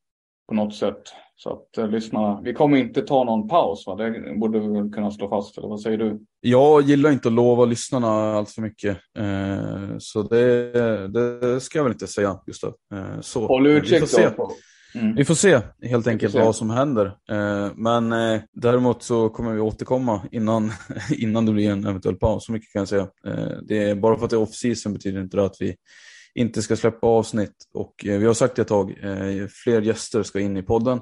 På 0.48 0.54
något 0.54 0.76
sätt. 0.76 1.02
Så 1.36 1.50
att 1.50 1.78
eh, 1.78 1.88
lyssna. 1.88 2.42
Vi 2.44 2.54
kommer 2.54 2.78
inte 2.78 3.02
ta 3.02 3.24
någon 3.24 3.48
paus 3.48 3.88
va? 3.88 3.96
Det 3.96 4.36
borde 4.40 4.60
vi 4.60 4.68
väl 4.68 4.94
kunna 4.94 5.12
slå 5.12 5.30
fast. 5.30 5.58
Eller 5.58 5.68
vad 5.68 5.82
säger 5.82 5.98
du? 5.98 6.20
Jag 6.42 6.82
gillar 6.82 7.12
inte 7.12 7.28
att 7.28 7.34
lova 7.34 7.66
lyssnarna 7.66 8.08
allt 8.08 8.50
för 8.50 8.62
mycket. 8.62 8.98
Eh, 9.18 9.98
så 10.00 10.24
det, 10.24 11.08
det, 11.08 11.62
ska 11.62 11.80
jag 11.80 11.84
väl 11.84 11.94
inte 11.94 12.08
säga 12.08 12.40
just 12.48 12.62
då. 12.62 12.68
Eh, 12.68 13.22
så. 13.22 13.48
Håll 13.48 13.68
utkik 13.68 14.04
då. 14.38 14.52
Mm. 14.96 15.16
Vi 15.16 15.26
får 15.26 15.34
se 15.34 15.60
helt 15.82 16.08
enkelt 16.08 16.36
vad 16.36 16.56
som 16.56 16.70
händer. 16.70 17.06
Eh, 17.06 17.72
men 17.76 18.12
eh, 18.12 18.42
däremot 18.54 19.04
så 19.04 19.30
kommer 19.30 19.54
vi 19.54 19.60
återkomma 19.60 20.22
innan, 20.32 20.72
innan 21.18 21.46
det 21.46 21.52
blir 21.52 21.72
en 21.72 21.86
eventuell 21.86 22.16
paus. 22.16 22.46
Så 22.46 22.52
mycket 22.52 22.74
kan 22.74 22.80
jag 22.80 22.88
säga. 22.88 23.08
Eh, 23.28 23.58
det 23.68 23.90
är, 23.90 23.96
bara 23.96 24.18
för 24.18 24.26
att 24.26 24.30
det 24.30 24.36
är 24.36 24.42
off-season 24.42 24.94
betyder 24.94 25.22
inte 25.22 25.38
det 25.38 25.46
att 25.46 25.58
vi 25.60 25.76
inte 26.36 26.62
ska 26.62 26.76
släppa 26.76 27.08
avsnitt. 27.08 27.56
Och 27.74 27.94
vi 28.04 28.26
har 28.26 28.34
sagt 28.34 28.56
det 28.56 28.62
ett 28.62 28.68
tag, 28.68 28.94
fler 29.64 29.82
gäster 29.82 30.24
ska 30.24 30.40
in 30.40 30.58
i 30.58 30.64
podden. 30.64 31.00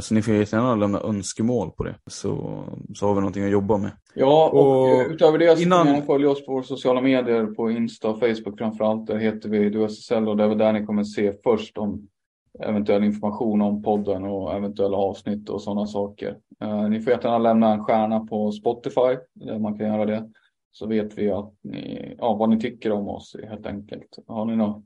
Så 0.00 0.14
ni 0.14 0.22
får 0.22 0.34
gärna 0.34 0.74
lämna 0.74 1.00
önskemål 1.00 1.70
på 1.70 1.84
det, 1.84 1.94
så, 2.06 2.64
så 2.94 3.06
har 3.06 3.14
vi 3.14 3.20
någonting 3.20 3.44
att 3.44 3.50
jobba 3.50 3.76
med. 3.76 3.90
Ja, 4.14 4.50
och, 4.52 4.82
och 4.82 5.06
utöver 5.10 5.38
det 5.38 5.56
så 5.56 5.62
innan... 5.62 5.86
kan 5.86 5.94
ni 5.94 6.02
följa 6.02 6.30
oss 6.30 6.46
på 6.46 6.52
våra 6.52 6.62
sociala 6.62 7.00
medier, 7.00 7.46
på 7.46 7.70
Insta 7.70 8.08
och 8.08 8.20
Facebook 8.20 8.58
framförallt. 8.58 9.06
Där 9.06 9.18
heter 9.18 9.48
vi 9.48 9.70
DuSSL 9.70 10.28
och 10.28 10.36
det 10.36 10.44
är 10.44 10.48
väl 10.48 10.58
där 10.58 10.72
ni 10.72 10.86
kommer 10.86 11.04
se 11.04 11.32
först 11.44 11.78
om 11.78 12.08
eventuell 12.62 13.04
information 13.04 13.62
om 13.62 13.82
podden 13.82 14.24
och 14.24 14.54
eventuella 14.54 14.96
avsnitt 14.96 15.48
och 15.48 15.62
sådana 15.62 15.86
saker. 15.86 16.38
Eh, 16.60 16.88
ni 16.88 17.00
får 17.00 17.12
jättegärna 17.12 17.38
lämna 17.38 17.72
en 17.72 17.84
stjärna 17.84 18.20
på 18.20 18.52
Spotify, 18.52 19.16
där 19.32 19.58
man 19.58 19.78
kan 19.78 19.86
göra 19.86 20.06
det. 20.06 20.30
Så 20.72 20.86
vet 20.86 21.18
vi 21.18 21.30
att 21.30 21.54
ni, 21.62 22.14
ja, 22.18 22.34
vad 22.34 22.48
ni 22.50 22.60
tycker 22.60 22.92
om 22.92 23.08
oss 23.08 23.36
helt 23.48 23.66
enkelt. 23.66 24.18
Har 24.26 24.44
ni 24.44 24.56
något 24.56 24.84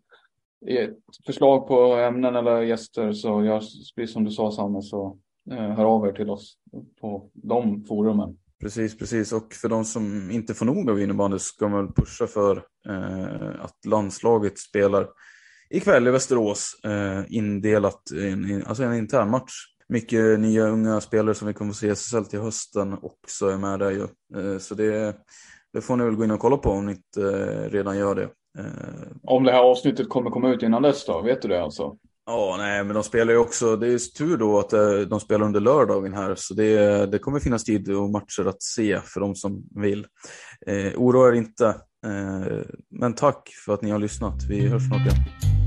eh, 0.66 0.88
förslag 1.26 1.68
på 1.68 1.94
ämnen 1.94 2.36
eller 2.36 2.62
gäster 2.62 3.12
så 3.12 3.44
gör 3.44 3.62
precis 3.96 4.12
som 4.12 4.24
du 4.24 4.30
sa 4.30 4.50
Samme 4.50 4.82
så 4.82 5.18
eh, 5.50 5.70
hör 5.70 5.84
av 5.84 6.06
er 6.06 6.12
till 6.12 6.30
oss 6.30 6.58
på 7.00 7.30
de 7.32 7.84
forumen. 7.84 8.38
Precis, 8.60 8.98
precis. 8.98 9.32
Och 9.32 9.54
för 9.54 9.68
de 9.68 9.84
som 9.84 10.30
inte 10.30 10.54
får 10.54 10.66
nog 10.66 10.90
av 10.90 11.00
innebandy 11.00 11.38
ska 11.38 11.68
man 11.68 11.84
väl 11.84 11.94
pusha 11.94 12.26
för 12.26 12.56
eh, 12.88 13.64
att 13.64 13.86
landslaget 13.86 14.58
spelar 14.58 15.08
ikväll 15.70 16.08
i 16.08 16.10
Västerås 16.10 16.80
eh, 16.84 17.24
indelat 17.28 18.02
i 18.14 18.28
en, 18.28 18.64
alltså 18.66 18.82
en 18.82 18.94
intern 18.94 19.30
match. 19.30 19.52
Mycket 19.88 20.40
nya 20.40 20.68
unga 20.68 21.00
spelare 21.00 21.34
som 21.34 21.48
vi 21.48 21.54
kommer 21.54 21.70
att 21.70 21.76
se 21.76 21.86
i 21.86 21.90
SSL 21.90 22.24
till 22.24 22.40
hösten 22.40 22.92
också 23.02 23.48
är 23.48 23.56
med 23.56 23.78
där 23.78 23.90
ju. 23.90 24.02
Eh, 24.36 24.58
så 24.58 24.74
det, 24.74 25.16
det 25.72 25.80
får 25.80 25.96
ni 25.96 26.04
väl 26.04 26.14
gå 26.14 26.24
in 26.24 26.30
och 26.30 26.40
kolla 26.40 26.56
på 26.56 26.70
om 26.70 26.86
ni 26.86 26.92
inte 26.92 27.22
eh, 27.22 27.70
redan 27.70 27.98
gör 27.98 28.14
det. 28.14 28.28
Eh, 28.58 28.66
om 29.22 29.44
det 29.44 29.52
här 29.52 29.62
avsnittet 29.62 30.08
kommer 30.08 30.30
komma 30.30 30.50
ut 30.50 30.62
innan 30.62 30.82
dess 30.82 31.06
då? 31.06 31.22
Vet 31.22 31.42
du 31.42 31.48
det 31.48 31.62
alltså? 31.62 31.96
Ja, 32.26 32.54
nej, 32.58 32.84
men 32.84 32.94
de 32.94 33.02
spelar 33.02 33.32
ju 33.32 33.38
också, 33.38 33.76
det 33.76 33.86
är 33.86 33.98
tur 33.98 34.36
då 34.36 34.58
att 34.58 34.72
eh, 34.72 34.98
de 35.10 35.20
spelar 35.20 35.46
under 35.46 35.60
lördagen 35.60 36.14
här, 36.14 36.34
så 36.34 36.54
det, 36.54 37.06
det 37.06 37.18
kommer 37.18 37.40
finnas 37.40 37.64
tid 37.64 37.90
och 37.90 38.10
matcher 38.10 38.48
att 38.48 38.62
se 38.62 39.00
för 39.04 39.20
de 39.20 39.34
som 39.34 39.62
vill. 39.74 40.06
Eh, 40.66 40.92
oroa 40.96 41.28
er 41.28 41.32
inte, 41.32 41.66
eh, 42.06 42.58
men 42.90 43.14
tack 43.14 43.48
för 43.64 43.74
att 43.74 43.82
ni 43.82 43.90
har 43.90 43.98
lyssnat. 43.98 44.34
Vi 44.48 44.68
hörs 44.68 44.88
snart 44.88 45.00
igen. 45.00 45.57